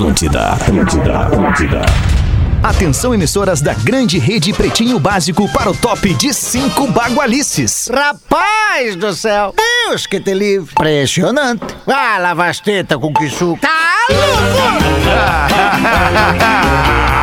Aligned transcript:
Atlântida, 0.00 0.52
Atlântida, 0.52 1.18
Atlântida. 1.18 1.82
Atenção, 2.62 3.12
emissoras 3.12 3.60
da 3.60 3.74
grande 3.74 4.18
rede 4.18 4.50
Pretinho 4.50 4.98
Básico 4.98 5.46
para 5.52 5.70
o 5.70 5.76
top 5.76 6.14
de 6.14 6.32
cinco 6.32 6.86
bagualices. 6.86 7.90
Rapaz 7.92 8.96
do 8.96 9.12
céu! 9.12 9.54
Deus 9.54 10.06
que 10.06 10.18
te 10.18 10.32
livre! 10.32 10.70
Impressionante! 10.72 11.62
Ah, 11.86 12.16
lavasteta 12.18 12.98
com 12.98 13.12
que 13.12 13.28
suco! 13.28 13.60
Tá 13.60 13.68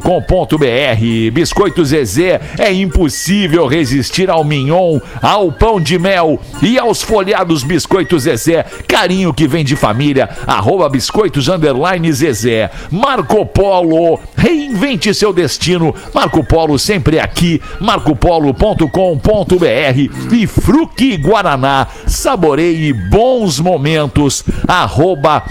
Biscoito 1.34 1.71
Zezé 1.84 2.42
é 2.58 2.74
impossível 2.74 3.68
resistir 3.68 4.30
ao 4.30 4.44
mignon, 4.44 5.00
ao 5.22 5.52
pão 5.52 5.80
de 5.80 5.98
mel 5.98 6.40
e 6.62 6.78
aos 6.78 7.02
folhados 7.02 7.64
biscoitos 7.64 8.24
Zezé. 8.24 8.66
Carinho 8.88 9.34
que 9.34 9.48
vem 9.48 9.64
de 9.64 9.76
família. 9.76 10.30
Arroba 10.46 10.90
biscoitos 10.90 11.48
underline 11.48 12.12
Zezé. 12.12 12.70
Marco 12.92 13.46
Polo, 13.46 14.20
reinvente 14.36 15.14
seu 15.14 15.32
destino. 15.32 15.96
Marco 16.14 16.44
Polo 16.44 16.78
sempre 16.78 17.20
aqui. 17.20 17.62
marcopolo.com.br 17.80 20.34
e 20.34 20.48
Fruque 20.48 21.18
Guaraná. 21.18 21.88
Saboreie 22.06 22.94
bons 22.94 23.60
momentos. 23.60 24.44
Arroba 24.68 25.44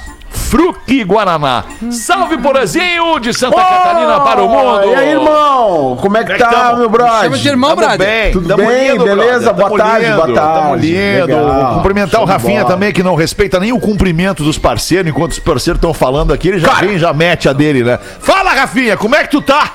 Fruque 0.51 1.05
Guaraná. 1.05 1.63
Salve, 1.93 2.37
Porazinho 2.39 3.21
de 3.21 3.33
Santa 3.33 3.63
Catarina 3.63 4.19
para 4.19 4.43
o 4.43 4.49
mundo. 4.49 4.85
E 4.91 4.95
aí, 4.97 5.11
irmão? 5.11 5.97
Como 6.01 6.17
é 6.17 6.25
que 6.25 6.27
Como 6.27 6.35
é 6.35 6.39
que 6.39 6.39
tá, 6.39 6.51
tamo? 6.51 6.79
meu 6.79 6.89
brother? 6.89 7.23
Chama 7.23 7.39
de 7.39 7.49
irmão, 7.49 7.77
brother. 7.77 7.99
bem, 7.99 8.33
Tudo 8.33 8.49
tamo 8.49 8.67
bem? 8.67 8.91
lindo, 8.91 9.05
Beleza? 9.05 9.53
Boa 9.53 9.79
tarde, 9.79 10.07
lindo, 10.07 10.17
boa 10.17 10.35
tarde. 10.35 10.61
Tamo 10.61 10.75
lindo. 10.75 11.27
Legal. 11.27 11.75
Cumprimentar 11.75 12.11
Show 12.19 12.23
o 12.23 12.25
Rafinha 12.25 12.65
também, 12.65 12.93
que 12.93 13.03
não 13.05 13.15
respeita 13.15 13.61
nem 13.61 13.73
o 13.73 13.79
cumprimento 13.79 14.43
dos 14.43 14.59
parceiros, 14.59 15.09
enquanto 15.09 15.31
os 15.33 15.39
parceiros 15.39 15.79
estão 15.79 15.95
falando 15.95 16.33
aqui, 16.33 16.49
ele 16.49 16.59
já 16.59 16.75
vem 16.75 16.95
e 16.95 16.99
já 16.99 17.13
mete 17.13 17.49
a 17.49 17.53
dele, 17.53 17.85
né? 17.85 17.97
Fala, 18.19 18.51
Rafinha, 18.53 18.97
como 18.97 19.15
é 19.15 19.23
que 19.23 19.31
tu 19.31 19.41
tá? 19.41 19.75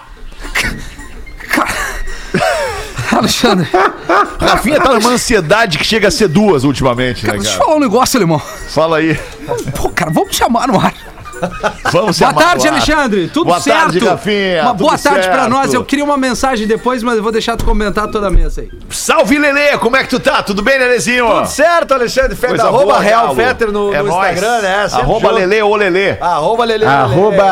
Alexandre, 3.15 3.67
Rafinha 4.39 4.79
tá 4.79 4.93
numa 4.93 5.11
ansiedade 5.11 5.77
que 5.77 5.85
chega 5.85 6.07
a 6.07 6.11
ser 6.11 6.27
duas 6.27 6.63
ultimamente, 6.63 7.25
né, 7.25 7.33
deixa 7.33 7.47
eu 7.49 7.53
cara? 7.53 7.65
falar 7.65 7.77
um 7.77 7.79
negócio, 7.79 8.17
alemão. 8.17 8.39
Fala 8.39 8.97
aí. 8.97 9.19
Pô, 9.75 9.89
cara, 9.89 10.11
vamos 10.11 10.35
chamar 10.35 10.67
no 10.67 10.79
ar. 10.79 10.93
Vamos 11.91 12.19
Boa 12.19 12.33
tarde. 12.33 12.67
Alexandre. 12.67 13.27
Tudo 13.29 13.47
Boa 13.47 13.59
certo? 13.59 13.79
tarde, 13.79 13.99
Rafinha. 13.99 14.61
Uma 14.63 14.71
Tudo 14.71 14.83
boa 14.87 14.97
tarde 14.97 15.27
pra 15.29 15.47
nós. 15.49 15.73
Eu 15.73 15.83
queria 15.83 16.03
uma 16.05 16.17
mensagem 16.17 16.65
depois, 16.67 17.03
mas 17.03 17.17
eu 17.17 17.23
vou 17.23 17.31
deixar 17.31 17.55
tu 17.57 17.65
comentar 17.65 18.07
toda 18.07 18.27
a 18.27 18.29
mesa 18.29 18.61
aí. 18.61 18.69
Salve, 18.89 19.37
Lelê, 19.37 19.77
como 19.77 19.95
é 19.97 20.03
que 20.03 20.09
tu 20.09 20.19
tá? 20.19 20.41
Tudo 20.41 20.61
bem, 20.61 20.77
Lelezinho? 20.79 21.27
Tudo 21.27 21.47
certo, 21.47 21.93
Alexandre 21.93 22.35
Fetter. 22.35 22.61
Arroba 22.61 22.83
boa, 22.83 22.99
Real. 22.99 23.35
Fetter 23.35 23.71
no, 23.71 23.93
É 23.93 24.01
no. 24.01 24.09
Instagram, 24.09 24.61
né? 24.61 24.87
Sempre 24.89 25.01
Arroba 25.03 25.27
junto. 25.29 25.39
Lelê 25.39 25.61
ou 25.61 25.75
Lelê. 25.75 26.11
Arroba 26.21 26.65
Lelê. 26.65 26.85
Arroba 26.85 27.43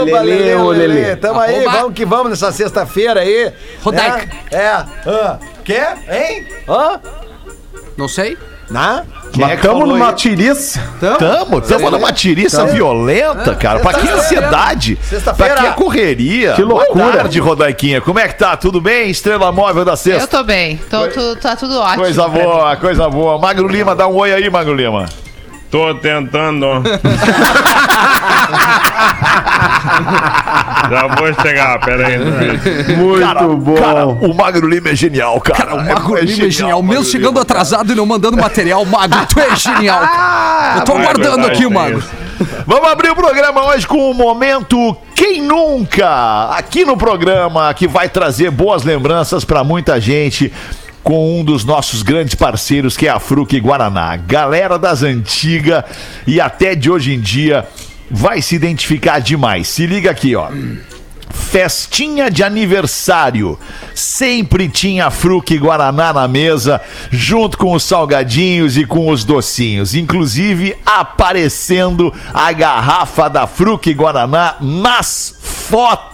ô 0.00 0.04
Lelê. 0.04 0.86
Lelê. 0.86 1.16
Tamo 1.16 1.40
aí, 1.40 1.56
Arroba- 1.64 1.70
vamos 1.78 1.94
que 1.94 2.04
vamos 2.04 2.30
nessa 2.30 2.52
sexta-feira 2.52 3.20
aí. 3.20 3.52
Rodaica. 3.82 4.16
né? 4.16 4.28
É. 4.50 4.66
Ah. 4.68 5.38
Quer? 5.64 5.96
Hein? 6.10 6.46
Hã? 6.68 7.00
Não 7.96 8.08
sei? 8.08 8.36
Né? 8.74 9.04
É 9.36 9.38
Mas 9.38 9.60
que 9.60 9.66
tamo 9.68 9.86
numa 9.86 10.08
aí? 10.08 10.14
tiriça. 10.16 10.80
Tamo, 11.18 11.60
tamo 11.60 11.90
numa 11.92 12.12
tiriça 12.12 12.66
violenta, 12.66 13.54
cara. 13.54 13.78
Pra 13.78 13.92
que 13.94 14.08
ansiedade? 14.08 14.98
Pra 15.36 15.50
que 15.54 15.70
correria? 15.74 16.54
Que 16.54 16.62
loucura. 16.62 17.04
Boa 17.04 17.16
tarde, 17.18 17.38
Rodaiquinha. 17.38 18.00
Como 18.00 18.18
é 18.18 18.26
que 18.26 18.34
tá? 18.36 18.56
Tudo 18.56 18.80
bem? 18.80 19.10
Estrela 19.10 19.52
móvel 19.52 19.84
da 19.84 19.92
Eu 19.92 19.96
sexta. 19.96 20.26
tô 20.38 20.42
bem, 20.42 20.76
tô, 20.90 21.06
tu- 21.06 21.36
tá 21.36 21.54
tudo 21.54 21.78
ótimo. 21.78 22.02
Coisa 22.02 22.26
boa, 22.26 22.76
coisa 22.76 23.08
boa. 23.08 23.38
Magro 23.38 23.68
Lima, 23.68 23.94
dá 23.94 24.08
um 24.08 24.16
oi 24.16 24.32
aí, 24.32 24.50
Magro 24.50 24.74
Lima. 24.74 25.06
Tô 25.74 25.92
tentando. 25.96 26.66
Já 30.88 31.06
vou 31.08 31.34
chegar, 31.42 31.80
pera 31.80 32.06
aí. 32.06 32.18
Muito 32.96 33.20
Cara, 33.26 33.42
bom. 33.48 33.74
cara, 33.74 34.06
o 34.06 34.32
Magro 34.32 34.68
Lima 34.68 34.90
é 34.90 34.94
genial, 34.94 35.40
cara. 35.40 35.74
O 35.74 35.84
Magro 35.84 36.14
Lima 36.14 36.44
é 36.46 36.50
genial. 36.50 36.80
Magro 36.80 36.96
Mesmo 36.98 37.10
chegando 37.10 37.30
Lima. 37.30 37.42
atrasado 37.42 37.90
e 37.90 37.96
não 37.96 38.06
mandando 38.06 38.36
material, 38.36 38.84
Magro, 38.84 39.26
tu 39.26 39.40
é 39.40 39.56
genial. 39.56 39.98
cara. 39.98 40.78
Eu 40.78 40.84
tô 40.84 40.92
é 40.92 41.00
aguardando 41.00 41.46
aqui 41.48 41.66
o 41.66 41.70
Magro. 41.72 41.98
isso. 41.98 42.10
Vamos 42.64 42.88
abrir 42.88 43.10
o 43.10 43.16
programa 43.16 43.66
hoje 43.66 43.84
com 43.84 44.12
o 44.12 44.14
momento 44.14 44.96
Quem 45.16 45.42
Nunca? 45.42 46.50
Aqui 46.50 46.84
no 46.84 46.96
programa 46.96 47.74
que 47.74 47.88
vai 47.88 48.08
trazer 48.08 48.52
boas 48.52 48.84
lembranças 48.84 49.44
pra 49.44 49.64
muita 49.64 50.00
gente 50.00 50.52
com 51.04 51.38
um 51.38 51.44
dos 51.44 51.64
nossos 51.64 52.02
grandes 52.02 52.34
parceiros 52.34 52.96
que 52.96 53.06
é 53.06 53.10
a 53.10 53.20
Fruc 53.20 53.60
Guaraná. 53.60 54.16
Galera 54.16 54.78
das 54.78 55.02
antigas 55.02 55.84
e 56.26 56.40
até 56.40 56.74
de 56.74 56.90
hoje 56.90 57.12
em 57.12 57.20
dia 57.20 57.68
vai 58.10 58.40
se 58.40 58.54
identificar 58.56 59.20
demais. 59.20 59.68
Se 59.68 59.86
liga 59.86 60.10
aqui, 60.10 60.34
ó. 60.34 60.48
Festinha 61.30 62.30
de 62.30 62.42
aniversário. 62.42 63.58
Sempre 63.94 64.68
tinha 64.68 65.10
fruque 65.10 65.58
Guaraná 65.58 66.12
na 66.12 66.26
mesa, 66.26 66.80
junto 67.10 67.58
com 67.58 67.74
os 67.74 67.82
salgadinhos 67.82 68.76
e 68.78 68.86
com 68.86 69.08
os 69.08 69.24
docinhos. 69.24 69.94
Inclusive 69.94 70.76
aparecendo 70.86 72.12
a 72.32 72.50
garrafa 72.52 73.28
da 73.28 73.46
fruque 73.46 73.92
Guaraná 73.92 74.56
nas 74.60 75.34
fotos. 75.40 76.13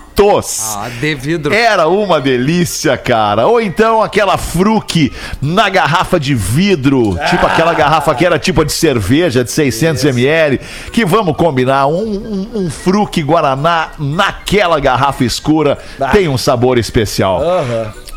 Ah, 0.76 0.88
de 0.88 1.15
vidro. 1.15 1.54
Era 1.54 1.88
uma 1.88 2.21
delícia, 2.21 2.97
cara. 2.97 3.47
Ou 3.47 3.60
então 3.60 4.03
aquela 4.03 4.37
fruque 4.37 5.12
na 5.41 5.69
garrafa 5.69 6.21
de 6.21 6.34
vidro, 6.34 7.16
tipo 7.28 7.47
aquela 7.47 7.72
garrafa 7.72 8.15
que 8.15 8.26
era 8.26 8.38
tipo 8.38 8.65
de 8.65 8.72
cerveja 8.72 9.43
de 9.43 9.50
600 9.50 10.04
ml, 10.04 10.60
que 10.93 11.04
vamos 11.04 11.37
combinar, 11.37 11.87
um, 11.87 11.93
um, 12.03 12.50
um 12.54 12.71
fruque 12.71 13.22
Guaraná 13.22 13.91
naquela 13.98 14.78
garrafa 14.81 15.25
escura 15.25 15.78
tem 16.12 16.28
um 16.28 16.37
sabor 16.38 16.78
especial. 16.78 17.41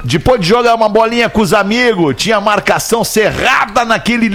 Depois 0.06 0.42
de 0.42 0.48
jogar 0.48 0.76
uma 0.76 0.90
bolinha 0.90 1.30
com 1.30 1.40
os 1.40 1.54
amigos, 1.54 2.16
tinha 2.18 2.42
marcação 2.42 3.06
cerrada 3.06 3.86
naquele 3.86 4.28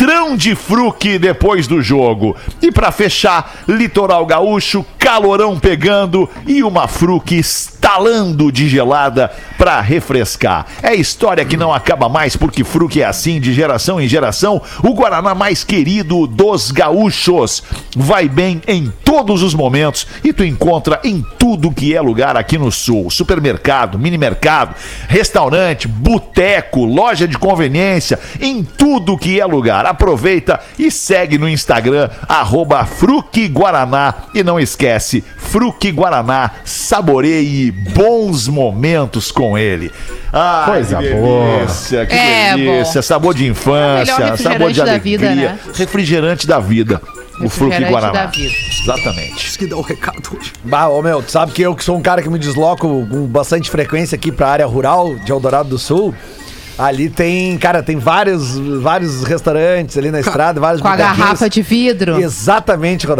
litrão 0.00 0.34
de 0.34 0.54
fruque 0.54 1.18
depois 1.18 1.66
do 1.66 1.82
jogo. 1.82 2.34
E 2.62 2.72
pra 2.72 2.90
fechar, 2.90 3.56
litoral 3.68 4.24
gaúcho, 4.24 4.82
calorão 4.98 5.58
pegando 5.58 6.26
e 6.46 6.62
uma 6.62 6.88
fruque 6.88 7.42
estalando 7.90 8.52
de 8.52 8.68
gelada 8.68 9.32
pra 9.58 9.80
refrescar. 9.80 10.64
É 10.80 10.94
história 10.94 11.44
que 11.44 11.56
não 11.56 11.74
acaba 11.74 12.08
mais 12.08 12.36
porque 12.36 12.62
fruque 12.62 13.02
é 13.02 13.04
assim 13.04 13.40
de 13.40 13.52
geração 13.52 14.00
em 14.00 14.06
geração, 14.06 14.62
o 14.82 14.94
guaraná 14.94 15.34
mais 15.34 15.64
querido 15.64 16.26
dos 16.26 16.70
gaúchos. 16.70 17.62
Vai 17.96 18.28
bem 18.28 18.62
em 18.68 18.92
todos 19.04 19.42
os 19.42 19.54
momentos 19.54 20.06
e 20.22 20.32
tu 20.32 20.44
encontra 20.44 21.00
em 21.02 21.24
tudo 21.36 21.72
que 21.72 21.94
é 21.94 22.00
lugar 22.00 22.36
aqui 22.36 22.56
no 22.56 22.70
sul. 22.70 23.10
Supermercado, 23.10 23.98
mini 23.98 24.16
mercado, 24.16 24.74
restaurante, 25.08 25.88
boteco, 25.88 26.84
loja 26.84 27.26
de 27.26 27.36
conveniência, 27.36 28.20
em 28.40 28.62
tudo 28.62 29.18
que 29.18 29.40
é 29.40 29.44
lugar. 29.44 29.84
Aproveita 29.84 30.60
e 30.78 30.92
segue 30.92 31.38
no 31.38 31.48
Instagram, 31.48 32.08
arroba 32.28 32.84
Fruque 32.84 33.48
Guaraná. 33.48 34.14
E 34.32 34.44
não 34.44 34.60
esquece, 34.60 35.24
Fruque 35.36 35.90
Guaraná, 35.90 36.52
saboreie 36.64 37.79
bons 37.94 38.46
momentos 38.48 39.30
com 39.32 39.56
ele. 39.56 39.90
Ai, 40.32 40.64
Coisa 40.72 40.96
que 40.98 41.10
boa. 41.14 41.56
delícia, 41.58 42.06
que 42.06 42.14
É, 42.14 42.54
delícia. 42.54 42.94
bom. 43.00 43.02
Sabor 43.02 43.34
de 43.34 43.46
infância, 43.46 44.12
É 44.12 44.36
sabor 44.36 44.36
de 44.72 44.80
refrigerante 44.80 44.84
da 44.84 44.90
alegria. 44.92 45.18
vida, 45.18 45.34
né? 45.34 45.58
Refrigerante 45.74 46.46
da 46.46 46.58
vida. 46.60 47.00
O 47.42 47.48
Fruque 47.48 47.72
Refrigerante 47.74 47.90
Guaraná. 47.90 48.12
da 48.12 48.26
vida. 48.26 48.54
Exatamente. 48.82 49.46
Isso 49.46 49.58
que 49.58 49.66
dá 49.66 49.76
o 49.76 49.80
recado 49.80 50.36
hoje. 50.38 50.52
Bah, 50.62 50.88
ô 50.88 51.00
meu, 51.00 51.22
tu 51.22 51.30
sabe 51.30 51.52
que 51.52 51.62
eu 51.62 51.74
que 51.74 51.82
sou 51.82 51.96
um 51.96 52.02
cara 52.02 52.20
que 52.22 52.28
me 52.28 52.38
desloco 52.38 53.06
com 53.06 53.26
bastante 53.26 53.70
frequência 53.70 54.14
aqui 54.14 54.30
pra 54.30 54.48
área 54.48 54.66
rural 54.66 55.16
de 55.24 55.32
Eldorado 55.32 55.70
do 55.70 55.78
Sul. 55.78 56.14
Ali 56.80 57.10
tem, 57.10 57.58
cara, 57.58 57.82
tem 57.82 57.98
vários, 57.98 58.58
vários 58.80 59.22
restaurantes 59.24 59.96
ali 59.98 60.10
na 60.10 60.20
estrada, 60.20 60.60
vários 60.60 60.80
Com 60.80 60.88
a 60.88 60.96
garrafa 60.96 61.48
de 61.48 61.60
vidro. 61.62 62.18
Exatamente, 62.20 63.06
não 63.06 63.14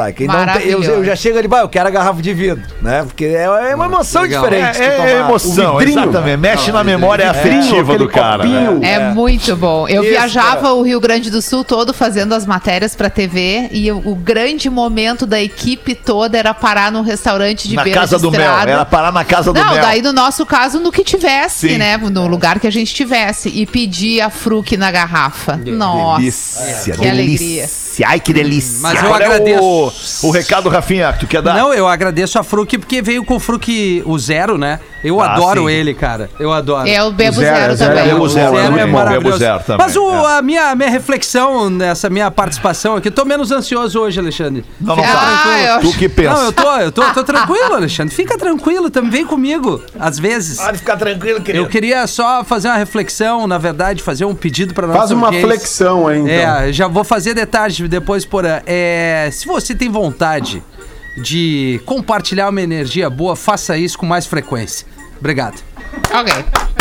tem- 0.55 0.67
eu, 0.69 0.83
eu 0.83 1.05
já 1.05 1.15
chego 1.15 1.39
ali, 1.39 1.47
"Bah, 1.47 1.61
eu 1.61 1.69
quero 1.69 1.89
a 1.89 1.91
garrafa 1.91 2.23
de 2.23 2.33
vidro, 2.33 2.63
né? 2.81 3.03
Porque 3.05 3.25
é, 3.27 3.43
é 3.71 3.75
uma 3.75 3.85
emoção 3.87 4.23
Legal. 4.23 4.43
diferente. 4.45 4.81
É, 4.81 4.85
é 4.85 5.21
emoção, 5.21 5.77
vidrinho. 5.79 6.01
exatamente. 6.05 6.37
Mexe 6.39 6.73
na 6.73 6.83
memória 6.83 7.31
afetiva 7.31 7.93
aquele 7.93 7.99
do 7.99 8.09
cara. 8.09 8.39
copinho. 8.45 8.79
né? 8.79 8.93
É, 8.93 9.11
muito 9.13 9.55
bom. 9.57 9.87
Eu 9.89 10.03
Isso, 10.03 10.11
viajava 10.13 10.73
o 10.73 10.83
Rio 10.83 11.01
Grande 11.01 11.31
do 11.31 11.43
Sul 11.43 11.63
todo 11.65 11.93
fazendo 11.93 12.35
as 12.35 12.47
matérias 12.47 12.95
pra 12.97 13.11
TV 13.11 13.69
e 13.73 13.91
o, 13.93 13.99
o 14.05 14.15
grande 14.15 14.71
momento 14.71 15.27
da 15.27 15.41
equipe 15.41 15.95
toda 15.95 16.39
era 16.39 16.55
parar 16.55 16.91
num 16.91 17.03
restaurante 17.03 17.69
de 17.69 17.77
Na 17.77 17.83
beira 17.85 18.01
casa 18.01 18.17
de 18.17 18.23
do 18.23 18.31
mel. 18.31 18.41
Era 18.41 18.85
parar 18.85 19.13
na 19.13 19.25
casa 19.25 19.53
do 19.53 19.61
Não, 19.61 19.73
mel. 19.75 19.83
daí 19.83 20.01
no 20.03 20.13
nosso 20.13 20.47
caso, 20.47 20.81
no 20.81 20.91
que 20.91 21.05
tivesse, 21.05 21.69
Sim. 21.71 21.79
né? 21.79 21.97
No 21.99 22.27
lugar 22.27 22.59
que 22.59 22.67
a 22.67 22.73
gente 22.73 22.95
tivesse. 22.95 23.50
E 23.53 23.67
pedir 23.67 24.21
a 24.21 24.31
fruque 24.31 24.77
na 24.77 24.91
garrafa. 24.91 25.57
Nossa. 25.57 26.19
Delícia, 26.21 26.95
que 26.95 27.09
alegria. 27.09 27.39
delícia. 27.39 28.07
Ai, 28.09 28.21
que 28.21 28.33
delícia. 28.33 28.79
Mas 28.81 28.95
eu 29.03 29.09
Qual 29.09 29.21
é 29.21 29.25
agradeço. 29.25 29.63
o, 29.63 30.29
o 30.29 30.31
recado, 30.31 30.69
Rafinha, 30.69 31.13
que 31.13 31.21
tu 31.21 31.27
quer 31.27 31.43
dar? 31.43 31.55
Não, 31.55 31.75
eu 31.75 31.87
agradeço 31.87 32.39
a 32.39 32.43
Fruc 32.43 32.79
porque 32.79 33.03
veio 33.03 33.25
com 33.25 33.37
o 33.37 33.41
Fruc 33.41 34.03
o 34.07 34.19
zero, 34.19 34.57
né? 34.57 34.81
Eu 35.03 35.21
Ah, 35.21 35.35
adoro 35.35 35.63
sim. 35.67 35.71
ele, 35.73 35.95
cara. 35.95 36.29
Eu 36.39 36.53
adoro. 36.53 36.87
Eu 36.89 37.11
bebo 37.13 37.37
Zero, 37.41 37.57
zero, 37.57 37.77
zero, 37.77 37.95
também. 37.97 38.13
bebo 38.13 38.29
zero, 38.29 38.59
é 38.59 38.71
muito 38.71 38.87
bom, 38.87 38.93
maravilhoso. 38.93 39.25
bebo 39.25 39.39
zero 39.39 39.61
também, 39.65 39.87
Mas 39.87 39.97
o- 39.97 40.11
é. 40.11 40.39
a 40.39 40.43
minha, 40.43 40.75
minha 40.75 40.91
reflexão 40.91 41.71
nessa 41.71 42.11
minha 42.11 42.31
participação 42.31 42.97
aqui, 42.97 43.09
eu 43.09 43.13
tô 43.13 43.25
menos 43.25 43.51
ansioso 43.51 43.99
hoje, 44.01 44.21
Alexandre. 44.21 44.65
Não, 44.81 44.97
não 44.97 45.05
Ah, 45.05 45.77
eu 45.77 45.81
Tu 45.81 45.97
que 45.99 46.09
pensa. 46.09 46.35
Não, 46.35 46.45
eu 46.45 46.53
tô, 46.53 46.77
eu 46.77 46.93
tô, 46.93 47.03
eu 47.03 47.15
tô 47.15 47.25
tranquilo, 47.25 47.75
Alexandre. 47.75 48.15
Fica 48.15 48.37
tranquilo, 48.37 48.91
também 48.91 49.11
vem 49.11 49.27
comigo, 49.27 49.83
às 49.99 50.19
vezes. 50.19 50.59
Pode 50.61 50.79
ficar 50.79 50.97
tranquilo, 50.97 51.41
querido. 51.41 51.65
Eu 51.65 51.69
queria 51.69 52.07
só 52.07 52.45
fazer 52.45 52.69
uma 52.69 52.77
reflexão, 52.77 53.47
na 53.47 53.59
verdade, 53.59 54.03
fazer 54.03 54.25
um 54.25 54.35
pedido 54.35 54.75
para 54.75 54.87
nossa 54.87 54.99
Faz 54.99 55.11
uma 55.11 55.27
audiência. 55.29 55.49
flexão 55.49 56.07
aí, 56.07 56.19
então. 56.19 56.31
É, 56.33 56.73
já 56.73 56.87
vou 56.87 57.05
fazer 57.05 57.35
detalhes 57.35 57.79
depois, 57.89 58.25
Porã. 58.25 58.61
É, 58.67 59.29
se 59.33 59.47
você 59.47 59.75
tem 59.75 59.89
vontade 59.89 60.63
de 61.17 61.81
compartilhar 61.85 62.49
uma 62.49 62.63
energia 62.63 63.11
boa, 63.11 63.37
faça 63.37 63.77
isso 63.77 63.99
com 63.99 64.07
mais 64.07 64.27
frequência. 64.27 64.87
Obrigado. 65.19 65.63
Ok. 66.13 66.80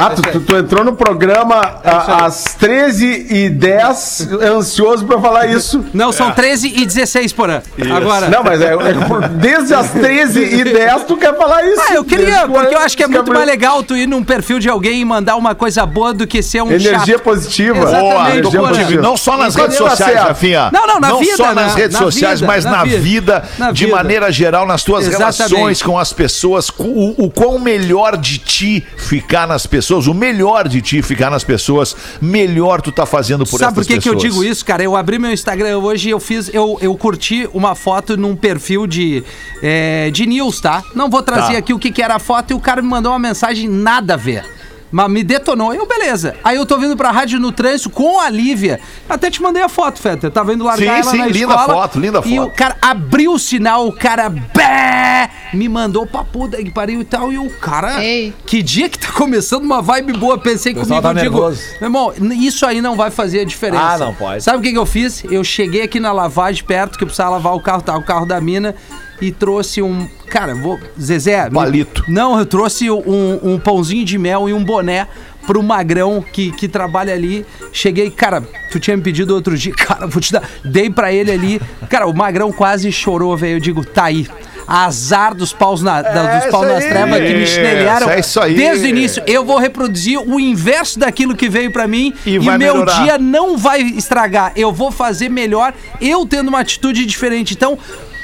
Ah, 0.00 0.10
tu, 0.10 0.22
tu- 0.22 0.40
tu 0.40 0.56
entrou 0.56 0.84
no 0.84 0.94
programa 0.94 1.56
a- 1.84 2.24
às 2.26 2.44
13h10, 2.58 4.28
ansioso 4.42 5.04
pra 5.04 5.20
falar 5.20 5.46
isso. 5.46 5.84
Não, 5.92 6.12
são 6.12 6.30
13 6.30 6.68
e 6.68 6.86
16, 6.86 7.32
Porã. 7.32 7.60
Agora. 7.94 8.28
Não, 8.28 8.42
mas 8.44 8.60
é, 8.60 8.72
é 8.74 8.94
por- 9.06 9.28
desde 9.28 9.74
as 9.74 9.90
13h10 9.92 11.04
tu 11.06 11.16
quer 11.16 11.36
falar 11.36 11.64
isso. 11.66 11.80
Ah, 11.88 11.94
eu 11.94 12.04
queria, 12.04 12.26
Desde 12.26 12.48
porque 12.48 12.74
eu 12.74 12.78
acho 12.80 12.96
que 12.96 13.02
é 13.02 13.06
muito 13.08 13.32
mais 13.32 13.46
legal 13.46 13.82
tu 13.82 13.96
ir 13.96 14.06
num 14.06 14.22
perfil 14.22 14.58
de 14.58 14.68
alguém 14.68 15.00
e 15.00 15.04
mandar 15.04 15.36
uma 15.36 15.54
coisa 15.54 15.84
boa 15.86 16.12
do 16.14 16.26
que 16.26 16.42
ser 16.42 16.62
um 16.62 16.68
Energia 16.70 16.98
chato. 17.14 17.20
positiva. 17.22 17.78
Exatamente, 17.78 18.56
Boa, 18.56 18.70
Energia. 18.72 19.00
Não 19.00 19.16
só 19.16 19.36
nas 19.36 19.54
Enquanto 19.54 19.70
redes 19.72 19.88
sociais. 19.88 20.18
Rafinha. 20.20 20.70
Não, 20.72 20.86
não, 20.86 21.00
na 21.00 21.12
vida, 21.16 21.36
só 21.36 21.54
nas 21.54 21.74
né? 21.74 21.82
redes 21.82 21.98
Na 21.98 22.04
sociais, 22.06 22.40
vida, 22.40 22.52
mas 22.52 22.64
na 22.64 22.70
na 22.70 22.84
vida. 22.84 22.98
vida, 22.98 23.44
Na 23.58 23.72
de 23.72 23.84
vida. 23.84 23.96
maneira 23.96 24.30
geral, 24.32 24.66
nas 24.66 24.82
tuas 24.82 25.06
Exatamente. 25.06 25.38
relações 25.50 25.82
com 25.82 25.98
as 25.98 26.12
pessoas, 26.12 26.68
o, 26.78 27.24
o 27.24 27.30
quão 27.30 27.58
melhor 27.58 28.16
de 28.16 28.38
ti 28.38 28.86
ficar 28.96 29.46
nas 29.46 29.66
pessoas, 29.66 29.87
o 29.96 30.14
melhor 30.14 30.68
de 30.68 30.82
ti 30.82 31.00
ficar 31.02 31.30
nas 31.30 31.42
pessoas, 31.44 31.96
melhor 32.20 32.80
tu 32.82 32.92
tá 32.92 33.06
fazendo 33.06 33.46
por 33.46 33.58
Sabe 33.58 33.74
por 33.74 33.80
essas 33.80 33.86
que, 33.94 34.00
que 34.00 34.08
eu 34.08 34.14
pessoas. 34.14 34.32
digo 34.34 34.44
isso, 34.44 34.64
cara? 34.64 34.82
Eu 34.82 34.94
abri 34.96 35.18
meu 35.18 35.32
Instagram 35.32 35.78
hoje 35.78 36.08
e 36.08 36.12
eu 36.12 36.20
fiz. 36.20 36.50
Eu, 36.52 36.78
eu 36.80 36.94
curti 36.96 37.48
uma 37.54 37.74
foto 37.74 38.16
num 38.16 38.36
perfil 38.36 38.86
de, 38.86 39.24
é, 39.62 40.10
de 40.10 40.26
news, 40.26 40.60
tá? 40.60 40.82
Não 40.94 41.08
vou 41.08 41.22
trazer 41.22 41.52
Tá. 41.52 41.58
aqui 41.58 41.72
o 41.72 41.78
que, 41.78 41.90
que 41.90 42.02
era 42.02 42.16
a 42.16 42.18
foto 42.18 42.50
e 42.50 42.54
o 42.54 42.60
cara 42.60 42.82
me 42.82 42.88
mandou 42.88 43.12
uma 43.12 43.18
mensagem 43.18 43.68
nada 43.68 44.14
a 44.14 44.16
ver. 44.16 44.44
Mas 44.90 45.10
me 45.10 45.22
detonou. 45.22 45.74
Eu, 45.74 45.86
beleza. 45.86 46.34
Aí 46.42 46.56
eu 46.56 46.64
tô 46.64 46.78
vindo 46.78 46.96
pra 46.96 47.10
rádio 47.10 47.38
no 47.38 47.52
trânsito 47.52 47.90
com 47.90 48.18
a 48.20 48.30
Lívia. 48.30 48.80
Até 49.08 49.30
te 49.30 49.42
mandei 49.42 49.62
a 49.62 49.68
foto, 49.68 50.00
Feta. 50.00 50.26
Eu 50.26 50.30
tava 50.30 50.54
indo 50.54 50.64
largar 50.64 50.94
Sim, 50.96 51.00
ela 51.02 51.10
sim, 51.10 51.18
na 51.18 51.26
linda 51.26 51.54
escola. 51.54 51.74
foto, 51.74 52.00
linda 52.00 52.22
E 52.24 52.38
o 52.40 52.44
foto. 52.44 52.54
cara 52.56 52.76
abriu 52.80 53.32
o 53.34 53.38
sinal, 53.38 53.86
o 53.86 53.92
cara 53.92 54.30
bé, 54.30 55.30
me 55.52 55.68
mandou 55.68 56.06
pra 56.06 56.24
puta 56.24 56.56
que 56.56 56.70
pariu 56.70 57.00
e 57.00 57.04
tal. 57.04 57.30
E 57.32 57.38
o 57.38 57.50
cara, 57.50 58.02
Ei. 58.02 58.32
que 58.46 58.62
dia 58.62 58.88
que 58.88 58.98
tá 58.98 59.12
começando 59.12 59.62
uma 59.64 59.82
vibe 59.82 60.14
boa, 60.14 60.38
pensei 60.38 60.72
pessoal 60.74 61.02
comigo, 61.02 61.14
tá 61.14 61.20
eu 61.20 61.24
digo, 61.24 61.40
nervoso. 61.40 61.62
meu 61.80 61.86
irmão, 61.88 62.12
isso 62.40 62.64
aí 62.64 62.80
não 62.80 62.96
vai 62.96 63.10
fazer 63.10 63.40
a 63.40 63.44
diferença. 63.44 63.82
Ah, 63.82 63.98
não 63.98 64.14
pode. 64.14 64.42
Sabe 64.42 64.58
o 64.58 64.62
que, 64.62 64.72
que 64.72 64.78
eu 64.78 64.86
fiz? 64.86 65.22
Eu 65.30 65.44
cheguei 65.44 65.82
aqui 65.82 66.00
na 66.00 66.12
lavagem 66.12 66.64
perto, 66.64 66.96
que 66.96 67.04
eu 67.04 67.08
precisava 67.08 67.30
lavar 67.32 67.54
o 67.54 67.60
carro, 67.60 67.82
tá? 67.82 67.96
O 67.96 68.02
carro 68.02 68.24
da 68.24 68.40
mina. 68.40 68.74
E 69.20 69.32
trouxe 69.32 69.82
um. 69.82 70.08
Cara, 70.28 70.54
vou. 70.54 70.78
Zezé. 71.00 71.44
me- 71.44 71.50
Palito. 71.54 72.04
Não, 72.08 72.38
eu 72.38 72.46
trouxe 72.46 72.90
um, 72.90 73.40
um 73.42 73.58
pãozinho 73.58 74.04
de 74.04 74.16
mel 74.18 74.48
e 74.48 74.52
um 74.52 74.62
boné 74.62 75.08
pro 75.46 75.62
Magrão 75.62 76.22
que, 76.32 76.52
que 76.52 76.68
trabalha 76.68 77.12
ali. 77.14 77.44
Cheguei, 77.72 78.10
cara, 78.10 78.42
tu 78.70 78.78
tinha 78.78 78.96
me 78.96 79.02
pedido 79.02 79.34
outro 79.34 79.56
dia. 79.56 79.72
Cara, 79.76 80.06
vou 80.06 80.20
te 80.20 80.30
dar. 80.32 80.42
Dei 80.64 80.88
pra 80.90 81.12
ele 81.12 81.32
ali. 81.32 81.60
Cara, 81.88 82.06
o 82.06 82.14
Magrão 82.14 82.52
quase 82.52 82.92
chorou, 82.92 83.36
velho. 83.36 83.56
Eu 83.56 83.60
digo, 83.60 83.84
tá 83.84 84.04
aí. 84.04 84.26
Azar 84.70 85.34
dos 85.34 85.50
paus, 85.54 85.82
na, 85.82 86.02
da- 86.02 86.40
dos 86.40 86.50
paus 86.50 86.68
nas 86.68 86.84
trevas 86.84 87.18
que 87.22 87.34
me 87.34 87.46
chinelharam 87.46 88.10
É 88.10 88.20
isso 88.20 88.38
aí. 88.38 88.54
desde 88.54 88.84
o 88.84 88.88
início. 88.90 89.22
Eu 89.26 89.42
vou 89.42 89.56
reproduzir 89.58 90.20
o 90.20 90.38
inverso 90.38 90.98
daquilo 90.98 91.34
que 91.34 91.48
veio 91.48 91.72
pra 91.72 91.88
mim 91.88 92.12
E 92.26 92.34
e, 92.34 92.38
meu 92.38 92.58
melhorar. 92.58 93.02
dia 93.02 93.16
não 93.16 93.56
vai 93.56 93.80
estragar. 93.80 94.52
Eu 94.54 94.70
vou 94.70 94.92
fazer 94.92 95.30
melhor, 95.30 95.72
eu 96.02 96.26
tendo 96.26 96.48
uma 96.48 96.60
atitude 96.60 97.06
diferente. 97.06 97.54
Então, 97.54 97.78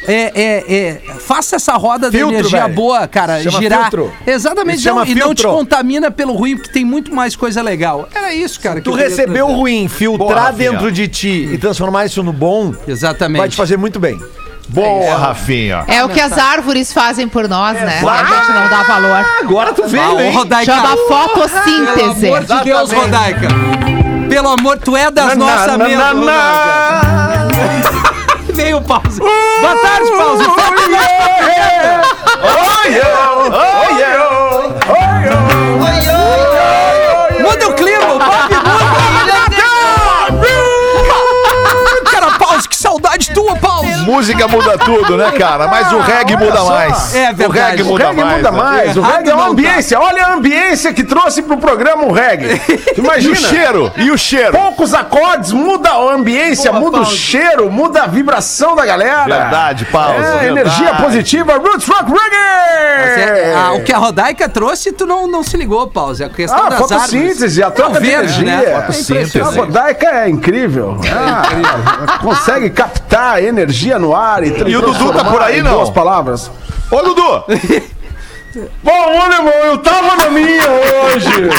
é, 0.07 0.33
é, 0.35 0.75
é, 0.77 1.01
faça 1.21 1.57
essa 1.57 1.73
roda 1.75 2.11
Filtro, 2.11 2.29
de 2.29 2.35
energia 2.35 2.63
velho. 2.63 2.75
boa, 2.75 3.07
cara, 3.09 3.43
Chama 3.43 3.59
girar. 3.59 3.81
filtro. 3.83 4.13
Exatamente, 4.27 4.87
não, 4.87 5.05
e 5.05 5.15
não 5.15 5.35
te 5.35 5.43
contamina 5.45 6.11
pelo 6.11 6.35
ruim, 6.35 6.57
porque 6.57 6.71
tem 6.73 6.85
muito 6.85 7.15
mais 7.15 7.35
coisa 7.37 7.63
legal. 7.63 8.09
Era 8.15 8.33
isso, 8.35 8.61
cara. 8.61 8.81
Tu 8.81 8.93
recebeu 8.93 9.49
o 9.49 9.55
ruim, 9.55 9.87
Boa, 9.87 9.89
filtrar 9.89 10.45
Rafinha. 10.47 10.71
dentro 10.73 10.93
de 10.93 11.09
ti 11.09 11.49
e 11.53 11.59
transformar 11.59 12.07
isso 12.07 12.23
no 12.23 12.33
bom, 12.33 12.75
Exatamente. 12.87 13.39
vai 13.39 13.49
te 13.49 13.57
fazer 13.57 13.77
muito 13.77 13.99
bem. 13.99 14.19
Boa, 14.69 15.17
Rafinha. 15.17 15.85
É 15.87 16.03
o 16.05 16.09
que 16.09 16.21
as 16.21 16.37
árvores 16.39 16.91
fazem 16.93 17.29
por 17.29 17.47
nós, 17.49 17.75
né? 17.81 18.01
A 18.01 18.25
gente 18.25 18.53
não 18.53 18.69
dá 18.69 18.83
valor. 18.83 19.27
Agora 19.41 19.73
tu 19.75 19.83
Ah, 19.85 19.89
veio, 19.89 20.15
ô, 20.17 20.21
hein? 20.21 20.33
Rodaica, 20.33 20.73
Chama 20.73 20.97
Pelo 20.97 21.09
fotossíntese. 21.09 22.27
amor 22.29 22.45
de 22.45 22.65
Deus, 22.65 22.93
Rodaica. 22.93 23.49
Pelo 24.29 24.49
amor, 24.49 24.79
tu 24.79 24.97
é 24.97 25.11
das 25.11 25.37
nossas 25.37 25.77
mesmo. 25.77 26.03
Veio 28.55 28.79
o 28.79 28.83
pause. 28.83 29.19
Boa 29.19 29.77
tarde, 29.83 30.11
pause. 30.13 30.45
Muda 37.41 37.69
o 37.69 37.75
clima, 37.75 38.15
o 38.15 38.19
Bob 38.19 38.55
muda. 38.55 39.35
Cara, 42.11 42.31
pause, 42.39 42.69
que 42.69 42.77
saudade 42.77 43.33
tua. 43.33 43.57
Música 44.05 44.49
muda 44.49 44.79
tudo, 44.79 45.17
né, 45.17 45.31
cara? 45.33 45.67
Mas 45.67 45.93
o 45.93 45.99
reggae 45.99 46.37
muda 46.37 46.65
mais. 46.65 47.15
É 47.15 47.31
O 47.31 47.35
verdade. 47.35 47.71
reggae 47.71 47.83
O 47.83 47.87
muda 47.87 48.05
O 48.05 48.09
reggae 48.09 48.23
mais. 48.25 48.37
muda 48.37 48.51
né? 48.51 48.59
mais. 48.59 48.97
O 48.97 49.01
reggae 49.03 49.31
é 49.31 49.35
uma 49.35 49.45
tá. 49.45 49.51
ambiência. 49.51 50.01
Olha 50.01 50.27
a 50.27 50.35
ambiência 50.35 50.93
que 50.93 51.03
trouxe 51.05 51.43
pro 51.43 51.57
programa 51.59 52.05
o 52.05 52.13
reggae. 52.13 52.59
Tu 52.95 53.01
E 53.01 53.01
o 53.01 53.05
Imagina. 53.05 53.37
cheiro? 53.37 53.93
E 53.97 54.11
o 54.11 54.19
cheiro? 54.19 54.53
Poucos 54.53 54.95
acordes, 54.95 55.53
muda 55.53 55.91
a 55.91 56.13
ambiência, 56.15 56.71
Porra, 56.71 56.81
muda 56.81 56.97
o 56.99 57.01
Paulo. 57.03 57.17
cheiro, 57.17 57.71
muda 57.71 58.03
a 58.03 58.07
vibração 58.07 58.75
da 58.77 58.85
galera. 58.87 59.25
Verdade, 59.25 59.85
Paulo. 59.87 60.15
É, 60.15 60.21
verdade. 60.21 60.47
energia 60.47 60.95
positiva, 60.95 61.55
Roots 61.57 61.87
Rock 61.89 62.11
Reggae! 62.11 62.35
É, 63.21 63.55
ah, 63.57 63.73
o 63.73 63.83
que 63.83 63.93
a 63.93 63.99
Rodaica 63.99 64.49
trouxe, 64.49 64.93
tu 64.93 65.07
não, 65.07 65.27
não 65.27 65.43
se 65.43 65.57
ligou, 65.57 65.87
pause. 65.89 66.23
A 66.25 66.29
questão 66.29 66.59
Ah, 66.67 66.69
das 66.71 66.81
árvores. 66.81 66.93
fotossíntese, 67.11 67.63
a 67.63 67.71
troca 67.71 67.97
É 67.97 67.99
o 67.99 68.03
de 68.03 68.09
verde, 68.09 68.43
energia. 68.43 68.67
né? 68.71 68.81
Fotossíntese. 68.83 69.41
A 69.41 69.45
Rodaica 69.45 70.07
é 70.07 70.29
incrível. 70.29 70.99
Ah, 71.15 72.19
consegue 72.19 72.71
captar 72.71 73.43
energia 73.43 73.94
no 73.99 74.15
ar 74.15 74.43
e 74.45 74.49
E 74.67 74.77
o 74.77 74.81
Dudu 74.81 75.13
tá 75.13 75.25
por 75.25 75.43
aí, 75.43 75.63
não? 75.63 75.75
Duas 75.75 75.91
palavras. 75.91 76.51
Ô, 76.91 77.03
Dudu! 77.03 77.45
Bom, 78.85 78.93
olha, 78.93 79.35
irmão, 79.35 79.53
eu 79.65 79.79
tava 79.79 80.17
na 80.17 80.31
minha 80.31 80.63
hoje. 80.71 81.51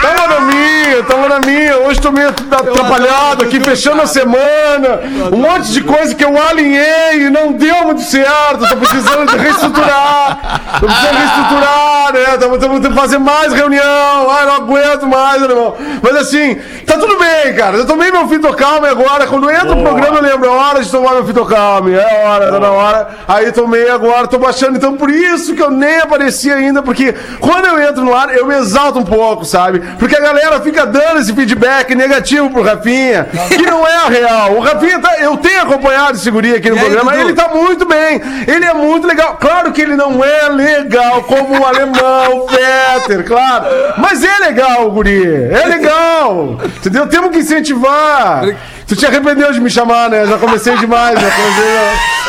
Tava 0.00 0.26
na 0.28 0.40
minha, 0.40 1.02
tava 1.04 1.28
na 1.28 1.40
minha. 1.40 1.78
Hoje 1.78 2.00
tô 2.00 2.10
meio 2.10 2.28
atrapalhado 2.28 3.44
aqui, 3.44 3.60
fechando 3.60 4.00
a 4.00 4.06
semana. 4.06 5.00
Um 5.30 5.36
monte 5.36 5.70
de 5.72 5.82
coisa 5.82 6.14
que 6.14 6.24
eu 6.24 6.40
alinhei 6.40 7.26
e 7.26 7.30
não 7.30 7.52
deu 7.52 7.84
muito 7.84 8.02
certo. 8.02 8.66
Tô 8.66 8.76
precisando 8.76 9.30
de 9.30 9.36
reestruturar. 9.36 10.60
Tô 10.80 10.86
precisando 10.86 11.16
reestruturar, 11.16 12.12
né? 12.14 12.38
Tamo, 12.38 12.58
tamo 12.58 12.80
tendo 12.80 12.94
que 12.94 13.00
fazer 13.00 13.18
mais 13.18 13.52
reunião. 13.52 14.30
Ai, 14.30 14.46
não 14.46 14.54
aguento 14.54 15.06
mais, 15.06 15.42
irmão. 15.42 15.76
Mas 16.02 16.16
assim, 16.16 16.54
tá 16.86 16.96
tudo 16.98 17.18
bem, 17.18 17.54
cara. 17.54 17.76
Eu 17.76 17.86
tomei 17.86 18.10
meu 18.10 18.26
fitocalme 18.26 18.88
agora. 18.88 19.26
Quando 19.26 19.50
entra 19.50 19.74
no 19.74 19.82
programa, 19.82 20.16
eu 20.16 20.22
lembro. 20.22 20.46
É 20.46 20.50
hora 20.50 20.82
de 20.82 20.90
tomar 20.90 21.12
meu 21.12 21.26
fitocalme. 21.26 21.92
É 21.92 22.24
hora, 22.24 22.50
tá 22.50 22.58
na 22.58 22.70
hora. 22.70 23.08
Aí 23.28 23.52
tomei 23.52 23.90
agora, 23.90 24.26
tô 24.26 24.38
baixando. 24.38 24.78
Então, 24.78 24.96
por 24.96 25.10
isso 25.10 25.54
que 25.54 25.62
eu 25.62 25.70
nem 25.70 25.98
apareci 25.98 26.50
ainda, 26.50 26.82
porque 26.82 27.14
quando 27.38 27.66
eu 27.66 27.80
entro 27.82 28.02
no 28.02 28.14
ar, 28.14 28.34
eu 28.34 28.46
me 28.46 28.54
exalto 28.54 28.98
um 28.98 29.04
pouco, 29.04 29.44
sabe? 29.44 29.89
Porque 29.98 30.16
a 30.16 30.20
galera 30.20 30.60
fica 30.60 30.86
dando 30.86 31.20
esse 31.20 31.32
feedback 31.34 31.94
negativo 31.94 32.50
pro 32.50 32.62
Rafinha, 32.62 33.28
que 33.48 33.62
não 33.62 33.86
é 33.86 33.96
a 33.96 34.08
real. 34.08 34.52
O 34.56 34.60
Rafinha, 34.60 34.98
tá, 34.98 35.16
eu 35.18 35.36
tenho 35.36 35.62
acompanhado 35.62 36.16
esse 36.16 36.30
guri 36.30 36.54
aqui 36.54 36.70
no 36.70 36.76
aí, 36.76 36.80
programa, 36.82 37.12
Dudu? 37.12 37.24
ele 37.24 37.32
tá 37.34 37.48
muito 37.48 37.86
bem. 37.86 38.20
Ele 38.46 38.64
é 38.64 38.74
muito 38.74 39.06
legal. 39.06 39.36
Claro 39.36 39.72
que 39.72 39.80
ele 39.82 39.96
não 39.96 40.24
é 40.24 40.48
legal 40.48 41.22
como 41.24 41.60
o 41.60 41.66
alemão, 41.66 42.38
o 42.38 42.46
Peter, 43.06 43.24
claro. 43.24 43.66
Mas 43.98 44.22
é 44.24 44.38
legal, 44.38 44.86
o 44.86 44.90
guri. 44.90 45.22
É 45.50 45.66
legal. 45.66 46.58
Entendeu? 46.64 47.06
Temos 47.06 47.30
que 47.30 47.38
incentivar. 47.38 48.42
Tu 48.90 48.96
te 48.96 49.06
arrependeu 49.06 49.52
de 49.52 49.60
me 49.60 49.70
chamar, 49.70 50.10
né? 50.10 50.26
Já 50.26 50.36
comecei 50.36 50.76
demais, 50.76 51.14
já 51.20 51.30
comecei. 51.30 52.20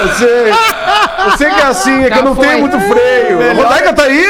Eu 0.00 0.08
sei. 0.16 0.52
Eu 1.26 1.36
sei 1.36 1.50
que 1.50 1.60
é 1.60 1.64
assim, 1.66 2.02
é 2.04 2.10
que 2.10 2.18
eu 2.18 2.24
não 2.24 2.34
foi. 2.34 2.46
tenho 2.46 2.60
muito 2.60 2.80
freio. 2.80 3.50
A 3.50 3.52
Rodaica 3.52 3.92
tá 3.92 4.02
aí? 4.04 4.26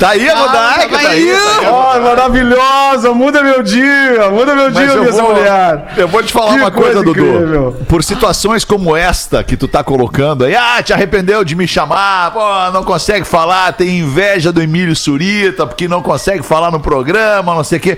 Tá 0.00 0.08
aí 0.08 0.28
a 0.28 0.34
Rodaica, 0.34 0.98
tá 0.98 1.08
aí. 1.10 1.32
tá 1.62 1.70
Ó, 1.70 2.00
maravilhosa, 2.00 3.14
muda 3.14 3.40
meu 3.44 3.62
dia, 3.62 4.30
muda 4.32 4.56
meu 4.56 4.72
dia, 4.72 4.96
minha 4.96 5.22
mulher. 5.22 5.92
eu 5.96 6.08
vou 6.08 6.24
te 6.24 6.32
falar 6.32 6.54
Que 6.54 6.58
uma 6.58 6.70
coisa, 6.72 7.04
coisa 7.04 7.04
Dudu. 7.04 7.76
Por 7.88 8.02
situações 8.02 8.64
como 8.64 8.96
esta 8.96 9.44
que 9.44 9.56
tu 9.56 9.68
tá 9.68 9.84
colocando 9.84 10.44
aí, 10.44 10.56
ah, 10.56 10.82
te 10.82 10.92
arrependeu 10.92 11.44
de 11.44 11.54
me 11.54 11.68
chamar, 11.68 12.32
pô, 12.32 12.70
não 12.72 12.82
consegue 12.82 13.24
falar, 13.24 13.72
tem 13.74 14.00
inveja 14.00 14.50
do 14.50 14.60
Emílio 14.60 14.96
Surita, 14.96 15.68
porque 15.68 15.86
não 15.86 16.02
consegue 16.02 16.42
falar 16.42 16.72
no 16.72 16.80
programa, 16.80 17.54
não 17.54 17.62
sei 17.62 17.78
o 17.78 17.80
quê. 17.80 17.96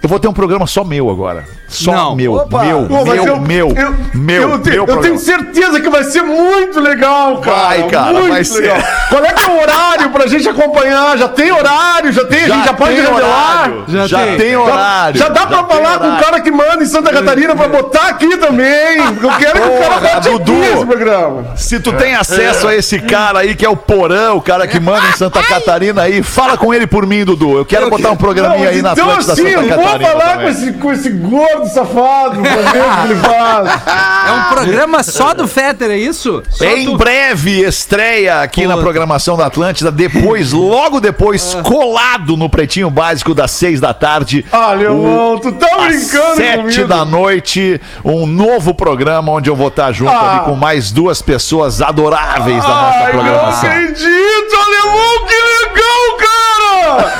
Eu 0.00 0.08
vou 0.08 0.20
ter 0.20 0.28
um 0.28 0.32
programa 0.32 0.64
só 0.64 0.84
meu 0.84 1.10
agora. 1.10 1.57
Só 1.68 1.92
Não. 1.92 2.16
meu, 2.16 2.32
Opa. 2.34 2.64
meu, 2.64 2.86
Pô, 2.86 3.04
meu, 3.04 3.14
eu- 3.14 3.36
meu, 3.40 3.68
eu, 3.76 3.94
meu, 4.14 4.40
eu, 4.52 4.58
te- 4.58 4.70
meu 4.70 4.86
eu 4.86 4.96
tenho 4.98 5.18
certeza 5.18 5.78
que 5.80 5.88
vai 5.90 6.02
ser 6.04 6.22
muito 6.22 6.80
legal, 6.80 7.38
cara. 7.38 7.56
Vai, 7.58 7.82
cara, 7.88 8.12
muito 8.14 8.28
vai 8.30 8.42
ser. 8.44 8.60
legal. 8.62 8.78
Qual 9.10 9.24
é 9.24 9.32
que 9.34 9.42
é 9.44 9.46
o 9.54 9.60
horário 9.60 10.10
pra 10.10 10.26
gente 10.26 10.48
acompanhar? 10.48 11.18
Já 11.18 11.28
tem 11.28 11.52
horário, 11.52 12.10
já 12.10 12.24
tem, 12.24 12.44
a 12.44 12.48
gente 12.48 12.64
já 12.64 12.72
pode 12.72 12.94
revelar. 12.94 13.16
horário, 13.18 13.84
Já 13.86 14.06
Já, 14.06 14.18
tem. 14.24 14.36
tem, 14.38 14.56
horário. 14.56 15.18
Já 15.18 15.28
dá 15.28 15.46
pra 15.46 15.62
tem 15.62 15.76
falar 15.76 15.98
com 15.98 16.04
o 16.04 16.08
horário. 16.08 16.24
cara 16.24 16.40
que 16.40 16.50
manda 16.50 16.82
em 16.82 16.86
Santa 16.86 17.12
Catarina 17.12 17.54
pra 17.54 17.68
botar 17.68 18.08
aqui 18.08 18.36
também. 18.38 18.96
Eu 18.98 19.30
quero 19.38 19.60
que 19.60 19.68
o 19.68 19.78
cara 19.78 19.94
Porra, 20.00 20.00
bote 20.14 20.30
Dudu. 20.30 20.52
aqui 20.52 20.72
esse 20.74 20.86
programa. 20.86 21.44
Se 21.54 21.80
tu 21.80 21.92
tem 21.92 22.14
acesso 22.14 22.66
a 22.66 22.74
esse 22.74 22.98
cara 23.00 23.40
aí, 23.40 23.54
que 23.54 23.64
é 23.66 23.68
o 23.68 23.76
Porã, 23.76 24.32
o 24.32 24.40
cara 24.40 24.66
que 24.66 24.80
manda 24.80 25.06
em 25.06 25.12
Santa 25.16 25.42
Catarina 25.42 26.02
aí, 26.02 26.22
fala 26.22 26.56
com 26.56 26.72
ele 26.72 26.86
por 26.86 27.06
mim, 27.06 27.24
Dudu. 27.26 27.58
Eu 27.58 27.64
quero 27.66 27.90
botar 27.90 28.10
um 28.10 28.16
programinha 28.16 28.64
Não, 28.64 28.70
aí 28.70 28.80
na 28.82 28.92
então 28.92 29.04
Atlântida 29.10 29.32
assim, 29.34 29.42
Santa 29.42 29.54
eu 29.54 29.60
vou 29.76 29.84
Catarina. 29.84 30.10
falar 30.10 30.30
também. 30.30 30.44
com 30.44 30.48
esse, 30.50 30.72
com 30.72 30.92
esse 30.92 31.10
gordo 31.10 31.57
safado 31.66 32.40
pra 32.40 32.50
ver 32.72 32.82
o 32.82 33.06
que 33.06 33.12
ele 33.12 33.20
faz. 33.20 33.82
É 34.28 34.32
um 34.32 34.42
programa 34.54 35.02
só 35.02 35.34
do 35.34 35.48
Fetter, 35.48 35.90
é 35.90 35.96
isso? 35.96 36.42
Só 36.50 36.64
Em 36.64 36.84
do- 36.86 36.96
breve 36.96 37.60
estreia 37.66 38.42
aqui 38.42 38.62
Pô. 38.62 38.68
na 38.68 38.76
programação 38.76 39.36
da 39.36 39.46
Atlântida, 39.46 39.90
depois, 39.90 40.52
logo 40.54 41.00
depois, 41.00 41.54
colado 41.64 42.36
no 42.36 42.48
Pretinho 42.48 42.90
Básico 42.90 43.34
das 43.34 43.50
seis 43.50 43.80
da 43.80 43.92
tarde. 43.94 44.44
Ah, 44.52 44.72
Leomão, 44.72 45.38
tu 45.38 45.52
tá 45.52 45.66
brincando 45.78 46.36
sete 46.36 46.58
comigo. 46.58 46.86
da 46.88 47.04
noite, 47.04 47.80
um 48.04 48.26
novo 48.26 48.74
programa 48.74 49.32
onde 49.32 49.48
eu 49.50 49.56
vou 49.56 49.68
estar 49.68 49.90
junto 49.92 50.10
Ah. 50.12 50.30
ali 50.36 50.40
com 50.44 50.54
mais 50.54 50.90
duas 50.92 51.22
pessoas 51.22 51.80
adoráveis 51.82 52.62
da 52.62 52.68
nossa 52.68 52.98
Ai, 52.98 53.04
não 53.04 53.10
programação. 53.10 53.70
acredito, 53.70 54.56
alemão, 54.56 55.26
que 55.26 55.34
legal, 55.34 56.18
cara! 56.18 57.12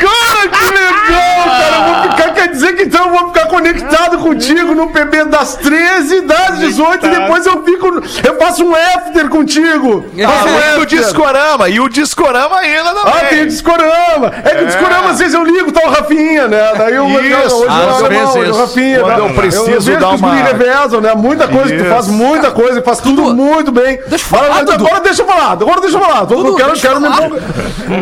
Cara, 0.00 0.48
que 0.48 0.64
legal, 0.72 1.44
cara! 1.46 1.76
Eu 1.76 1.84
vou 2.02 2.10
ficar, 2.10 2.30
quer 2.34 2.48
dizer 2.48 2.76
que 2.76 2.82
então 2.84 3.04
eu 3.06 3.10
vou 3.18 3.28
ficar 3.28 3.46
conectado 3.46 4.18
contigo 4.38 4.74
no 4.74 4.88
PB 4.90 5.24
das 5.24 5.56
13, 5.56 6.20
das 6.22 6.58
18 6.60 7.06
e 7.06 7.10
depois 7.10 7.44
eu 7.46 7.64
fico. 7.64 7.86
Eu 8.24 8.38
faço 8.38 8.64
um 8.64 8.74
after 8.74 9.28
contigo! 9.28 10.04
Faço 10.16 10.48
um 10.48 10.56
Além 10.56 10.74
do 10.74 10.82
after. 10.82 10.86
Discorama, 10.86 11.68
e 11.68 11.80
o 11.80 11.88
Discorama 11.88 12.58
ainda 12.58 12.94
também. 12.94 13.12
Ah, 13.12 13.26
tem 13.28 13.42
o 13.42 13.46
Discorama! 13.46 14.32
É 14.44 14.54
que 14.54 14.62
o 14.62 14.66
Discorama, 14.66 15.10
às 15.10 15.18
vezes 15.18 15.34
eu 15.34 15.44
ligo, 15.44 15.72
tá 15.72 15.86
o 15.86 15.90
Rafinha, 15.90 16.37
né? 16.48 16.72
Daí 16.76 16.94
eu 16.94 17.06
Isso. 17.08 17.18
hoje 17.18 17.68
Às 17.68 18.00
o 18.00 18.04
alemão, 18.04 18.32
vezes. 18.32 18.36
hoje 18.36 18.50
é 18.50 18.52
o 18.52 18.56
Rafinha. 18.56 19.00
Quando 19.00 19.22
né? 19.22 19.30
eu 19.30 19.34
preciso 19.34 19.98
dar 19.98 20.14
os 20.14 20.20
uma- 20.20 20.34
revezam, 20.34 21.00
né? 21.00 21.14
Muita 21.14 21.48
coisa 21.48 21.70
que 21.70 21.76
tu 21.78 21.84
Isso. 21.84 21.90
faz, 21.94 22.08
muita 22.08 22.50
coisa, 22.50 22.82
faz 22.82 22.98
tudo 22.98 23.34
muito 23.34 23.70
bem. 23.72 23.98
Deixa 24.08 24.24
eu 24.24 24.28
falar, 24.28 24.58
Agora-. 24.58 24.74
Agora 24.74 25.00
deixa 25.00 25.22
eu 25.22 25.26
falar, 25.26 25.52
agora 25.52 25.80
deixa 25.80 25.96
eu 25.96 26.00
falar. 26.00 26.20
Eu 26.30 26.54
quero, 26.56 26.70
eu 26.70 26.80
quero 26.80 27.00
falar. 27.00 27.30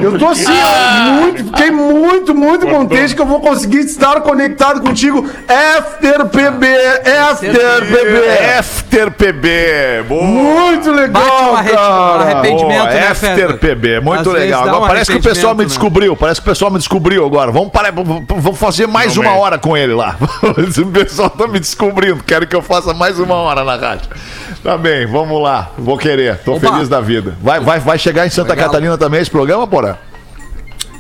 Eu 0.03 0.19
tô 0.19 0.27
assim, 0.29 0.45
ó, 0.47 1.11
muito, 1.21 1.45
fiquei 1.45 1.71
muito, 1.71 2.35
muito 2.35 2.67
contente 2.67 3.15
que 3.15 3.21
eu 3.21 3.27
vou 3.27 3.41
conseguir 3.41 3.81
estar 3.81 4.21
conectado 4.21 4.81
contigo. 4.81 5.27
After 5.49 6.27
PB, 6.27 6.67
After 7.31 7.51
PB. 7.87 8.59
After 8.59 9.11
PB. 9.13 9.49
Boa. 10.09 10.23
Muito 10.25 10.91
legal, 10.93 11.53
Bate 11.55 11.71
cara. 11.71 12.23
arrependimento, 12.23 12.79
Boa, 12.79 12.91
né, 12.91 13.09
After? 13.09 13.57
PB, 13.59 14.01
muito 14.01 14.31
legal. 14.31 14.69
Agora 14.69 14.87
parece 14.87 15.13
que 15.13 15.19
o 15.19 15.23
pessoal 15.23 15.55
me 15.55 15.63
né? 15.63 15.67
descobriu, 15.69 16.17
parece 16.17 16.41
que 16.41 16.47
o 16.47 16.51
pessoal 16.51 16.71
me 16.71 16.79
descobriu 16.79 17.25
agora. 17.25 17.51
Vamos, 17.51 17.71
parar, 17.71 17.93
vamos 18.41 18.59
fazer 18.59 18.87
mais 18.87 19.17
Não 19.17 19.23
uma 19.23 19.35
hora 19.35 19.59
com 19.59 19.77
ele 19.77 19.95
lá. 19.95 20.17
o 20.43 20.87
pessoal 20.91 21.31
tá 21.31 21.47
me 21.47 21.59
descobrindo, 21.59 22.23
quero 22.23 22.47
que 22.47 22.55
eu 22.55 22.63
faça 22.63 22.95
mais 22.95 23.19
uma 23.19 23.35
hora 23.35 23.65
na 23.65 23.77
rádio. 23.77 24.09
Tá 24.63 24.77
bem, 24.77 25.07
vamos 25.07 25.43
lá. 25.43 25.71
Vou 25.79 25.97
querer, 25.97 26.39
tô 26.39 26.55
Opa. 26.55 26.73
feliz 26.73 26.89
da 26.89 27.01
vida. 27.01 27.37
Vai, 27.41 27.61
vai, 27.61 27.79
vai 27.79 27.99
chegar 27.99 28.27
em 28.27 28.31
Santa 28.31 28.51
Legal. 28.51 28.67
Catarina 28.67 28.99
também 28.99 29.21
esse 29.21 29.31
programa, 29.31 29.67
porra? 29.67 29.99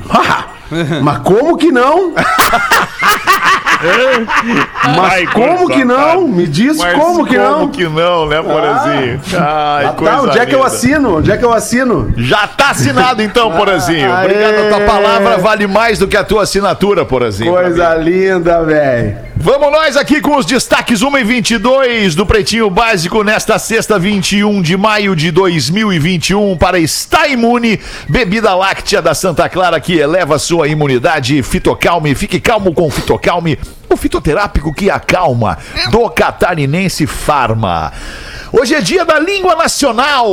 Mas 1.02 1.18
como 1.18 1.56
que 1.56 1.70
não? 1.70 2.14
Mas 4.96 5.12
Ai, 5.12 5.26
como 5.26 5.68
que 5.68 5.84
não? 5.84 6.28
Me 6.28 6.46
diz 6.46 6.76
Mas 6.78 6.94
como 6.94 7.26
que 7.26 7.36
não? 7.36 7.60
Como 7.60 7.72
que 7.72 7.84
não, 7.84 8.26
né, 8.26 8.42
Porazinho? 8.42 9.20
Ai, 9.34 9.86
Ah, 9.86 9.94
tá, 10.02 10.22
onde 10.22 10.38
é 10.38 10.46
que 10.46 10.54
eu 10.54 10.62
assino? 10.62 11.18
Onde 11.18 11.30
é 11.30 11.36
que 11.36 11.44
eu 11.44 11.52
assino? 11.52 12.12
Já 12.16 12.46
tá 12.46 12.70
assinado 12.70 13.22
então, 13.22 13.50
Porazinho. 13.52 14.12
Aê. 14.12 14.26
Obrigado, 14.26 14.66
a 14.66 14.76
tua 14.76 14.86
palavra 14.86 15.38
vale 15.38 15.66
mais 15.66 15.98
do 15.98 16.06
que 16.08 16.16
a 16.16 16.24
tua 16.24 16.42
assinatura, 16.42 17.04
Porazinho. 17.04 17.52
Coisa 17.52 17.94
linda, 17.94 18.62
velho. 18.62 19.25
Vamos 19.38 19.70
nós 19.70 19.98
aqui 19.98 20.20
com 20.22 20.36
os 20.36 20.46
destaques 20.46 21.02
1 21.02 21.18
e 21.18 21.24
22 21.24 22.14
do 22.14 22.24
Pretinho 22.24 22.70
Básico 22.70 23.22
nesta 23.22 23.58
sexta, 23.58 23.98
21 23.98 24.62
de 24.62 24.78
maio 24.78 25.14
de 25.14 25.30
2021 25.30 26.56
para 26.56 26.78
Está 26.78 27.28
Imune, 27.28 27.78
bebida 28.08 28.54
láctea 28.54 29.02
da 29.02 29.14
Santa 29.14 29.46
Clara 29.48 29.78
que 29.78 29.92
eleva 29.98 30.38
sua 30.38 30.68
imunidade. 30.68 31.42
Fitocalme, 31.42 32.14
fique 32.14 32.40
calmo 32.40 32.72
com 32.72 32.90
Fitocalme, 32.90 33.58
o 33.90 33.96
fitoterápico 33.96 34.72
que 34.72 34.90
acalma, 34.90 35.58
do 35.90 36.08
Catarinense 36.08 37.06
Farma. 37.06 37.92
Hoje 38.50 38.74
é 38.74 38.80
dia 38.80 39.04
da 39.04 39.18
língua 39.18 39.54
nacional. 39.54 40.26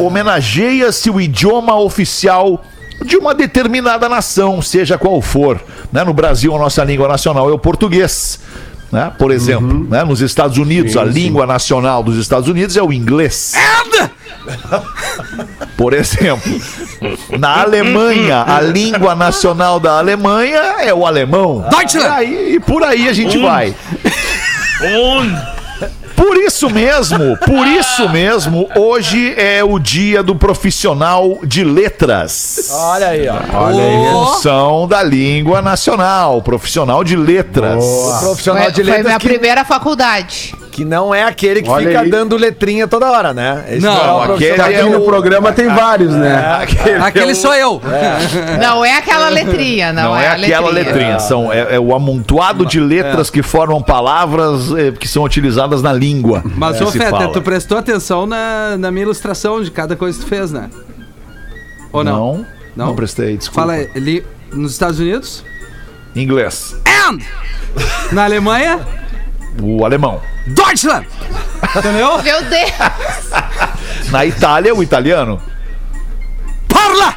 Homenageia-se 0.00 1.08
o 1.10 1.20
idioma 1.20 1.78
oficial 1.78 2.60
de 3.04 3.16
uma 3.16 3.34
determinada 3.34 4.08
nação, 4.08 4.62
seja 4.62 4.98
qual 4.98 5.20
for. 5.20 5.60
Né? 5.92 6.04
No 6.04 6.12
Brasil, 6.12 6.54
a 6.54 6.58
nossa 6.58 6.84
língua 6.84 7.08
nacional 7.08 7.50
é 7.50 7.52
o 7.52 7.58
português. 7.58 8.40
Né? 8.90 9.10
Por 9.18 9.30
exemplo, 9.30 9.86
né? 9.88 10.04
nos 10.04 10.20
Estados 10.20 10.58
Unidos, 10.58 10.96
a 10.96 11.04
língua 11.04 11.46
nacional 11.46 12.02
dos 12.02 12.18
Estados 12.18 12.48
Unidos 12.48 12.76
é 12.76 12.82
o 12.82 12.92
inglês. 12.92 13.54
Por 15.76 15.94
exemplo, 15.94 16.42
na 17.38 17.62
Alemanha, 17.62 18.44
a 18.46 18.60
língua 18.60 19.14
nacional 19.14 19.80
da 19.80 19.98
Alemanha 19.98 20.60
é 20.80 20.92
o 20.92 21.06
alemão. 21.06 21.64
Deutschland! 21.70 22.06
E, 22.06 22.12
aí, 22.12 22.54
e 22.54 22.60
por 22.60 22.84
aí 22.84 23.08
a 23.08 23.12
gente 23.12 23.38
vai. 23.38 23.74
Por 26.22 26.36
isso 26.36 26.70
mesmo, 26.70 27.36
por 27.38 27.66
isso 27.66 28.08
mesmo, 28.08 28.68
hoje 28.76 29.34
é 29.36 29.64
o 29.64 29.76
dia 29.76 30.22
do 30.22 30.36
profissional 30.36 31.40
de 31.42 31.64
letras. 31.64 32.70
Olha 32.72 33.08
aí, 33.08 33.26
ó. 33.28 33.70
Em 33.72 34.12
função 34.12 34.86
da 34.86 35.02
língua 35.02 35.60
nacional, 35.60 36.40
profissional 36.40 37.02
de 37.02 37.16
letras. 37.16 37.84
O 37.84 38.20
profissional 38.20 38.62
Foi, 38.62 38.72
de 38.72 38.82
foi 38.82 38.84
minha 38.84 38.96
letras 38.98 39.16
que, 39.18 39.28
primeira 39.28 39.64
faculdade. 39.64 40.54
Que 40.72 40.84
não 40.84 41.14
é 41.14 41.22
aquele 41.22 41.62
que 41.62 41.68
Olha 41.68 41.86
fica 41.86 42.00
aí. 42.00 42.10
dando 42.10 42.36
letrinha 42.36 42.88
toda 42.88 43.10
hora, 43.10 43.32
né? 43.34 43.64
Esse 43.68 43.80
Não, 43.80 43.92
é 43.92 43.94
o 43.94 44.16
aquele 44.22 44.26
profissional 44.26 44.66
é 44.66 44.74
Aqui 44.74 44.82
de 44.84 44.90
no 44.90 45.02
o- 45.02 45.04
programa 45.04 45.52
tem 45.52 45.68
vários, 45.68 46.12
né? 46.12 46.34
Aquele, 46.62 46.98
Aquele 46.98 47.34
sou 47.34 47.54
eu. 47.54 47.80
Não 48.60 48.84
é 48.84 48.96
aquela 48.96 49.28
letrinha, 49.28 49.92
não, 49.92 50.02
Não, 50.04 50.16
é, 50.18 50.28
a 50.28 50.32
aquela 50.32 50.70
letrinha, 50.70 51.18
são, 51.20 51.52
é, 51.52 51.76
é 51.76 51.78
o 51.78 51.94
amontoado 51.94 52.64
de 52.66 52.80
letras 52.80 53.28
que 53.30 53.42
formam 53.42 53.82
palavras 53.82 54.72
eh, 54.72 54.92
que 54.92 55.06
são 55.06 55.22
utilizadas 55.24 55.82
na 55.82 55.92
língua. 55.92 56.42
Mas, 56.56 56.78
que 56.78 56.84
ô 56.84 56.90
se 56.90 56.98
fala. 56.98 57.28
tu 57.28 57.42
prestou 57.42 57.76
atenção 57.78 58.26
na, 58.26 58.76
na 58.78 58.90
minha 58.90 59.02
ilustração 59.04 59.62
de 59.62 59.70
cada 59.70 59.94
coisa 59.94 60.18
que 60.18 60.24
tu 60.24 60.28
fez, 60.28 60.50
né? 60.50 60.70
Ou 61.92 62.02
não? 62.02 62.12
Não, 62.12 62.46
não, 62.74 62.86
Não? 62.86 62.96
prestei, 62.96 63.36
desculpa. 63.36 63.60
Fala 63.68 63.86
ali 63.94 64.24
nos 64.52 64.72
Estados 64.72 64.98
Unidos. 64.98 65.44
Inglês. 66.16 66.74
And! 67.08 67.18
Na 68.12 68.24
Alemanha, 68.24 68.80
O 69.60 69.84
alemão. 69.84 70.20
Deutschland! 70.46 71.06
Entendeu? 71.76 72.20
Meu 72.24 72.42
Deus! 72.44 72.72
Na 74.10 74.24
Itália, 74.24 74.74
o 74.74 74.82
italiano. 74.82 75.40
Parla! 76.68 77.14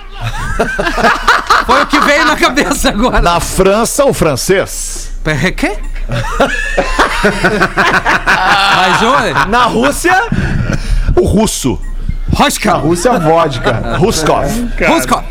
Foi 1.66 1.82
o 1.82 1.88
que 1.88 2.00
veio 2.00 2.26
na 2.26 2.36
cabeça 2.36 2.90
agora. 2.90 3.22
Na 3.22 3.40
França, 3.40 4.06
o 4.06 4.14
francês. 4.14 5.12
Pera, 5.24 5.52
quê? 5.52 5.78
Mais 8.76 9.02
um? 9.02 9.50
Na 9.50 9.64
Rússia, 9.66 10.14
O 11.16 11.26
russo. 11.26 11.80
Roska. 12.34 12.74
Rússia 12.74 13.18
vodka. 13.18 13.98
Ruskov. 13.98 14.46
Ruska. 14.88 15.24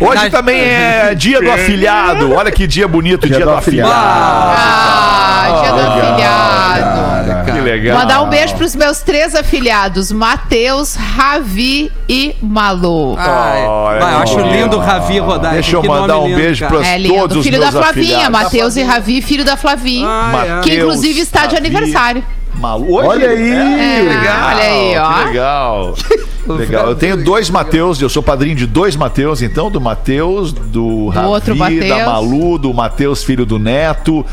Hoje 0.00 0.30
também 0.30 0.60
é 0.60 1.14
dia 1.14 1.40
do 1.40 1.50
afilhado. 1.50 2.32
Olha 2.32 2.50
que 2.50 2.66
dia 2.66 2.86
bonito, 2.86 3.26
dia, 3.26 3.36
Dia 3.36 3.46
do, 3.46 3.52
do 3.52 3.56
afilhado. 3.58 3.92
Ah, 3.92 5.60
dia 5.62 5.72
do 5.72 5.80
afilhado. 5.80 7.44
Que 7.44 7.60
legal. 7.60 7.98
Mandar 7.98 8.22
um 8.22 8.28
beijo 8.28 8.54
pros 8.54 8.74
meus 8.74 9.00
três 9.00 9.34
afilhados, 9.34 10.10
Matheus, 10.12 10.94
Ravi 10.94 11.90
e 12.08 12.34
Malu. 12.42 13.16
Eu 13.18 14.06
acho 14.18 14.40
lindo 14.40 14.76
o 14.76 14.80
Ravi 14.80 15.18
rodar. 15.18 15.52
Deixa 15.54 15.76
eu 15.76 15.82
mandar 15.82 16.18
um 16.18 16.34
beijo 16.34 16.60
cara. 16.66 16.78
pra 16.80 16.86
É 16.86 17.02
todos 17.02 17.38
os 17.38 17.44
filho 17.44 17.60
da 17.60 17.70
Flavinha, 17.72 18.16
afilhados. 18.18 18.30
Matheus 18.30 18.76
e 18.76 18.82
Ravi, 18.82 19.22
filho 19.22 19.44
da 19.44 19.56
Flavinha. 19.56 20.08
Ai, 20.08 20.50
ai. 20.50 20.60
que 20.62 20.74
inclusive 20.76 21.20
está 21.20 21.46
de 21.46 21.56
aniversário. 21.56 22.24
Malu. 22.54 22.94
Hoje? 22.94 23.08
Olha 23.08 23.30
aí. 23.30 23.50
É, 23.50 24.02
Legal, 24.02 24.48
olha 24.48 24.64
aí, 24.64 24.96
ó. 24.98 25.12
Que 25.12 25.24
legal. 25.28 25.94
Legal. 26.46 26.88
Eu 26.88 26.94
tenho 26.94 27.16
dois 27.22 27.48
Mateus, 27.48 28.00
eu 28.00 28.08
sou 28.08 28.22
padrinho 28.22 28.54
de 28.54 28.66
dois 28.66 28.96
Mateus, 28.96 29.40
então, 29.40 29.70
do 29.70 29.80
Mateus, 29.80 30.52
do 30.52 31.08
Ravi, 31.08 31.28
outro 31.28 31.54
da. 31.54 32.06
Malu, 32.06 32.58
do 32.58 32.72
Mateus, 32.74 33.24
filho 33.24 33.46
do 33.46 33.58
Neto, 33.58 34.24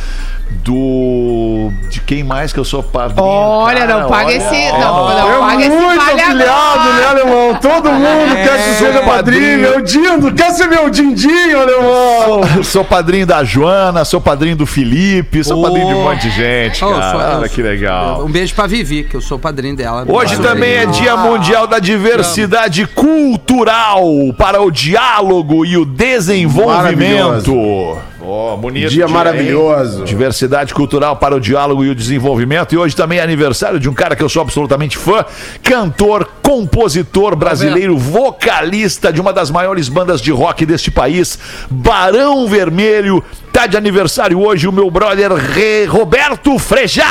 do. 0.64 1.72
De 1.90 2.00
quem 2.02 2.24
mais 2.24 2.54
que 2.54 2.60
eu 2.60 2.66
sou 2.66 2.84
padrinho? 2.84 3.28
Olha, 3.28 3.80
cara? 3.88 4.02
não 4.02 4.10
paga 4.10 4.26
Olha, 4.28 4.36
esse. 4.38 4.72
ó. 4.72 4.78
Não, 4.80 5.10
não 5.10 5.34
É 5.34 5.40
paga 5.40 5.62
esse 5.62 5.70
muito 5.76 6.02
afiliado, 6.02 6.94
né, 6.94 7.06
alemão? 7.10 7.56
Todo 7.62 7.90
mundo 7.92 8.36
quer 8.36 8.58
que 8.58 8.64
sou 8.78 8.88
seja 8.88 9.00
padrinho. 9.02 9.06
padrinho. 9.08 9.60
Meu 9.60 9.82
Dindo, 9.82 10.34
quer 10.34 10.52
ser 10.52 10.68
meu 10.68 10.90
dindinho, 10.90 11.60
alemão? 11.62 12.64
Sou 12.64 12.84
padrinho 12.86 13.26
da 13.26 13.44
Joana, 13.44 14.06
sou 14.06 14.22
padrinho 14.22 14.56
do 14.56 14.66
Felipe, 14.66 15.44
sou 15.44 15.60
Oh. 15.60 15.64
padrinho 15.64 15.88
de 15.88 15.94
um 15.94 16.04
monte 16.04 16.22
de 16.22 16.30
gente, 16.32 16.84
Oh, 16.84 16.90
cara. 16.92 17.12
sou- 17.12 17.38
Olha 17.40 17.50
que 17.50 17.56
sou- 17.56 17.64
legal. 17.64 18.24
Um 18.26 18.32
beijo 18.32 18.54
pra 18.56 18.68
Vivi, 18.68 19.04
que 19.04 19.16
eu 19.16 19.22
sou 19.22 19.38
padrinho 19.40 19.76
dela. 19.76 20.06
Hoje 20.08 20.38
também 20.40 20.72
é 20.74 20.86
Dia 20.86 21.16
Mundial 21.18 21.68
da 21.68 21.80
Diversidade 21.80 22.86
Cultural 22.88 24.04
para 24.38 24.62
o 24.62 24.72
diálogo 24.72 25.66
e 25.66 25.78
o 25.78 25.86
desenvolvimento. 25.86 27.98
Ó, 28.24 28.56
bonito. 28.56 28.90
Dia 28.90 29.06
hein? 29.06 29.12
maravilhoso. 29.12 30.04
Diversidade 30.04 30.74
cultural 30.74 31.16
para 31.16 31.36
o 31.36 31.40
diálogo 31.40 31.84
e 31.84 31.90
o 31.90 31.96
desenvolvimento. 31.96 32.74
E 32.74 32.78
hoje 32.78 32.96
também 32.96 33.20
é 33.20 33.24
aniversário 33.24 33.80
de 33.80 33.90
um 33.90 33.94
cara 33.94 34.16
que 34.16 34.24
eu 34.24 34.30
sou 34.30 34.42
absolutamente 34.42 34.98
fã, 34.98 35.26
cantor, 35.64 36.30
compositor 36.42 37.36
brasileiro, 37.36 37.98
vocalista 37.98 39.12
de 39.12 39.20
uma 39.22 39.34
das 39.34 39.50
maiores 39.50 39.90
bandas 39.90 40.22
de 40.22 40.32
rock 40.32 40.66
deste 40.66 40.92
país, 40.92 41.40
Barão 41.70 42.48
Vermelho. 42.48 43.24
Tá 43.52 43.68
de 43.68 43.76
aniversário 43.76 44.40
hoje 44.42 44.66
o 44.68 44.72
meu 44.72 44.90
brother 44.90 45.34
Re- 45.34 45.86
Roberto 45.86 46.58
Frejá. 46.58 47.06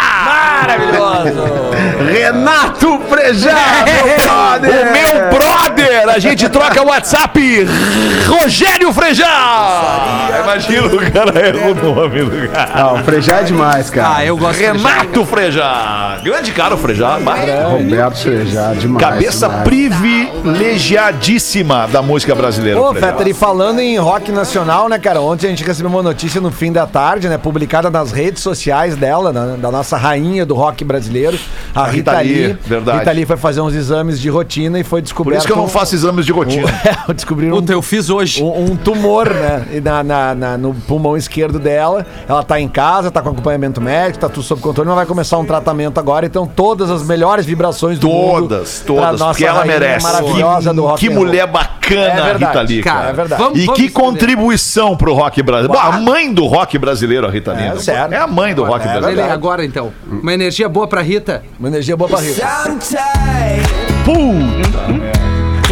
Maravilhoso. 0.63 1.41
Renato 2.11 2.99
Frejá, 3.09 3.51
A 6.13 6.19
gente 6.19 6.49
troca 6.49 6.83
o 6.83 6.87
WhatsApp 6.87 7.67
Rogério 8.27 8.93
Frejá! 8.93 10.29
Imagina 10.43 10.87
o 10.87 11.13
cara 11.13 11.39
erra 11.39 11.71
o 11.71 11.75
nome 11.75 12.25
do 12.25 12.49
cara. 12.49 12.71
Ah, 12.75 12.95
o 12.95 12.99
Frejá 13.05 13.41
é 13.41 13.45
demais, 13.45 13.91
cara. 13.91 14.17
Ah, 14.17 14.25
eu 14.25 14.37
gosto 14.37 14.59
de 14.59 14.65
Renato 14.65 15.25
Frejá! 15.25 16.19
Grande 16.25 16.51
cara 16.53 16.75
o 16.75 16.79
Frejá. 16.79 17.19
Roberto 17.71 18.17
Frejá, 18.19 18.73
demais. 18.75 19.05
Cabeça 19.05 19.47
demais. 19.49 19.65
privilegiadíssima 19.65 21.87
da 21.89 22.03
música 22.03 22.35
brasileira. 22.35 22.81
Ô. 22.81 22.93
Fetter, 22.93 23.29
e 23.29 23.35
falando 23.35 23.79
em 23.79 23.97
rock 23.97 24.33
nacional, 24.33 24.89
né, 24.89 24.99
cara? 24.99 25.21
Ontem 25.21 25.47
a 25.47 25.51
gente 25.51 25.63
recebeu 25.63 25.91
uma 25.91 26.03
notícia 26.03 26.41
no 26.41 26.51
fim 26.51 26.73
da 26.73 26.87
tarde, 26.87 27.29
né? 27.29 27.39
Publicada 27.39 27.89
nas 27.89 28.11
redes 28.11 28.43
sociais 28.43 28.97
dela, 28.97 29.33
da, 29.33 29.55
da 29.57 29.71
nossa 29.71 29.97
rainha 29.97 30.45
do 30.45 30.55
rock 30.55 30.83
brasileiro, 30.85 31.39
a, 31.75 31.87
Rita, 31.87 32.19
Rita 32.19 32.23
Lee, 32.23 32.57
verdade. 32.67 32.99
Rita 32.99 33.13
Lee 33.13 33.27
foi 33.27 33.37
fazer 33.37 33.61
uns 33.61 33.75
exames 33.75 34.21
de 34.21 34.29
rotina 34.29 34.79
e 34.79 34.85
foi 34.85 35.01
Por 35.01 35.05
descoberto. 35.05 35.39
isso 35.39 35.47
que 35.47 35.53
eu 35.53 35.57
não 35.57 35.69
faço 35.69 35.95
exames 36.11 36.27
de 36.27 36.33
rotina. 36.33 36.69
Um, 37.09 37.15
descobriram 37.15 37.57
um, 37.57 37.61
Puta, 37.61 37.73
eu 37.73 37.83
fiz 37.83 38.09
hoje. 38.11 38.43
um, 38.43 38.73
um 38.73 38.77
tumor, 38.77 39.29
né? 39.31 39.67
e 39.73 39.81
Na, 39.81 40.03
na- 40.03 40.35
na- 40.35 40.59
no 40.59 40.75
pulmão 40.75 41.17
esquerdo 41.17 41.59
dela. 41.59 42.07
Ela 42.29 42.43
tá 42.43 42.61
em 42.61 42.69
casa, 42.69 43.11
tá 43.11 43.21
com 43.23 43.31
acompanhamento 43.31 43.81
médico, 43.81 44.19
tá 44.21 44.29
tudo 44.29 44.43
sob 44.45 44.61
controle, 44.61 44.89
mas 44.89 44.97
vai 44.97 45.07
começar 45.07 45.39
um 45.39 45.45
tratamento 45.45 45.99
agora. 45.99 46.27
Então, 46.27 46.47
todas 46.47 46.91
as 46.91 47.03
melhores 47.05 47.45
vibrações 47.47 47.99
do 47.99 48.09
mundo. 48.09 48.49
Todas, 48.49 48.83
pra 48.85 48.95
todas, 48.95 49.21
nossa 49.21 49.33
porque 49.33 49.45
ela 49.45 49.65
merece. 49.65 50.05
Maravilhosa 50.05 50.71
que, 50.71 50.77
do 50.77 50.83
rock 50.85 51.01
que 51.01 51.11
mulher 51.13 51.47
bacana, 51.47 52.01
É 52.03 52.23
verdade, 52.25 52.45
Rita 52.45 52.61
Lee, 52.63 52.83
cara. 52.83 52.97
cara. 52.99 53.11
É 53.11 53.13
verdade. 53.13 53.43
Vamos- 53.43 53.59
E 53.59 53.65
vamos 53.67 53.81
que 53.81 53.89
contribuição 53.91 54.97
pro 54.97 55.13
rock 55.15 55.43
brasileiro. 55.43 55.83
Bom, 55.83 55.89
a 55.89 55.99
mãe 56.01 56.33
do 56.33 56.47
rock 56.47 56.79
brasileiro, 56.79 57.27
a 57.27 57.31
Rita 57.31 57.53
Lee. 57.53 57.63
É. 57.89 58.15
É 58.15 58.19
a 58.19 58.27
mãe 58.27 58.55
do 58.55 58.65
rock 58.65 58.87
É 58.87 58.91
Ele, 58.91 59.01
brasileiro. 59.01 59.33
agora 59.33 59.65
então. 59.65 59.93
Uma 60.11 60.33
energia 60.33 60.69
boa 60.69 60.87
pra 60.87 61.01
Rita. 61.03 61.43
Uma 61.59 61.69
energia 61.69 61.97
boa 61.97 62.09
pra 62.09 62.21
Rita. 62.21 62.47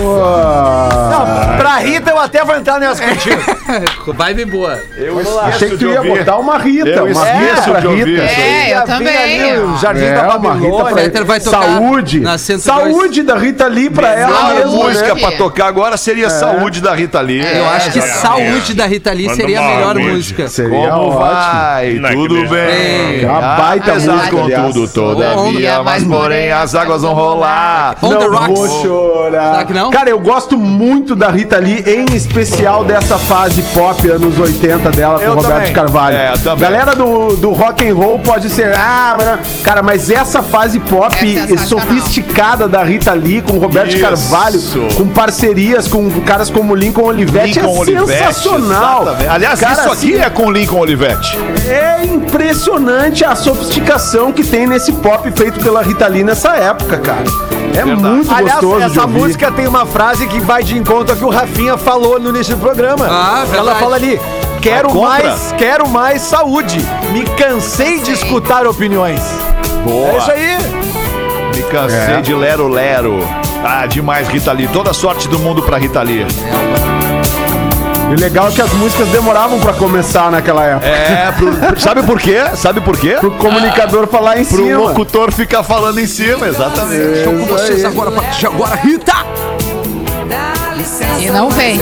Não, 0.02 1.56
pra 1.56 1.76
Rita 1.78 2.10
eu 2.10 2.18
até 2.18 2.44
vou 2.44 2.54
entrar 2.56 2.78
nessa 2.80 3.02
contigo. 3.06 3.42
Vibe 4.14 4.44
boa. 4.46 4.78
Eu 4.96 5.18
Achei 5.42 5.70
que 5.70 5.76
tu 5.76 5.86
ia 5.86 6.02
botar 6.02 6.36
uma 6.36 6.58
Rita, 6.58 6.88
Eu 6.88 7.04
uma 7.06 7.10
esqueço 7.12 7.54
Rita 7.60 7.70
pra 7.70 7.80
de 7.80 7.86
ouvir 7.86 8.04
Rita. 8.20 8.22
É, 8.22 8.62
eu 8.62 8.66
Vinha 8.66 8.82
também. 8.82 9.16
ali 9.52 9.60
no 9.60 9.78
Jardim 9.78 10.04
É, 10.04 10.14
da 10.14 10.22
Babilônia. 10.38 11.24
vai 11.24 11.40
tocar 11.40 11.62
Saúde. 11.62 12.20
na 12.20 12.38
102. 12.38 12.62
Saúde 12.94 13.22
da 13.22 13.36
Rita 13.36 13.66
Lee 13.66 13.90
pra 13.90 14.08
ela 14.14 14.54
mesmo, 14.54 14.70
né? 14.78 14.84
música 14.84 15.16
pra 15.16 15.32
tocar 15.32 15.66
agora 15.68 15.96
seria 15.96 16.30
Saúde 16.30 16.80
da 16.80 16.94
Rita 16.94 17.20
Lee. 17.20 17.40
Eu 17.44 17.68
acho 17.68 17.90
que 17.92 18.00
Saúde 18.00 18.74
da 18.74 18.86
Rita 18.86 19.12
Lee 19.12 19.26
Manda 19.26 19.36
seria 19.36 19.60
a 19.60 19.62
melhor 19.62 19.94
música. 19.96 20.12
música. 20.44 20.48
Seria 20.48 20.90
Como 20.90 21.08
ótimo. 21.08 21.18
vai? 21.18 21.92
Não, 21.94 22.10
Tudo 22.10 22.48
bem. 22.48 23.22
É 23.22 23.26
uma 23.28 23.40
baita 23.56 23.94
música, 23.94 24.30
com 24.30 24.44
aliás. 24.44 24.72
tudo, 24.74 24.88
todavia, 24.88 25.82
mas 25.82 26.04
porém 26.04 26.50
as 26.52 26.74
águas 26.74 27.02
vão 27.02 27.12
rolar. 27.14 27.96
On 28.02 28.08
the 28.16 28.28
não 28.28 28.30
Rocks. 28.30 28.58
vou 28.58 28.82
chorar. 28.82 29.52
Será 29.52 29.64
que 29.64 29.72
não? 29.74 29.87
Cara, 29.90 30.10
eu 30.10 30.18
gosto 30.18 30.56
muito 30.58 31.14
da 31.16 31.28
Rita 31.30 31.58
Lee, 31.58 31.82
em 31.86 32.14
especial 32.14 32.84
dessa 32.84 33.18
fase 33.18 33.62
pop 33.74 34.08
anos 34.08 34.38
80 34.38 34.90
dela 34.90 35.18
com 35.18 35.24
Eu 35.24 35.32
o 35.32 35.34
Roberto 35.36 35.56
também. 35.58 35.72
Carvalho. 35.72 36.16
É. 36.16 36.32
Galera 36.58 36.94
do, 36.94 37.36
do 37.36 37.50
rock 37.52 37.88
and 37.88 37.94
roll 37.94 38.18
pode 38.18 38.48
ser, 38.50 38.74
ah, 38.76 39.14
mas 39.16 39.26
não- 39.26 39.38
cara, 39.62 39.82
mas 39.82 40.10
essa 40.10 40.42
fase 40.42 40.78
pop 40.80 41.14
É 41.16 41.46
sensacional. 41.46 41.66
sofisticada 41.86 42.68
da 42.68 42.82
Rita 42.82 43.12
Lee 43.12 43.42
com 43.42 43.54
o 43.54 43.58
Roberto 43.58 43.92
Isso. 43.94 44.00
Carvalho, 44.00 44.60
com 44.96 45.08
parcerias 45.08 45.88
com 45.88 46.08
caras 46.22 46.50
como 46.50 46.74
Lincoln 46.74 47.04
Olivetti, 47.04 47.58
Lincoln 47.60 47.76
é 47.76 47.80
Olivetti, 47.80 48.12
sensacional. 48.18 49.02
exatamente. 49.02 49.28
Aliás, 49.28 49.60
Cara, 49.60 49.72
isso 49.72 49.82
aqui 49.92 50.14
assim, 50.14 50.24
é 50.24 50.30
com 50.30 50.50
Lincoln 50.50 50.78
Olivetti. 50.80 51.38
é 51.68 52.04
impressionante 52.04 53.24
a 53.24 53.34
sofisticação 53.34 54.32
que 54.32 54.44
tem 54.44 54.66
nesse 54.66 54.92
pop 54.92 55.30
feito 55.32 55.58
pela 55.60 55.82
Rita 55.82 56.06
Lee 56.06 56.22
nessa 56.24 56.56
época, 56.56 56.98
cara. 56.98 57.24
É 57.78 57.84
Verdade. 57.84 58.02
muito 58.14 58.34
Aliás, 58.34 58.60
gostoso 58.60 58.84
essa 58.84 59.02
ouvir. 59.02 59.18
música 59.20 59.50
tem 59.52 59.66
uma 59.68 59.86
frase 59.86 60.26
que 60.26 60.40
vai 60.40 60.62
de 60.64 60.76
encontro 60.76 61.12
ao 61.12 61.16
que 61.18 61.24
o 61.24 61.28
Rafinha 61.30 61.76
falou 61.76 62.18
no 62.18 62.30
início 62.30 62.56
do 62.56 62.60
programa. 62.60 63.06
Ah, 63.08 63.44
Ela 63.44 63.46
verdade. 63.46 63.78
fala 63.78 63.94
ali: 63.96 64.20
quero 64.60 64.94
mais, 65.00 65.54
quero 65.56 65.88
mais 65.88 66.22
saúde. 66.22 66.78
Me 67.12 67.24
cansei 67.24 68.00
de 68.00 68.12
escutar 68.12 68.66
opiniões. 68.66 69.20
Boa. 69.84 70.08
É 70.10 70.18
isso 70.18 70.30
aí. 70.30 70.58
Me 71.56 71.62
cansei 71.64 72.14
É. 72.16 72.20
de 72.20 72.34
lero 72.34 72.66
lero. 72.68 73.18
Ah, 73.64 73.86
demais, 73.86 74.28
Rita 74.28 74.52
Lee. 74.52 74.68
Toda 74.68 74.92
sorte 74.92 75.28
do 75.28 75.38
mundo 75.38 75.62
pra 75.62 75.78
Rita 75.78 76.02
Lee. 76.02 76.26
E 78.10 78.14
o 78.14 78.18
legal 78.18 78.48
é 78.48 78.50
que 78.52 78.62
as 78.62 78.72
músicas 78.72 79.06
demoravam 79.08 79.60
pra 79.60 79.74
começar 79.74 80.30
naquela 80.30 80.64
época. 80.64 80.86
É, 80.88 81.30
pro- 81.32 81.78
sabe 81.80 82.02
por 82.02 82.18
quê? 82.18 82.38
Sabe 82.54 82.80
por 82.80 82.96
quê? 82.98 83.16
Pro 83.20 83.30
comunicador 83.32 84.06
falar 84.06 84.38
em 84.40 84.44
Pro 84.46 84.56
cima. 84.64 84.78
locutor 84.78 85.30
ficar 85.30 85.62
falando 85.62 85.98
em 86.00 86.06
cima, 86.06 86.46
exatamente. 86.48 87.18
Estou 87.18 87.34
com 87.34 87.44
vocês 87.44 87.84
agora, 87.84 88.08
a 88.08 88.12
partir 88.12 88.40
de 88.40 88.46
agora, 88.46 88.76
Rita! 88.76 89.12
E 91.20 91.26
não 91.30 91.50
vem. 91.50 91.80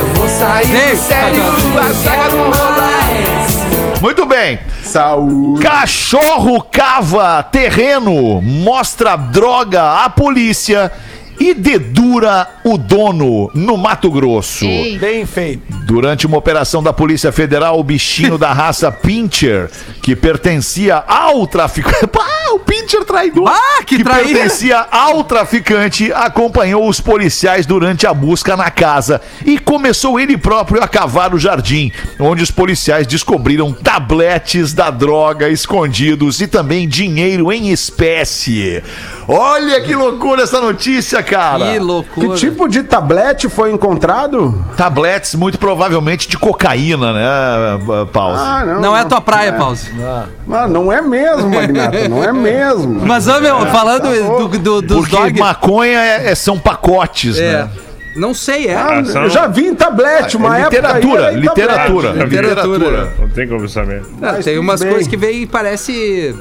Muito 4.01 4.27
bem. 4.27 4.59
Saúde. 4.83 5.63
Cachorro 5.63 6.63
cava 6.63 7.43
terreno, 7.43 8.41
mostra 8.43 9.17
droga 9.17 10.05
à 10.05 10.09
polícia 10.09 10.91
e 11.39 11.55
dedura 11.55 12.49
o 12.65 12.77
dono 12.77 13.51
no 13.55 13.77
Mato 13.77 14.11
Grosso. 14.11 14.65
Ei. 14.65 14.99
Bem 14.99 15.27
feito. 15.27 15.63
Durante 15.85 16.27
uma 16.27 16.37
operação 16.37 16.83
da 16.83 16.93
Polícia 16.93 17.31
Federal, 17.33 17.79
o 17.79 17.85
bichinho 17.85 18.39
da 18.39 18.53
raça 18.53 18.91
Pinscher, 18.91 19.71
que 20.03 20.17
pertencia 20.17 20.97
ao 20.97 21.47
traficante. 21.47 22.07
Pá, 22.07 22.27
o 22.53 22.59
Pinscher 22.87 23.05
traidor! 23.05 23.49
Ah, 23.49 23.83
que 23.85 24.03
traíra. 24.03 24.29
pertencia 24.29 24.79
ao 24.93 25.25
traficante, 25.25 26.13
acompanhou 26.13 26.89
os 26.89 27.01
policiais 27.01 27.67
durante 27.67 28.07
a 28.07 28.15
busca 28.15 28.57
na 28.57 28.71
casa 28.71 29.21
e 29.45 29.59
começou 29.59 30.21
ele 30.21 30.37
próprio 30.37 30.81
a 30.81 30.87
cavar 30.87 31.35
o 31.35 31.39
jardim, 31.39 31.91
onde 32.21 32.45
os 32.45 32.51
policiais 32.53 33.05
descobriram 33.05 33.73
tabletes 33.73 34.73
da 34.73 34.89
droga 34.91 35.49
escondidos 35.49 36.41
e 36.41 36.47
também 36.47 36.89
dinheiro 36.89 37.53
em 37.53 37.71
espécie. 37.71 38.81
Olha 39.27 39.81
que 39.81 39.93
loucura 39.95 40.45
essa 40.45 40.61
notícia, 40.61 41.21
cara! 41.25 41.67
Que 41.67 41.73
Que 41.73 41.79
loucura. 41.81 42.37
tipo 42.37 42.69
de 42.69 42.85
tablete 42.85 43.49
foi 43.49 43.73
encontrado? 43.73 44.65
Tabletes 44.77 45.35
muito 45.35 45.59
provavelmente 45.59 46.29
de 46.29 46.39
cocaína, 46.39 47.13
né, 47.13 48.07
Pause? 48.13 48.41
Ah, 48.41 48.65
não. 48.65 48.81
Não 48.81 48.97
é 48.97 49.01
a 49.01 49.05
tua 49.05 49.21
praia, 49.21 49.53
Pause. 49.55 49.91
Ah, 50.01 50.27
não 50.47 50.93
é 50.93 51.01
mesmo, 51.03 51.51
Magnata. 51.51 52.09
Não 52.09 52.23
é 52.23 52.33
mesmo. 52.33 53.01
Mas, 53.07 53.27
ô, 53.27 53.41
meu, 53.41 53.67
falando 53.67 54.49
do, 54.49 54.59
do- 54.59 54.83
dos 54.83 54.97
Porque 55.09 55.17
dog... 55.17 55.39
maconha 55.41 55.99
é- 55.99 56.31
é- 56.31 56.35
são 56.35 56.59
pacotes, 56.59 57.39
É. 57.39 57.53
né? 57.65 57.71
Não 58.17 58.33
sei, 58.33 58.69
é. 58.69 58.75
Ah, 58.75 59.05
são- 59.05 59.25
Eu 59.25 59.31
já 59.31 59.47
vi 59.47 59.67
em 59.67 59.75
tablete, 59.75 60.37
uma 60.39 60.57
É 60.57 60.63
época. 60.63 60.77
literatura, 60.77 61.21
aí 61.21 61.27
era 61.27 61.37
em 61.37 61.41
literatura, 61.41 62.09
tablete. 62.15 62.31
Literatura. 62.31 63.13
Não 63.19 63.29
tem 63.29 63.47
como 63.49 63.69
saber. 63.69 64.03
Ah, 64.23 64.33
Mas 64.37 64.45
tem 64.45 64.59
umas 64.59 64.81
bem. 64.81 64.89
coisas 64.91 65.07
que 65.09 65.17
vem 65.19 65.43
e 65.43 65.47
parece. 65.47 66.35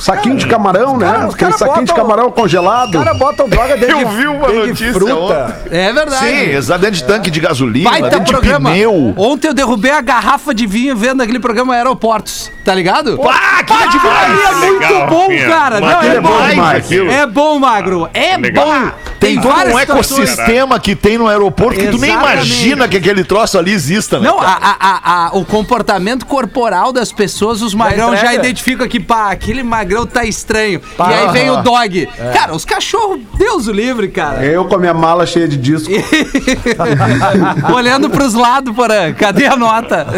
Saquinho 0.00 0.36
de 0.36 0.46
camarão, 0.46 0.96
né? 0.96 1.06
cara- 1.06 1.28
os 1.28 1.34
Aquele 1.34 1.50
cara 1.52 1.58
saquinho 1.58 1.84
de 1.86 1.92
botam- 1.92 2.06
camarão 2.08 2.30
congelado. 2.32 2.98
Os 2.98 3.04
caras 3.04 3.18
botam 3.18 3.48
droga 3.48 3.76
dentro 3.76 3.98
Eu 4.00 4.08
de, 4.08 4.14
vi 4.16 4.26
uma 4.26 4.46
dentro 4.48 4.62
de 4.62 4.68
notícia 4.68 4.92
fruta. 4.94 5.60
É 5.70 5.92
verdade. 5.92 6.26
Sim, 6.26 6.50
exato, 6.56 6.80
dentro 6.80 6.96
de 6.96 7.04
tanque 7.04 7.30
de 7.30 7.40
gasolina, 7.40 7.90
Baita 7.90 8.08
dentro 8.10 8.24
de 8.24 8.32
programa. 8.32 8.70
pneu. 8.70 9.14
Ontem 9.16 9.48
eu 9.48 9.54
derrubei 9.54 9.90
a 9.90 10.00
garrafa 10.00 10.54
de 10.54 10.66
vinho 10.66 10.96
vendo 10.96 11.22
aquele 11.22 11.38
programa 11.38 11.74
Aeroportos, 11.74 12.50
tá 12.64 12.74
ligado? 12.74 13.20
Ah, 13.28 13.62
que 13.62 13.72
ali 13.72 14.40
é 14.42 14.54
muito 14.54 14.80
Legal, 14.80 15.06
bom, 15.08 15.20
Rafinha. 15.22 15.48
cara. 15.48 15.80
Não, 15.80 15.88
aquilo 15.88 16.12
é 16.12 16.16
é 16.16 16.20
bom 16.20 16.28
bom 16.38 16.48
demais. 16.48 16.78
aquilo. 16.84 17.10
É 17.10 17.26
bom, 17.26 17.58
Magro. 17.58 18.08
É 18.14 18.36
Legal. 18.36 18.66
bom. 18.66 18.90
Tem 19.20 19.38
todo 19.38 19.52
um 19.52 19.78
situações. 19.78 19.82
ecossistema 20.30 20.80
que 20.80 20.96
tem 20.96 21.18
no 21.18 21.28
aeroporto 21.28 21.78
que 21.78 21.88
tu 21.88 21.98
nem 21.98 22.10
Exatamente. 22.10 22.36
imagina 22.46 22.88
que 22.88 22.96
aquele 22.96 23.22
troço 23.22 23.58
ali 23.58 23.70
exista, 23.70 24.18
né? 24.18 24.26
Não, 24.26 24.38
cara? 24.38 24.56
a, 24.62 24.76
a- 24.80 25.26
a- 25.26 25.30
o 25.36 25.44
comportamento 25.44 26.24
corporal 26.24 26.90
das 26.90 27.12
pessoas, 27.12 27.60
os 27.60 27.74
magrão 27.74 28.12
já 28.16 28.22
entrega. 28.22 28.34
identificam 28.46 28.88
que, 28.88 28.98
pá, 28.98 29.30
aquele 29.30 29.62
magrão 29.90 30.06
tá 30.06 30.24
estranho. 30.24 30.80
E 30.98 31.02
aí 31.02 31.28
vem 31.32 31.50
o 31.50 31.62
dog. 31.62 32.08
Cara, 32.32 32.54
os 32.54 32.64
cachorros, 32.64 33.18
Deus 33.36 33.66
o 33.66 33.72
livre, 33.72 34.06
cara. 34.08 34.44
Eu 34.44 34.64
com 34.66 34.76
a 34.76 34.78
minha 34.78 34.94
mala 34.94 35.26
cheia 35.26 35.48
de 35.48 35.56
disco. 35.56 35.90
Olhando 37.74 38.08
pros 38.08 38.34
lados, 38.34 38.72
porã. 38.74 39.12
Cadê 39.12 39.46
a 39.46 39.56
nota? 39.56 40.06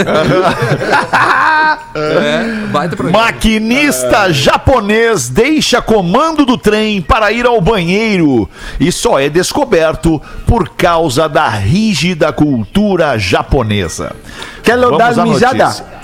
é, 1.94 2.66
baita 2.70 2.96
programa. 2.96 3.26
Maquinista 3.26 4.30
japonês 4.32 5.30
deixa 5.30 5.80
comando 5.80 6.44
do 6.44 6.58
trem 6.58 7.00
para 7.00 7.32
ir 7.32 7.46
ao 7.46 7.60
banheiro 7.60 8.48
e 8.78 8.92
só 8.92 9.18
é 9.18 9.30
descoberto 9.30 10.20
por 10.46 10.68
causa 10.70 11.28
da 11.28 11.48
rígida 11.48 12.32
cultura 12.32 13.18
japonesa. 13.18 14.14
Quero 14.62 14.82
Vamos 14.82 14.98
dar 14.98 15.16
mijada. 15.24 15.64
notícia. 15.64 16.01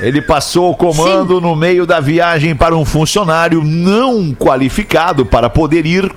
Ele 0.00 0.22
passou 0.22 0.70
o 0.70 0.76
comando 0.76 1.40
no 1.40 1.54
meio 1.56 1.86
da 1.86 2.00
viagem 2.00 2.54
para 2.54 2.76
um 2.76 2.84
funcionário 2.84 3.62
não 3.62 4.34
qualificado 4.34 5.26
para 5.26 5.50
poder 5.50 5.86
ir. 5.86 6.10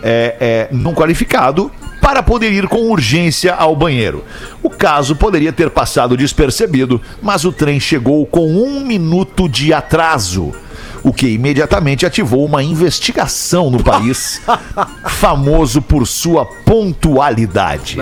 É, 0.00 0.36
é, 0.40 0.68
não 0.70 0.94
qualificado 0.94 1.72
para 2.00 2.22
poder 2.22 2.52
ir 2.52 2.68
com 2.68 2.90
urgência 2.90 3.52
ao 3.52 3.74
banheiro. 3.74 4.24
O 4.62 4.70
caso 4.70 5.16
poderia 5.16 5.52
ter 5.52 5.70
passado 5.70 6.16
despercebido, 6.16 7.00
mas 7.20 7.44
o 7.44 7.52
trem 7.52 7.80
chegou 7.80 8.24
com 8.24 8.46
um 8.46 8.80
minuto 8.80 9.48
de 9.48 9.72
atraso. 9.72 10.54
O 11.02 11.12
que 11.12 11.28
imediatamente 11.28 12.04
ativou 12.04 12.44
uma 12.44 12.62
investigação 12.62 13.70
no 13.70 13.82
país, 13.82 14.40
famoso 15.06 15.80
por 15.80 16.06
sua 16.06 16.44
pontualidade. 16.44 17.94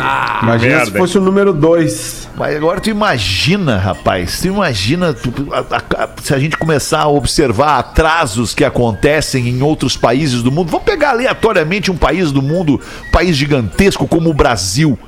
Imagina 0.42 0.78
se 0.78 0.84
merda. 0.84 0.98
fosse 0.98 1.18
o 1.18 1.20
número 1.20 1.52
2. 1.52 2.28
Mas 2.36 2.56
agora 2.56 2.80
tu 2.80 2.90
imagina, 2.90 3.78
rapaz, 3.78 4.40
tu 4.40 4.48
imagina 4.48 5.12
tu- 5.14 5.32
a- 5.52 5.76
a- 5.76 6.04
a- 6.04 6.08
se 6.22 6.34
a 6.34 6.38
gente 6.38 6.56
começar 6.56 7.00
a 7.00 7.08
observar 7.08 7.78
atrasos 7.78 8.54
que 8.54 8.64
acontecem 8.64 9.48
em 9.48 9.62
outros 9.62 9.96
países 9.96 10.42
do 10.42 10.50
mundo. 10.50 10.70
Vamos 10.70 10.84
pegar 10.86 11.10
aleatoriamente 11.10 11.90
um 11.90 11.96
país 11.96 12.32
do 12.32 12.42
mundo, 12.42 12.80
um 13.08 13.10
país 13.10 13.36
gigantesco 13.36 14.06
como 14.06 14.30
o 14.30 14.34
Brasil. 14.34 14.98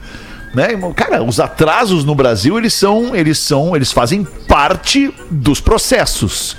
Né? 0.55 0.68
Cara, 0.96 1.22
os 1.22 1.38
atrasos 1.38 2.05
no 2.05 2.14
Brasil, 2.14 2.57
eles 2.57 2.72
são, 2.72 3.14
eles 3.14 3.38
são, 3.38 3.77
eles 3.77 3.92
fazem 3.92 4.24
parte 4.24 5.12
dos 5.31 5.61
processos. 5.61 6.57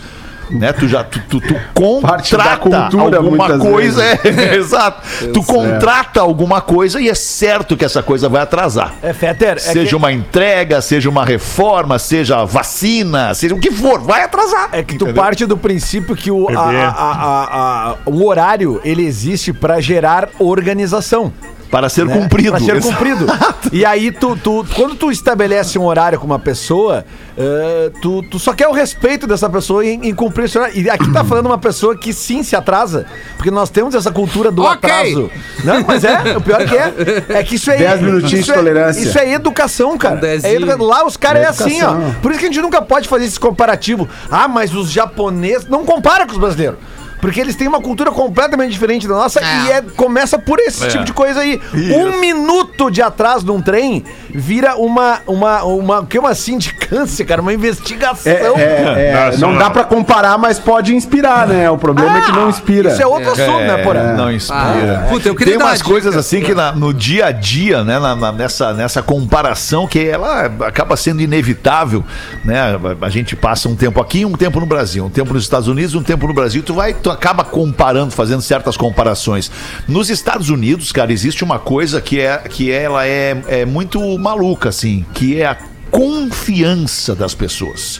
Né? 0.49 0.73
Tu 0.73 0.87
já 0.87 1.03
tu, 1.03 1.19
tu, 1.29 1.39
tu 1.41 1.55
contrata 1.73 2.57
cultura, 2.57 3.17
alguma 3.17 3.57
coisa, 3.57 4.01
vezes. 4.01 4.37
é, 4.37 4.55
exato. 4.55 5.01
Tu 5.33 5.43
contrata 5.43 6.19
alguma 6.21 6.61
coisa 6.61 6.99
e 6.99 7.07
é 7.09 7.15
certo 7.15 7.75
que 7.77 7.85
essa 7.85 8.01
coisa 8.01 8.27
vai 8.29 8.41
atrasar. 8.41 8.93
É, 9.01 9.13
Fetter, 9.13 9.53
é 9.57 9.59
Seja 9.59 9.89
que, 9.89 9.95
uma 9.95 10.11
entrega, 10.11 10.81
seja 10.81 11.09
uma 11.09 11.23
reforma, 11.25 11.99
seja 11.99 12.43
vacina, 12.45 13.33
seja 13.33 13.53
o 13.55 13.59
que 13.59 13.71
for, 13.71 13.99
vai 14.01 14.23
atrasar. 14.23 14.69
é 14.71 14.83
que 14.83 14.97
tu 14.97 15.13
parte 15.13 15.45
do 15.45 15.57
princípio 15.57 16.15
que 16.15 16.31
o, 16.31 16.47
a- 16.49 16.65
Bebê. 16.65 16.81
a- 16.81 16.89
a- 16.89 17.89
a- 17.91 17.95
o 18.05 18.25
horário 18.25 18.79
ele 18.83 19.05
existe 19.05 19.53
pra 19.53 19.79
gerar 19.79 20.29
organização. 20.39 21.31
Para 21.71 21.87
ser 21.89 22.05
né? 22.05 22.17
cumprido. 22.17 22.51
Pra 22.51 22.59
ser 22.59 22.75
Exato. 22.77 22.87
cumprido. 22.95 23.25
E 23.71 23.85
aí, 23.85 24.11
tu, 24.11 24.35
tu- 24.35 24.65
quando 24.75 24.95
tu 24.95 25.11
estabelece 25.11 25.77
um 25.77 25.85
horário 25.85 26.17
com 26.19 26.25
uma 26.25 26.39
pessoa, 26.39 27.05
eh, 27.37 27.91
tu, 28.01 28.23
tu 28.23 28.39
só 28.39 28.51
quer 28.53 28.67
o 28.67 28.71
respeito 28.71 29.27
dessa 29.27 29.47
pessoa 29.47 29.85
em, 29.85 30.07
em 30.09 30.15
cumprir 30.15 30.45
esse 30.45 30.57
horário. 30.57 30.75
E 30.81 30.89
aqui 30.89 31.11
tá 31.13 31.23
falando 31.23 31.45
uma 31.45 31.57
pessoa 31.59 31.95
que 31.95 32.11
sim 32.11 32.41
se 32.41 32.55
atrasa, 32.55 33.05
porque 33.37 33.51
nós 33.51 33.69
temos 33.69 33.93
essa 33.93 34.11
cultura 34.11 34.49
do 34.51 34.63
Ok. 34.63 34.89
atraso. 34.89 35.29
Não, 35.63 35.83
mas 35.85 36.03
é, 36.03 36.35
o 36.35 36.41
pior 36.41 36.65
que 36.65 36.75
é, 36.75 36.93
é 37.29 37.43
que 37.43 37.55
isso 37.55 37.69
é. 37.69 37.77
Dez 37.77 38.01
minutinhos 38.01 38.33
isso 38.33 38.45
de 38.45 38.51
é- 38.51 38.55
tolerância. 38.55 39.01
Isso 39.01 39.19
é 39.19 39.31
educação, 39.33 39.95
cara. 39.99 40.19
É 40.25 40.53
educa- 40.55 40.81
Lá 40.83 41.05
os 41.05 41.15
caras 41.15 41.43
é, 41.43 41.45
É 41.45 41.49
assim, 41.49 41.83
ó. 41.83 41.93
Por 42.23 42.31
isso 42.31 42.39
que 42.39 42.45
a 42.47 42.49
gente 42.49 42.61
nunca 42.61 42.81
pode 42.81 43.07
fazer 43.07 43.25
esse 43.25 43.39
comparativo. 43.39 44.09
Ah, 44.31 44.47
mas 44.47 44.73
os 44.73 44.89
japoneses. 44.89 45.67
Não 45.67 45.85
compara 45.85 46.25
com 46.25 46.31
os 46.31 46.39
brasileiros. 46.39 46.79
Porque 47.21 47.39
eles 47.39 47.55
têm 47.55 47.67
uma 47.67 47.81
cultura 47.81 48.11
completamente 48.11 48.71
diferente 48.71 49.07
da 49.07 49.13
nossa 49.15 49.39
É. 49.39 49.43
e 49.65 49.71
é, 49.71 49.81
começa 49.81 50.39
por 50.39 50.59
esse 50.59 50.87
tipo 50.87 51.03
de 51.03 51.13
coisa 51.13 51.41
aí. 51.41 51.59
Um 51.73 52.19
minuto 52.19 52.89
de 52.89 53.01
atraso 53.01 53.45
num 53.45 53.61
trem 53.61 54.03
vira 54.29 54.75
uma, 54.75 55.19
uma, 55.27 55.63
uma, 55.63 56.05
que 56.05 56.17
uma 56.17 56.33
sindicância, 56.33 57.25
cara, 57.25 57.41
uma 57.41 57.53
investigação. 57.53 58.31
É, 58.31 58.35
é, 58.61 59.31
é, 59.33 59.37
não 59.37 59.57
dá 59.57 59.69
pra 59.69 59.83
comparar, 59.83 60.37
mas 60.37 60.59
pode 60.59 60.95
inspirar, 60.95 61.47
né? 61.47 61.69
O 61.69 61.77
problema 61.77 62.17
é 62.19 62.21
que 62.21 62.31
não 62.31 62.49
inspira. 62.49 62.91
Isso 62.91 63.01
é 63.01 63.07
outro 63.07 63.31
assunto, 63.31 63.59
né, 63.59 63.77
porra? 63.83 64.13
Não 64.13 64.31
inspira. 64.31 65.03
Ah, 65.05 65.09
puta, 65.09 65.27
eu 65.27 65.35
queria 65.35 65.57
Tem 65.57 65.61
umas 65.65 65.79
dica. 65.79 65.89
coisas 65.89 66.15
assim 66.15 66.41
que 66.41 66.53
na- 66.53 66.71
no 66.71 66.93
dia 66.93 67.25
a 67.27 67.31
dia, 67.31 67.83
né, 67.83 67.99
na- 67.99 68.15
na- 68.15 68.31
nessa, 68.31 68.73
nessa 68.73 69.01
comparação 69.01 69.87
que 69.87 69.99
ela 70.07 70.45
acaba 70.65 70.95
sendo 70.95 71.21
inevitável, 71.21 72.03
né? 72.45 72.59
A, 73.01 73.05
a 73.05 73.09
gente 73.09 73.35
passa 73.35 73.67
um 73.67 73.75
tempo 73.75 73.99
aqui, 74.01 74.25
um 74.25 74.33
tempo 74.33 74.59
no 74.59 74.65
Brasil, 74.65 75.03
um 75.05 75.09
tempo 75.09 75.33
nos 75.33 75.43
Estados 75.43 75.67
Unidos, 75.67 75.95
um 75.95 76.03
tempo 76.03 76.27
no 76.27 76.33
Brasil, 76.33 76.63
tu 76.63 76.73
vai, 76.73 76.93
tu 77.09 77.11
acaba 77.11 77.43
comparando, 77.43 78.11
fazendo 78.11 78.41
certas 78.41 78.77
comparações. 78.77 79.51
Nos 79.87 80.09
Estados 80.09 80.49
Unidos, 80.49 80.91
cara, 80.91 81.11
existe 81.11 81.43
uma 81.43 81.57
coisa 81.59 81.99
que 81.99 82.19
é 82.19 82.37
que 82.37 82.71
ela 82.71 83.05
é, 83.05 83.41
é 83.47 83.65
muito 83.65 83.99
maluca 84.19 84.69
assim, 84.69 85.03
que 85.13 85.39
é 85.41 85.45
a 85.47 85.57
confiança 85.89 87.15
das 87.15 87.33
pessoas. 87.33 87.99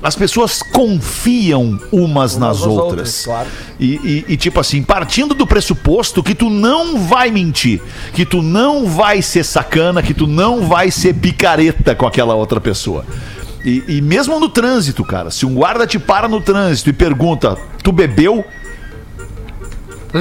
As 0.00 0.14
pessoas 0.14 0.62
confiam 0.62 1.76
umas 1.90 2.36
nas 2.36 2.58
nas 2.60 2.66
outras. 2.68 2.78
outras, 2.88 3.24
claro. 3.24 3.48
E, 3.80 3.94
e- 3.96 4.24
e, 4.28 4.36
tipo 4.36 4.60
assim, 4.60 4.80
partindo 4.80 5.34
do 5.34 5.44
pressuposto 5.44 6.22
que 6.22 6.36
tu 6.36 6.48
não 6.48 7.00
vai 7.00 7.32
mentir, 7.32 7.82
que 8.12 8.24
tu 8.24 8.40
não 8.40 8.86
vai 8.86 9.20
ser 9.20 9.44
sacana, 9.44 10.00
que 10.00 10.14
tu 10.14 10.28
não 10.28 10.60
vai 10.68 10.92
ser 10.92 11.14
picareta 11.14 11.96
com 11.96 12.06
aquela 12.06 12.36
outra 12.36 12.60
pessoa. 12.60 13.04
E, 13.68 13.84
e 13.98 14.00
mesmo 14.00 14.40
no 14.40 14.48
trânsito, 14.48 15.04
cara, 15.04 15.30
se 15.30 15.44
um 15.44 15.52
guarda 15.54 15.86
te 15.86 15.98
para 15.98 16.26
no 16.26 16.40
trânsito 16.40 16.88
e 16.88 16.92
pergunta, 16.94 17.56
tu 17.82 17.92
bebeu? 17.92 18.42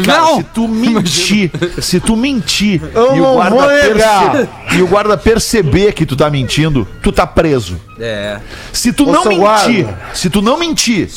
Cara, 0.06 0.22
Não! 0.22 0.38
se 0.38 0.44
tu 0.44 0.68
mentir, 0.68 1.50
se 1.82 2.00
tu 2.02 2.18
mentir 2.18 2.82
Eu 2.94 3.16
e 3.16 3.22
o, 3.22 3.34
guarda 3.36 3.68
perce- 3.68 4.50
e 4.76 4.82
o 4.82 4.88
guarda 4.88 5.18
perceber 5.18 5.94
que 5.94 6.06
tu 6.06 6.14
tá 6.18 6.30
mentindo, 6.30 6.86
tu 7.02 7.10
tá 7.10 7.26
preso. 7.26 7.80
É. 7.98 8.38
Se 8.74 8.92
tu 8.92 9.08
Ô, 9.08 9.14
não 9.14 9.24
mentir, 9.24 9.40
guarda. 9.86 10.00
se 10.14 10.30
tu 10.30 10.42
não 10.42 10.60
mentir 10.60 11.10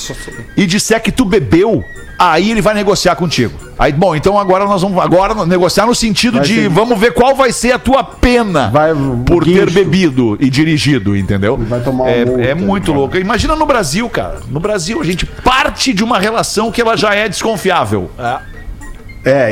e 0.57 0.66
disser 0.66 1.03
que 1.03 1.11
tu 1.11 1.25
bebeu, 1.25 1.83
aí 2.21 2.51
ele 2.51 2.61
vai 2.61 2.75
negociar 2.75 3.17
contigo. 3.17 3.59
Aí, 3.79 3.93
bom, 3.93 4.15
então 4.15 4.39
agora 4.39 4.67
nós 4.67 4.83
vamos 4.83 5.03
agora 5.03 5.47
negociar 5.47 5.87
no 5.87 5.95
sentido 5.95 6.35
Vai 6.37 6.47
de 6.47 6.55
ser- 6.55 6.69
vamos 6.69 6.99
ver 7.01 7.15
qual 7.15 7.35
vai 7.35 7.51
ser 7.51 7.73
a 7.73 7.79
tua 7.79 8.05
pena 8.05 8.69
Vai- 8.69 8.93
por 9.25 9.43
ter 9.43 9.61
guincho. 9.67 9.71
bebido 9.75 10.37
e 10.39 10.51
dirigido, 10.51 11.17
entendeu? 11.17 11.57
Vai 11.57 11.81
tomar 11.81 12.11
é, 12.11 12.25
multa, 12.27 12.43
é 12.43 12.55
muito 12.55 12.87
cara. 12.87 12.99
louco. 12.99 13.17
Imagina 13.17 13.57
no 13.57 13.65
Brasil, 13.65 14.07
cara. 14.11 14.41
No 14.51 14.61
Brasil 14.61 15.01
a 15.01 15.05
gente 15.05 15.25
parte 15.25 15.95
de 15.95 16.05
uma 16.05 16.19
relação 16.19 16.71
que 16.71 16.81
ela 16.83 16.95
já 16.95 17.15
é 17.15 17.27
desconfiável. 17.27 18.11
É, 18.19 18.37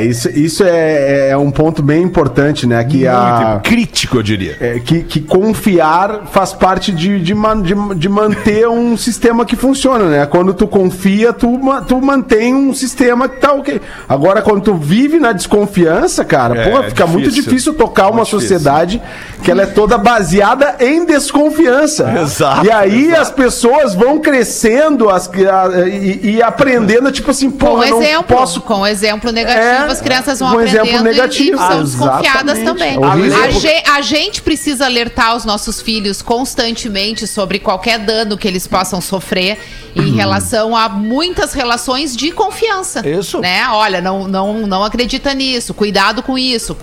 isso, 0.03 0.29
isso 0.31 0.63
é, 0.63 1.29
é 1.29 1.37
um 1.37 1.51
ponto 1.51 1.83
bem 1.83 2.01
importante, 2.01 2.65
né? 2.65 2.83
Que, 2.83 3.05
a, 3.05 3.59
Crítico, 3.63 4.17
eu 4.17 4.23
diria. 4.23 4.57
é, 4.59 4.79
que, 4.79 5.03
que 5.03 5.21
confiar 5.21 6.21
faz 6.31 6.53
parte 6.53 6.91
de, 6.91 7.19
de, 7.19 7.35
man- 7.35 7.61
de, 7.61 7.75
de 7.95 8.09
manter 8.09 8.67
um 8.67 8.97
sistema 8.97 9.45
que 9.45 9.55
funciona, 9.55 10.05
né? 10.05 10.25
Quando 10.25 10.55
tu 10.55 10.67
confia, 10.67 11.31
tu, 11.31 11.59
tu 11.87 12.01
mantém 12.01 12.55
um 12.55 12.73
sistema 12.73 13.29
que 13.29 13.37
tá 13.39 13.53
ok. 13.53 13.79
Agora, 14.07 14.41
quando 14.41 14.61
tu 14.63 14.73
vive 14.73 15.19
na 15.19 15.31
desconfiança, 15.33 16.25
cara, 16.25 16.57
É, 16.61 16.69
porra, 16.69 16.83
fica 16.85 17.05
muito 17.05 17.25
difícil. 17.29 17.43
difícil 17.51 17.73
tocar 17.75 18.07
uma 18.09 18.23
difícil. 18.23 18.39
sociedade 18.39 19.01
que 19.43 19.51
ela 19.51 19.61
é 19.61 19.65
toda 19.67 19.97
baseada 19.99 20.77
em 20.79 21.05
desconfiança. 21.05 22.11
Exato, 22.21 22.65
E 22.65 22.71
aí 22.71 23.15
as 23.15 23.29
pessoas 23.31 23.93
vão 23.93 24.19
crescendo 24.19 25.09
as, 25.09 25.27
a- 25.29 25.87
e, 25.87 26.37
e 26.37 26.41
aprendendo, 26.41 27.11
tipo 27.11 27.29
assim, 27.31 27.51
Com 27.51 27.57
porra, 27.57 27.85
não 27.87 28.01
exemplo, 28.01 28.35
posso 28.35 28.61
com 28.61 28.85
exemplo 28.87 29.31
negativo. 29.31 29.58
Negativa, 29.59 29.87
é 29.89 29.91
as 29.91 30.01
crianças 30.01 30.39
vão 30.39 30.55
um 30.55 30.61
exemplo 30.61 30.81
aprendendo 30.89 31.07
e- 31.07 31.11
negativo. 31.11 31.55
e 31.55 31.57
são 31.59 31.79
Ah, 31.79 31.83
desconfiadas 31.83 32.57
exatamente. 32.59 32.95
também. 32.95 33.31
É. 33.31 33.35
A, 33.45 33.49
ge- 33.51 33.83
a 33.89 34.01
gente 34.01 34.41
precisa 34.41 34.85
alertar 34.85 35.35
os 35.35 35.45
nossos 35.45 35.81
filhos 35.81 36.21
constantemente 36.21 37.27
sobre 37.27 37.59
qualquer 37.59 37.99
dano 37.99 38.37
que 38.37 38.47
eles 38.47 38.67
possam 38.67 38.99
sofrer 39.01 39.57
em 39.95 40.11
relação 40.15 40.75
a 40.75 40.87
muitas 40.87 41.53
relações 41.53 42.15
de 42.15 42.31
confiança. 42.31 43.07
Isso. 43.07 43.39
Né? 43.39 43.67
Olha, 43.69 43.99
não, 44.01 44.27
não, 44.27 44.65
não 44.67 44.83
acredita 44.83 45.33
nisso, 45.33 45.73
cuidado 45.73 46.21
com 46.23 46.37
isso. 46.37 46.77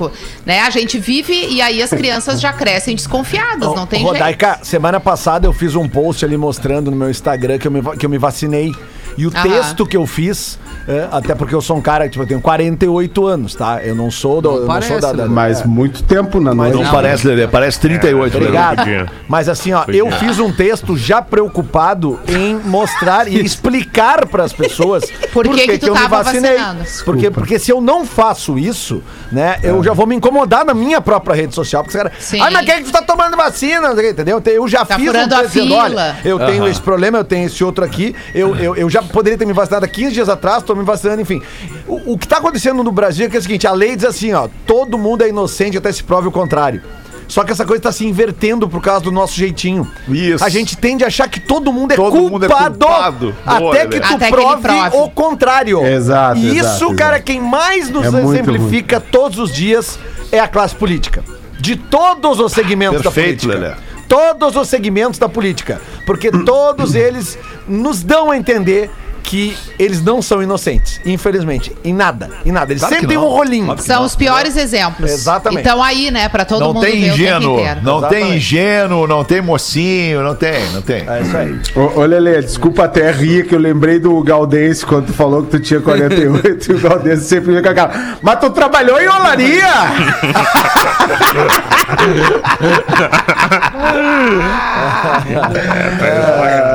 Né? 0.45 0.61
A 0.61 0.71
gente 0.71 0.99
vive 0.99 1.33
e 1.49 1.63
aí 1.63 1.81
as 1.83 1.91
crianças 1.91 2.41
já 2.41 2.53
crescem 2.53 2.95
desconfiadas, 2.97 3.75
não 3.75 3.87
tem 3.87 4.01
jeito. 4.01 4.13
Rodaica, 4.13 4.59
semana 4.63 4.99
passada 5.01 5.47
eu 5.47 5.53
fiz 5.53 5.75
um 5.75 5.89
post 5.89 6.25
ali 6.25 6.37
mostrando 6.37 6.91
no 6.91 6.97
meu 6.97 7.09
Instagram 7.11 7.59
que 7.59 7.69
eu 7.69 7.71
me, 7.71 7.83
que 7.97 8.05
eu 8.05 8.11
me 8.11 8.19
vacinei. 8.19 8.75
E 9.17 9.27
o 9.27 9.31
Aham. 9.35 9.43
texto 9.43 9.87
que 9.87 9.97
eu 9.97 10.07
fiz, 10.07 10.59
é, 10.87 11.09
até 11.11 11.35
porque 11.35 11.55
eu 11.55 11.61
sou 11.61 11.77
um 11.77 11.81
cara, 11.81 12.09
tipo, 12.09 12.23
eu 12.23 12.29
tenho 12.29 12.41
48 12.41 13.27
anos, 13.27 13.55
tá? 13.55 13.81
Eu 13.83 13.95
não 13.95 14.11
sou 14.11 14.41
do. 14.43 14.49
Não 14.51 14.55
eu 14.57 14.61
não 14.63 14.67
parece, 14.69 14.89
sou 14.89 15.01
da, 15.01 15.13
da- 15.13 15.23
né? 15.27 15.29
Mas 15.35 15.65
muito 15.65 16.03
tempo 16.03 16.41
na 16.41 16.55
noite. 16.55 16.75
Não, 16.75 16.91
parece, 16.91 17.27
Lelê, 17.27 17.47
parece 17.49 17.81
38, 17.81 18.35
Lelê. 18.35 18.47
Obrigado. 18.47 19.11
Mas 19.29 19.49
assim, 19.49 19.73
ó, 19.73 19.85
eu 19.89 20.11
fiz 20.13 20.39
um 20.39 20.53
texto 20.53 20.97
já 20.97 21.23
preocupado 21.23 22.19
em 22.29 22.57
mostrar 22.57 23.29
e 23.29 23.39
explicar 23.45 24.27
para 24.27 24.45
as 24.45 24.53
pessoas 24.53 25.05
Por 25.33 25.49
que 25.49 25.67
que 25.67 25.79
tu 25.79 25.87
eu 25.89 25.95
me 25.95 26.07
vacinei. 26.09 26.57
Porque, 27.05 27.31
porque 27.31 27.59
se 27.59 27.71
eu 27.71 27.81
não 27.81 28.05
faço 28.07 28.59
isso, 28.59 29.03
né, 29.33 29.59
eu 29.63 29.83
já 29.83 29.93
vou 29.93 30.07
me 30.07 30.15
incomodar 30.15 30.65
na 30.65 30.75
minha 30.75 31.01
própria 31.01 31.35
rede 31.35 31.55
social. 31.55 31.83
Porque 31.83 31.97
os 31.97 32.03
caras, 32.03 32.35
ai, 32.41 32.51
mas 32.53 32.65
quem 32.65 32.75
é 32.75 32.79
que 32.79 32.85
tu 32.85 32.93
tá 32.93 33.03
tomando 33.03 33.37
vacina? 33.37 33.91
Entendeu? 33.93 34.39
Então, 34.39 34.53
Eu 34.53 34.69
já 34.69 34.85
Tá 34.85 34.97
fiz 34.97 35.09
a 35.09 35.13
texto 35.29 35.47
dizendo, 35.49 35.75
olha, 35.75 36.17
eu 36.25 36.39
tenho 36.39 36.67
esse 36.69 36.81
problema, 36.81 37.19
eu 37.19 37.25
tenho 37.25 37.47
esse 37.47 37.63
outro 37.65 37.85
aqui, 37.85 38.15
eu, 38.35 38.55
eu, 38.57 38.77
eu 38.77 38.89
já 38.91 39.03
poderia 39.07 39.39
ter 39.39 39.47
me 39.47 39.53
vacinado 39.53 39.85
há 39.85 39.89
15 39.89 40.13
dias 40.13 40.29
atrás, 40.29 40.63
tô 40.63 40.75
me 40.75 40.85
vacinando, 40.85 41.23
enfim. 41.23 41.41
O, 41.87 42.13
o 42.15 42.19
que 42.19 42.27
tá 42.29 42.39
acontecendo 42.39 42.83
no 42.83 42.93
Brasil 42.93 43.27
é 43.27 43.29
que 43.31 43.37
é 43.37 43.39
o 43.39 43.43
seguinte, 43.43 43.67
a 43.67 43.73
lei 43.73 43.97
diz 43.97 44.05
assim, 44.05 44.33
ó, 44.33 44.49
todo 44.67 44.99
mundo 44.99 45.23
é 45.23 45.29
inocente 45.29 45.77
até 45.79 45.91
se 45.93 46.03
prove 46.03 46.29
o 46.29 46.33
contrário. 46.33 46.83
Só 47.29 47.43
que 47.43 47.51
essa 47.51 47.65
coisa 47.65 47.83
tá 47.83 47.91
se 47.91 48.07
invertendo 48.07 48.69
por 48.69 48.81
causa 48.81 49.01
do 49.03 49.11
nosso 49.11 49.35
jeitinho. 49.35 49.91
Isso. 50.09 50.45
A 50.45 50.49
gente 50.49 50.77
tende 50.77 51.03
a 51.03 51.09
achar 51.09 51.29
que 51.29 51.41
todo 51.41 51.73
mundo 51.73 51.93
é, 51.93 51.97
Todo 51.97 52.13
culpado, 52.13 52.31
mundo 52.33 52.45
é 52.45 52.49
culpado. 52.49 53.37
Boa, 53.59 53.75
até 53.75 53.87
que 53.87 54.01
tu 54.01 54.15
Até 54.15 54.29
que 54.29 54.35
ele 54.35 54.43
prove, 54.43 54.63
prove. 54.63 54.97
o 54.97 55.11
contrário. 55.11 55.85
Exato, 55.85 56.39
E 56.39 56.47
exato, 56.47 56.67
isso, 56.67 56.85
exato. 56.85 56.95
cara, 56.95 57.21
quem 57.21 57.41
mais 57.41 57.91
nos 57.91 58.07
É 58.07 58.11
muito 58.13 58.33
exemplifica 58.33 59.01
todos 59.01 59.39
os 59.41 59.53
dias 59.53 59.99
é 60.31 60.39
a 60.39 60.47
classe 60.47 60.77
política. 60.77 61.25
De 61.59 61.75
todos 61.75 62.39
os 62.39 62.53
segmentos 62.53 63.03
Perfeito, 63.03 63.49
da 63.49 63.55
política. 63.55 63.75
Lelê. 63.75 63.86
Todos 64.09 64.57
os 64.57 64.69
segmentos 64.69 65.19
da 65.19 65.29
política. 65.29 65.81
Porque 66.05 66.31
todos 66.31 66.95
eles 66.95 67.39
nos 67.67 68.03
dão 68.03 68.31
a 68.31 68.37
entender 68.37 68.91
que 69.27 69.57
eles 69.77 70.01
não 70.03 70.23
são 70.23 70.41
inocentes, 70.41 71.01
infelizmente. 71.05 71.75
Em 71.85 71.93
nada, 71.93 72.31
em 72.45 72.53
nada. 72.53 72.73
Eles 72.73 72.81
Claro 72.81 72.95
sempre 72.95 73.09
têm 73.09 73.17
não. 73.17 73.27
um 73.27 73.31
rolinho. 73.31 73.65
Claro 73.67 73.83
São 73.83 74.05
os 74.05 74.15
piores 74.15 74.57
exemplos. 74.57 75.11
Exatamente. 75.11 75.63
Então 75.63 75.83
aí, 75.83 76.13
né, 76.13 76.29
pra 76.29 76.45
todo 76.45 76.61
Não 76.61 76.73
mundo 76.73 76.85
tem 76.85 77.01
ver 77.01 77.11
o 77.11 77.17
tempo 77.17 77.23
ingênuo, 77.23 77.57
não 77.83 78.01
tem 78.03 78.19
Exatamente. 78.19 78.37
ingênuo, 78.37 79.07
não 79.09 79.25
tem 79.25 79.41
mocinho, 79.43 80.23
não 80.23 80.37
tem, 80.37 80.65
não 80.73 80.81
tem. 80.81 81.05
É 81.09 81.23
isso 81.23 81.37
aí. 81.37 81.59
Ô, 81.75 82.01
ô 82.01 82.05
Lelê, 82.07 82.41
desculpa 82.41 82.85
até 82.85 83.11
rir, 83.11 83.49
que 83.49 83.55
eu 83.55 83.59
lembrei 83.59 83.99
do 83.99 84.23
Galdense 84.23 84.87
quando 84.87 85.07
tu 85.07 85.13
falou 85.13 85.43
que 85.43 85.51
tu 85.51 85.59
tinha 85.61 85.81
48 85.81 86.71
e 86.71 86.75
o 86.77 86.81
Galdense 86.81 87.25
sempre 87.25 87.51
vinha 87.51 87.63
com 87.63 87.69
aquela. 87.69 88.19
Mas 88.23 88.39
tu 88.39 88.49
trabalhou 88.51 89.01
em 89.01 89.09
olaria! 89.09 89.67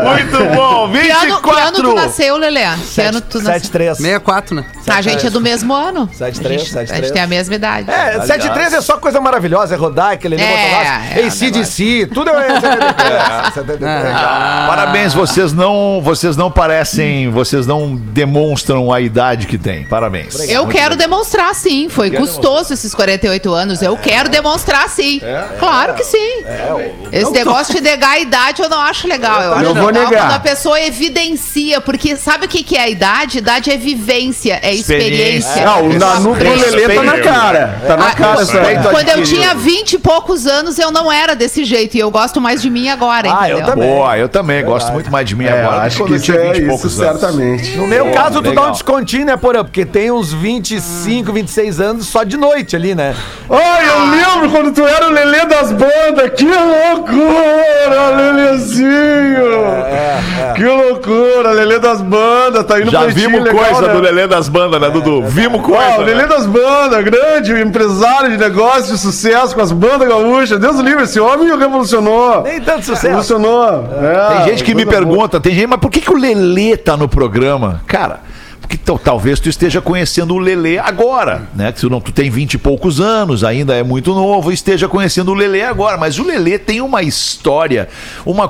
Muito 0.03 0.37
bom, 0.55 0.91
Que 0.91 1.09
ano, 1.09 1.41
que 1.41 1.49
ano 1.49 1.71
tu 1.71 1.83
24. 1.83 1.95
nasceu, 1.95 2.37
Lelê? 2.41 2.61
Que 2.93 3.01
ano 3.01 3.21
tu 3.21 3.41
nasceu? 3.41 3.69
7-3. 3.71 3.95
64, 3.95 4.55
né? 4.55 4.65
A 4.87 5.01
gente 5.01 5.25
é 5.25 5.29
do 5.29 5.39
mesmo 5.39 5.73
ano. 5.73 6.09
7-3, 6.17 6.45
A 6.45 6.57
gente- 6.57 6.77
A 6.77 6.81
7-3. 6.81 6.95
gente 6.97 7.13
tem 7.13 7.21
a 7.21 7.27
mesma 7.27 7.55
idade. 7.55 7.89
É, 7.89 8.19
7-3 8.25 8.73
é 8.73 8.81
só 8.81 8.97
coisa 8.97 9.21
maravilhosa, 9.21 9.73
é 9.75 9.77
rodar, 9.77 10.11
aquele 10.11 10.35
É, 10.35 10.37
negócio 10.37 11.21
é, 11.21 11.27
ACDC, 11.27 12.09
tudo 12.13 12.29
é 12.31 12.59
73. 12.59 13.53
73. 13.53 14.13
Parabéns, 14.67 15.13
vocês 15.13 15.53
não, 15.53 16.01
vocês 16.03 16.35
não 16.35 16.51
parecem, 16.51 17.29
vocês 17.29 17.65
não 17.67 17.95
demonstram 17.95 18.91
a 18.91 18.99
idade 18.99 19.47
que 19.47 19.57
tem. 19.57 19.83
Parabéns. 19.85 20.49
Eu 20.49 20.67
quero 20.67 20.95
demonstrar 20.95 21.53
sim, 21.55 21.87
foi 21.89 22.09
custoso 22.11 22.73
esses 22.73 22.93
48 22.95 23.53
anos. 23.53 23.81
Eu 23.81 23.95
quero 23.97 24.29
demonstrar 24.29 24.89
sim. 24.89 25.21
Claro 25.59 25.93
que 25.93 26.03
sim. 26.03 26.43
Esse 27.11 27.31
negócio 27.31 27.73
de 27.75 27.81
negar 27.81 28.11
a 28.11 28.19
idade 28.19 28.61
eu 28.61 28.69
não 28.69 28.79
acho 28.81 29.07
legal. 29.07 29.41
Eu, 29.41 29.53
acho 29.53 29.63
Não 29.63 29.73
vou 29.75 29.87
legal 29.87 30.09
negar. 30.09 30.23
quando 30.27 30.33
a 30.35 30.39
pessoa 30.39 30.79
evidencia, 30.81 31.79
porque 31.81 32.15
sabe 32.15 32.30
o 32.43 32.47
que, 32.47 32.63
que 32.63 32.75
é 32.77 32.81
a 32.81 32.89
idade? 32.89 33.37
Idade 33.39 33.69
é 33.71 33.77
vivência, 33.77 34.59
é 34.61 34.73
experiência. 34.73 35.37
Experiência. 35.39 35.65
Não, 35.65 35.85
o 35.87 35.93
Nanu 35.93 36.35
pro 36.35 36.53
Lelê 36.53 36.95
tá 36.95 37.03
na 37.03 37.19
cara. 37.19 37.79
Tá 37.87 37.97
na 37.97 38.07
Ah, 38.07 38.15
cara 38.15 38.41
essa. 38.41 38.59
respeito 38.61 38.89
Quando 38.89 39.09
eu 39.09 39.23
tinha 39.23 39.53
20 39.53 39.93
e 39.93 39.97
poucos 39.99 40.45
anos, 40.47 40.77
eu 40.79 40.91
não 40.91 41.11
era 41.11 41.35
desse 41.35 41.63
jeito. 41.65 41.95
E 41.95 41.99
eu 41.99 42.09
gosto 42.11 42.39
mais 42.41 42.61
de 42.61 42.69
mim 42.69 42.89
agora, 42.89 43.29
Ah, 43.33 43.49
eu 43.49 43.57
entendeu? 43.57 43.73
também. 43.75 43.89
Boa, 43.89 44.17
eu 44.17 44.29
também 44.29 44.63
gosto 44.63 44.91
muito 44.91 45.11
mais 45.11 45.27
de 45.27 45.35
mim 45.35 45.45
É, 45.45 45.61
agora. 45.63 45.81
acho 45.83 45.97
quando 45.97 46.07
que 46.07 46.13
eu 46.13 46.17
isso 46.17 46.25
tinha 46.25 46.37
é 46.37 46.43
20 46.53 46.55
e 46.55 46.59
isso, 46.59 46.67
poucos 46.69 46.99
anos. 47.01 47.19
certamente. 47.19 47.77
No 47.77 47.87
meu 47.87 48.05
Boa, 48.05 48.15
caso, 48.17 48.35
tu 48.35 48.41
dá 48.43 48.49
legal. 48.49 48.67
um 48.67 48.71
descontinho, 48.71 49.25
né, 49.25 49.37
Porã? 49.37 49.63
Porque 49.63 49.85
tem 49.85 50.11
uns 50.11 50.31
25, 50.33 51.31
26 51.33 51.79
anos 51.79 52.07
só 52.07 52.23
de 52.23 52.37
noite 52.37 52.75
ali, 52.75 52.93
né? 52.95 53.15
Ai, 53.49 53.87
eu 53.89 54.05
lembro 54.09 54.49
quando 54.51 54.73
tu 54.73 54.85
era 54.85 55.07
o 55.07 55.11
Lelê 55.11 55.45
das 55.45 55.71
bandas. 55.71 56.31
Que 56.35 56.45
loucura, 56.45 58.09
Lelezinho. 58.15 59.51
Que 60.55 60.63
loucura, 60.63 61.51
Lelê 61.51 61.79
das 61.79 62.01
bandas. 62.01 62.10
Tá 62.65 62.79
indo 62.79 62.91
Já 62.91 63.05
vimos 63.05 63.43
legal, 63.43 63.63
coisa 63.65 63.87
né? 63.87 63.93
do 63.93 63.99
Lelê 64.01 64.27
das 64.27 64.49
bandas, 64.49 64.79
né, 64.81 64.89
Dudu? 64.89 65.23
Vimos 65.27 65.59
Ah, 65.59 65.63
coisa. 65.63 65.97
o 65.99 66.01
Lelê 66.01 66.21
né? 66.23 66.27
das 66.27 66.45
bandas, 66.45 67.03
grande 67.03 67.53
empresário 67.61 68.29
de 68.31 68.37
negócio 68.37 68.93
de 68.93 68.97
sucesso 68.99 69.55
com 69.55 69.61
as 69.61 69.71
bandas 69.71 70.07
gaúchas. 70.07 70.59
Deus 70.59 70.77
livre, 70.79 71.03
esse 71.03 71.19
homem 71.19 71.47
revolucionou. 71.57 72.43
Nem 72.43 72.59
tanto 72.61 72.85
sucesso. 72.85 73.07
Revolucionou. 73.07 73.89
É, 74.01 74.35
Tem 74.35 74.45
gente 74.49 74.63
que 74.63 74.75
me 74.75 74.83
coisa 74.85 74.99
boa. 75.01 75.13
pergunta, 75.15 75.39
tem 75.39 75.53
gente, 75.53 75.67
mas 75.67 75.79
por 75.79 75.89
que, 75.89 76.01
que 76.01 76.11
o 76.11 76.17
Lelê 76.17 76.77
tá 76.77 76.95
no 76.97 77.07
programa? 77.07 77.81
Cara, 77.87 78.19
tal- 78.77 78.99
talvez 78.99 79.39
tu 79.39 79.49
esteja 79.49 79.81
conhecendo 79.81 80.33
o 80.33 80.37
Lelê 80.39 80.77
agora, 80.77 81.43
né? 81.55 81.71
Que 81.71 81.81
tu, 81.81 81.89
não, 81.89 81.99
tu 82.01 82.11
tem 82.11 82.29
20 82.29 82.53
e 82.53 82.57
poucos 82.57 82.99
anos, 82.99 83.43
ainda 83.43 83.75
é 83.75 83.83
muito 83.83 84.13
novo, 84.13 84.51
esteja 84.51 84.87
conhecendo 84.87 85.31
o 85.31 85.33
Lelê 85.33 85.63
agora. 85.63 85.97
Mas 85.97 86.19
o 86.19 86.23
Lelê 86.23 86.57
tem 86.59 86.81
uma 86.81 87.01
história, 87.03 87.89
uma 88.25 88.47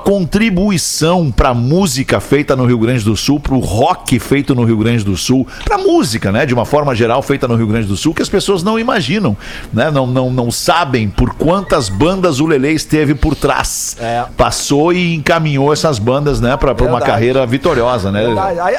contribuição 0.52 1.32
pra 1.32 1.54
música 1.54 2.20
feita 2.20 2.56
no 2.56 2.66
Rio 2.66 2.78
Grande 2.80 3.04
do 3.04 3.16
Sul, 3.16 3.40
pro 3.40 3.60
rock 3.60 4.20
feito 4.20 4.54
no 4.54 4.64
Rio 4.64 4.78
Grande 4.78 5.04
do 5.04 5.16
Sul, 5.16 5.48
pra 5.64 5.78
música, 5.78 6.32
né? 6.32 6.46
De 6.46 6.54
uma 6.54 6.66
forma 6.66 6.94
geral 6.96 7.22
feita 7.22 7.48
no 7.48 7.56
Rio 7.56 7.68
Grande 7.68 7.88
do 7.88 7.96
Sul, 7.96 8.14
que 8.14 8.22
as 8.22 8.30
pessoas 8.30 8.64
não 8.64 8.78
imaginam, 8.78 9.36
né? 9.74 9.90
Não, 9.92 10.06
não, 10.08 10.30
não 10.32 10.52
sabem 10.52 11.10
por 11.10 11.34
quantas 11.36 11.90
bandas 11.90 12.40
o 12.40 12.46
Lelê 12.46 12.74
esteve 12.74 13.14
por 13.16 13.36
trás. 13.36 13.96
É. 14.00 14.24
Passou 14.36 14.92
e 14.92 15.16
encaminhou 15.16 15.72
essas 15.72 16.00
bandas, 16.00 16.42
né, 16.42 16.56
pra, 16.58 16.74
pra 16.76 16.86
uma 16.88 17.00
carreira 17.02 17.46
vitoriosa, 17.46 18.12
né? 18.12 18.24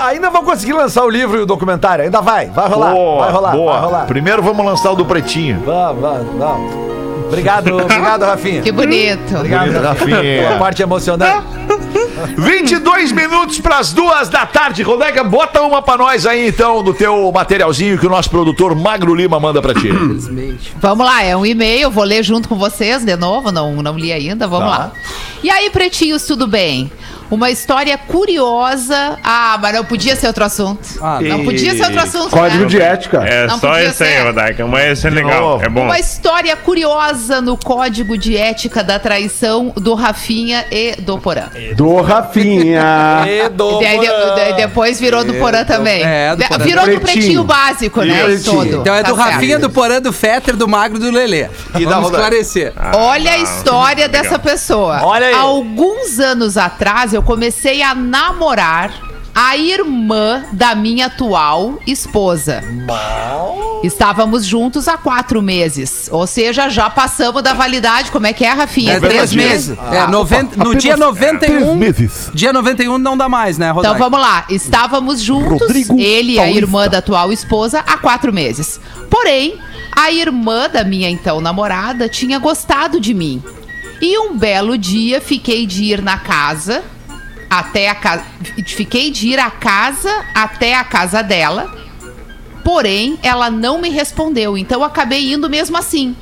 Ainda 0.03 0.31
vão 0.31 0.45
conseguir 0.45 0.73
lançar 0.73 1.05
o 1.05 1.09
livro 1.11 1.32
e 1.39 1.43
o 1.43 1.47
documentário. 1.47 2.05
Ainda 2.05 2.21
vai, 2.21 2.47
vai 2.47 2.69
rolar. 2.69 2.93
Boa, 2.93 3.25
vai 3.25 3.33
rolar, 3.33 3.53
boa. 3.53 3.73
vai 3.73 3.81
rolar. 3.83 4.07
Primeiro 4.07 4.43
vamos 4.43 4.65
lançar 4.65 4.91
o 4.93 4.97
do 4.97 5.05
Pretinho. 5.05 5.63
Vamos, 5.65 6.01
vamos, 6.03 6.39
vamos. 6.39 6.75
Obrigado, 7.27 7.73
obrigado, 7.79 8.23
Rafinha. 8.25 8.61
Que 8.63 8.71
bonito. 8.73 9.35
Obrigado, 9.37 9.67
Bonito, 9.69 9.83
Rafinha. 9.83 10.17
Rafinha. 10.17 10.43
Pela 10.49 10.59
parte 10.59 10.83
emocionante. 10.83 11.43
22 12.37 13.11
minutos 13.13 13.59
pras 13.59 13.93
duas 13.93 14.29
da 14.29 14.47
tarde. 14.47 14.83
Rodega, 14.83 15.25
bota 15.25 15.61
uma 15.63 15.83
pra 15.83 15.97
nós 15.97 16.27
aí 16.27 16.47
então 16.49 16.83
do 16.83 16.95
teu 16.95 17.33
materialzinho 17.33 17.99
que 17.99 18.07
o 18.07 18.11
nosso 18.11 18.31
produtor 18.31 18.75
Magro 18.77 19.15
Lima 19.15 19.41
manda 19.41 19.61
pra 19.61 19.75
ti. 19.75 19.89
Vamos 20.81 21.05
lá, 21.07 21.23
é 21.25 21.37
um 21.37 21.45
e-mail, 21.45 21.91
vou 21.91 22.05
ler 22.05 22.23
junto 22.23 22.49
com 22.49 22.55
vocês 22.57 23.05
de 23.05 23.17
novo, 23.17 23.51
não, 23.51 23.83
não 23.83 23.97
li 23.99 24.13
ainda, 24.13 24.47
vamos 24.47 24.71
Tá. 24.71 24.79
lá. 24.79 24.93
E 25.43 25.51
aí, 25.51 25.71
pretinhos, 25.71 26.25
tudo 26.25 26.47
bem? 26.47 26.93
Uma 27.33 27.51
história 27.51 27.97
curiosa. 27.97 29.19
Ah, 29.25 29.59
mas 29.61 29.75
não 29.75 29.85
podia 29.87 30.15
ser 30.15 30.27
outro 30.27 30.45
assunto. 30.45 30.87
Ah, 31.01 31.19
não 31.21 31.43
podia 31.45 31.75
ser 31.75 31.85
outro 31.85 32.01
assunto. 32.01 32.29
Código 32.31 32.65
né? 32.65 32.69
de 32.69 32.81
ética. 32.81 33.25
É 33.25 33.47
Não 33.47 33.59
só 33.59 33.79
esse 33.79 34.05
aí. 34.05 34.23
Rodaica. 34.23 34.67
Mas 34.67 34.99
esse 34.99 35.07
é 35.07 35.11
legal. 35.11 35.59
É 35.63 35.69
bom. 35.69 35.85
Uma 35.85 35.99
história 35.99 36.55
curiosa 36.57 37.41
no 37.41 37.57
código 37.57 38.19
de 38.19 38.37
ética 38.37 38.85
da 38.85 38.99
traição 38.99 39.73
do 39.77 39.95
Rafinha 39.95 40.67
e 40.71 40.97
do 41.01 41.19
Porã. 41.19 41.49
Do 41.75 42.03
Rafinha. 42.03 42.83
E 43.27 43.49
do 43.49 43.81
E 43.83 43.99
de- 43.99 44.07
Porã. 44.07 44.35
de- 44.35 44.53
depois 44.57 45.01
virou 45.01 45.25
do 45.25 45.35
Porã 45.35 45.65
também. 45.65 46.03
É, 46.05 46.37
do 46.37 46.45
Porã. 46.45 46.65
Virou 46.65 46.85
do 46.85 47.01
Pretinho. 47.01 47.01
pretinho 47.01 47.45
básico, 47.45 48.03
né? 48.03 48.25
Pretinho. 48.25 48.57
Todo. 48.57 48.77
Então 48.81 48.95
é 48.95 49.03
Tá 49.03 49.11
do 49.11 49.17
certo. 49.17 49.31
Rafinha, 49.31 49.59
do 49.59 49.71
Porã, 49.71 50.01
do 50.03 50.13
Fetter, 50.13 50.55
do 50.57 50.69
Magro 50.69 50.99
e 50.99 51.01
do 51.01 51.11
Lelê. 51.11 51.45
da 51.45 51.79
Vamos 51.89 52.11
esclarecer. 52.11 52.73
Olha 52.95 53.31
a 53.33 53.39
história 53.39 54.09
dessa 54.09 54.39
pessoa. 54.39 55.01
Olha 55.03 55.29
aí. 55.29 55.35
Alguns 55.35 56.19
anos 56.19 56.57
atrás 56.59 57.15
eu 57.15 57.22
comecei 57.25 57.83
a 57.83 57.95
namorar 57.95 58.93
a 59.35 59.57
irmã 59.57 60.45
da 60.53 60.75
minha 60.75 61.07
atual 61.07 61.79
esposa. 61.87 62.63
Estávamos 63.83 64.45
juntos 64.45 64.87
há 64.89 64.97
quatro 64.99 65.41
meses. 65.41 66.09
Ou 66.13 66.27
seja, 66.27 66.69
já 66.69 66.91
passamos 66.91 67.43
da 67.43 67.55
validade. 67.55 68.11
Como 68.11 68.27
é 68.27 68.33
que 68.33 68.45
é, 68.45 68.51
Rafinha? 68.53 68.95
É 68.95 69.01
três 69.01 69.33
meses. 69.33 69.77
É, 69.91 70.07
noventa- 70.07 70.63
no 70.63 70.75
dia 70.75 70.97
91. 70.97 71.79
Dia 72.35 72.53
91 72.53 72.99
não 72.99 73.17
dá 73.17 73.29
mais, 73.29 73.57
né, 73.59 73.67
Então 73.71 73.77
Rodaica? 73.77 73.99
vamos 73.99 74.21
lá. 74.21 74.45
Estávamos 74.51 75.23
juntos, 75.23 75.61
Rodrigo 75.63 75.99
ele 75.99 76.33
e 76.35 76.39
a 76.39 76.51
irmã 76.51 76.87
da 76.89 76.99
atual 76.99 77.33
esposa, 77.33 77.81
há 77.87 77.97
quatro 77.97 78.33
meses. 78.33 78.79
Porém, 79.09 79.59
a 79.97 80.13
irmã 80.13 80.69
da 80.69 80.85
minha 80.85 81.09
então 81.09 81.41
namorada 81.41 82.09
tinha 82.09 82.39
gostado 82.39 83.01
de 83.01 83.15
mim. 83.15 83.43
E 84.01 84.19
um 84.19 84.37
belo 84.37 84.77
dia 84.77 85.21
fiquei 85.21 85.65
de 85.67 85.85
ir 85.85 86.03
na 86.03 86.19
casa, 86.19 86.83
até 87.59 87.89
a 87.89 87.95
casa. 87.95 88.25
Fiquei 88.67 89.11
de 89.11 89.29
ir 89.29 89.39
à 89.39 89.51
casa 89.51 90.11
até 90.35 90.75
a 90.75 90.85
casa 90.85 91.23
dela. 91.23 91.73
Porém, 92.65 93.19
ela 93.23 93.51
não 93.51 93.79
me 93.81 93.91
respondeu, 93.91 94.57
então 94.57 94.83
acabei 94.85 95.33
indo 95.33 95.51
mesmo 95.51 95.77
assim. 95.77 96.17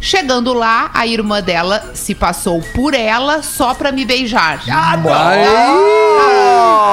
Chegando 0.00 0.54
lá, 0.54 0.90
a 0.94 1.06
irmã 1.06 1.42
dela 1.42 1.90
se 1.94 2.14
passou 2.14 2.62
por 2.74 2.94
ela 2.94 3.42
só 3.42 3.74
pra 3.74 3.92
me 3.92 4.04
beijar. 4.06 4.62
Ah, 4.70 4.96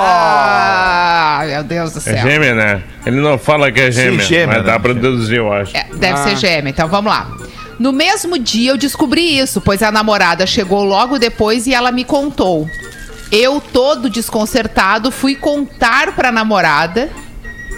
Ah, 0.10 1.43
meu 1.45 1.63
Deus 1.63 1.93
do 1.93 2.00
É 2.00 2.02
céu. 2.02 2.17
gêmea, 2.17 2.54
né? 2.56 2.82
Ele 3.06 3.21
não 3.21 3.38
fala 3.38 3.71
que 3.71 3.80
é 3.80 3.91
gêmea, 3.91 4.26
gêmea, 4.26 4.47
mas 4.47 4.58
né? 4.58 4.63
dá 4.63 4.80
pra 4.80 4.93
deduzir, 4.93 5.38
eu 5.38 5.52
acho. 5.54 5.76
É, 5.76 5.86
deve 5.95 6.17
ser 6.23 6.36
gêmea, 6.36 6.69
então 6.69 6.88
vamos 6.88 7.12
lá. 7.12 7.28
No 7.80 7.93
mesmo 7.93 8.38
dia 8.39 8.71
eu 8.71 8.78
descobri 8.78 9.38
isso, 9.39 9.62
pois 9.62 9.82
a 9.84 9.91
namorada 9.91 10.45
chegou 10.47 10.84
logo 10.84 11.17
depois 11.19 11.67
e 11.67 11.73
ela 11.73 11.91
me 11.91 12.04
contou. 12.04 12.67
Eu, 13.32 13.60
todo 13.60 14.10
desconcertado, 14.10 15.12
fui 15.12 15.36
contar 15.36 16.16
pra 16.16 16.32
namorada 16.32 17.10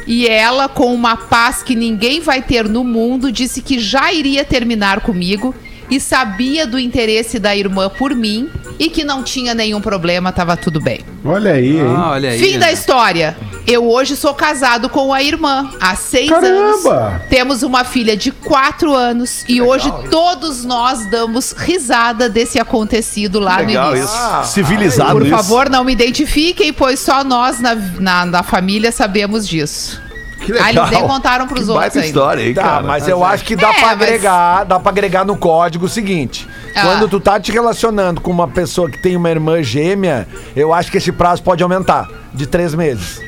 e 0.05 0.27
ela, 0.27 0.67
com 0.67 0.93
uma 0.93 1.15
paz 1.15 1.61
que 1.61 1.75
ninguém 1.75 2.19
vai 2.19 2.41
ter 2.41 2.67
no 2.67 2.83
mundo, 2.83 3.31
disse 3.31 3.61
que 3.61 3.79
já 3.79 4.11
iria 4.11 4.43
terminar 4.43 5.01
comigo 5.01 5.53
e 5.89 5.99
sabia 5.99 6.65
do 6.67 6.77
interesse 6.79 7.39
da 7.39 7.55
irmã 7.55 7.89
por 7.89 8.13
mim 8.15 8.49
e 8.77 8.89
que 8.89 9.03
não 9.03 9.23
tinha 9.23 9.53
nenhum 9.53 9.81
problema, 9.81 10.31
tava 10.31 10.55
tudo 10.55 10.79
bem. 10.79 11.01
Olha 11.25 11.53
aí, 11.53 11.77
hein? 11.77 11.93
Ah, 11.97 12.11
olha 12.11 12.29
aí. 12.29 12.39
Fim 12.39 12.57
da 12.59 12.71
história. 12.71 13.35
Eu 13.67 13.87
hoje 13.87 14.15
sou 14.15 14.33
casado 14.33 14.89
com 14.89 15.13
a 15.13 15.21
irmã 15.21 15.69
há 15.79 15.95
seis 15.95 16.29
Caramba! 16.29 16.93
anos. 16.93 17.21
Temos 17.29 17.61
uma 17.61 17.83
filha 17.83 18.15
de 18.17 18.31
quatro 18.31 18.95
anos 18.95 19.43
e 19.47 19.61
hoje 19.61 19.91
todos 20.09 20.63
nós 20.63 21.05
damos 21.11 21.51
risada 21.51 22.29
desse 22.29 22.57
acontecido 22.57 23.39
lá 23.39 23.57
Legal 23.57 23.91
no 23.91 23.97
início. 23.97 24.15
isso. 24.43 24.53
Civilizado 24.53 25.11
Por 25.11 25.21
isso. 25.23 25.35
favor, 25.35 25.69
não 25.69 25.83
me 25.83 25.91
identifiquem, 25.91 26.71
pois 26.73 26.99
só 26.99 27.23
nós 27.23 27.59
na, 27.59 27.75
na, 27.75 28.25
na 28.25 28.43
família 28.43 28.91
sabemos 28.91 29.47
disso. 29.47 30.01
Que 30.39 30.53
Ah, 30.57 30.69
eles 30.69 30.89
nem 30.89 31.05
contaram 31.07 31.47
pros 31.47 31.65
que 31.65 31.69
outros 31.69 31.77
baita 31.79 31.97
ainda. 31.99 32.07
história 32.07 32.43
aí, 32.43 32.53
Tá, 32.53 32.61
cara. 32.63 32.81
mas 32.83 33.07
eu 33.07 33.23
acho 33.23 33.43
que 33.43 33.55
dá 33.55 33.69
É, 33.69 33.73
pra 33.73 33.81
mas- 33.81 33.91
agregar, 34.01 34.63
dá 34.63 34.79
pra 34.79 34.89
agregar 34.89 35.25
no 35.25 35.35
código 35.35 35.85
o 35.85 35.89
seguinte. 35.89 36.47
Ah. 36.79 36.85
Quando 36.85 37.07
tu 37.09 37.19
tá 37.19 37.39
te 37.39 37.51
relacionando 37.51 38.21
com 38.21 38.31
uma 38.31 38.47
pessoa 38.47 38.89
que 38.89 39.01
tem 39.01 39.15
uma 39.15 39.29
irmã 39.29 39.61
gêmea, 39.61 40.27
eu 40.55 40.73
acho 40.73 40.91
que 40.91 40.97
esse 40.97 41.11
prazo 41.11 41.41
pode 41.43 41.61
aumentar 41.63 42.07
de 42.33 42.45
três 42.47 42.73
meses. 42.75 43.19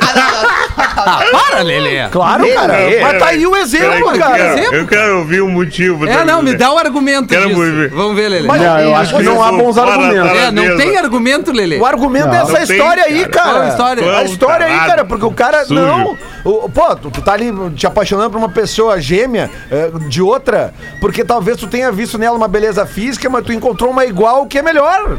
Ah, 0.00 0.14
não, 0.14 0.48
Ah, 1.00 1.20
para, 1.30 1.62
Lelê. 1.62 2.08
Claro, 2.08 2.46
cara. 2.54 2.76
Lelê. 2.76 3.00
Mas 3.00 3.18
tá 3.18 3.26
aí 3.26 3.46
o 3.46 3.56
exemplo, 3.56 4.10
eu 4.10 4.18
cara. 4.18 4.54
quero- 4.54 4.74
Eu 4.74 4.86
quero 4.86 5.18
ouvir 5.18 5.40
o 5.40 5.48
motivo. 5.48 6.06
É, 6.06 6.24
não, 6.24 6.42
me 6.42 6.54
dá 6.56 6.72
o 6.72 6.78
argumento 6.78 7.28
Quero 7.28 7.48
disso. 7.48 7.60
ver. 7.60 7.90
Vamos 7.90 8.16
ver, 8.16 8.28
Lelê. 8.28 8.46
Mas- 8.46 8.60
Não, 8.60 8.78
eu 8.80 8.96
acho 8.96 9.16
que 9.16 9.22
não 9.22 9.42
há 9.42 9.52
bons 9.52 9.78
argumentos. 9.78 10.30
É, 10.38 10.50
não 10.50 10.76
tem 10.76 10.96
argumento, 10.96 11.52
Lelê. 11.52 11.78
O 11.78 11.86
argumento 11.86 12.26
é 12.28 12.30
Não, 12.30 12.34
essa 12.42 12.58
não 12.58 12.66
tem, 12.66 12.76
história 12.76 13.04
aí, 13.04 13.26
cara. 13.28 13.52
cara. 13.52 13.64
A 13.64 13.68
história? 13.68 14.18
A 14.18 14.22
história 14.24 14.66
aí, 14.66 14.78
cara, 14.88 15.04
porque 15.04 15.24
o 15.24 15.32
cara. 15.32 15.64
Sujo. 15.64 15.80
Não. 15.80 16.18
O- 16.50 16.68
pô, 16.68 16.94
tu, 16.96 17.10
tu 17.10 17.20
tá 17.22 17.32
ali 17.32 17.52
te 17.76 17.86
apaixonando 17.86 18.30
por 18.30 18.38
uma 18.38 18.48
pessoa 18.48 19.00
gêmea 19.00 19.50
é, 19.70 19.90
de 20.08 20.22
outra, 20.22 20.72
porque 21.00 21.24
talvez 21.24 21.56
tu 21.56 21.66
tenha 21.66 21.90
visto 21.92 22.16
nela 22.18 22.36
uma 22.36 22.48
beleza 22.48 22.84
física, 22.86 23.28
mas 23.28 23.44
tu 23.44 23.52
encontrou 23.52 23.90
uma 23.90 24.04
igual 24.04 24.46
que 24.46 24.58
é 24.58 24.62
melhor. 24.62 25.18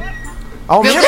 Aumenta, 0.67 0.99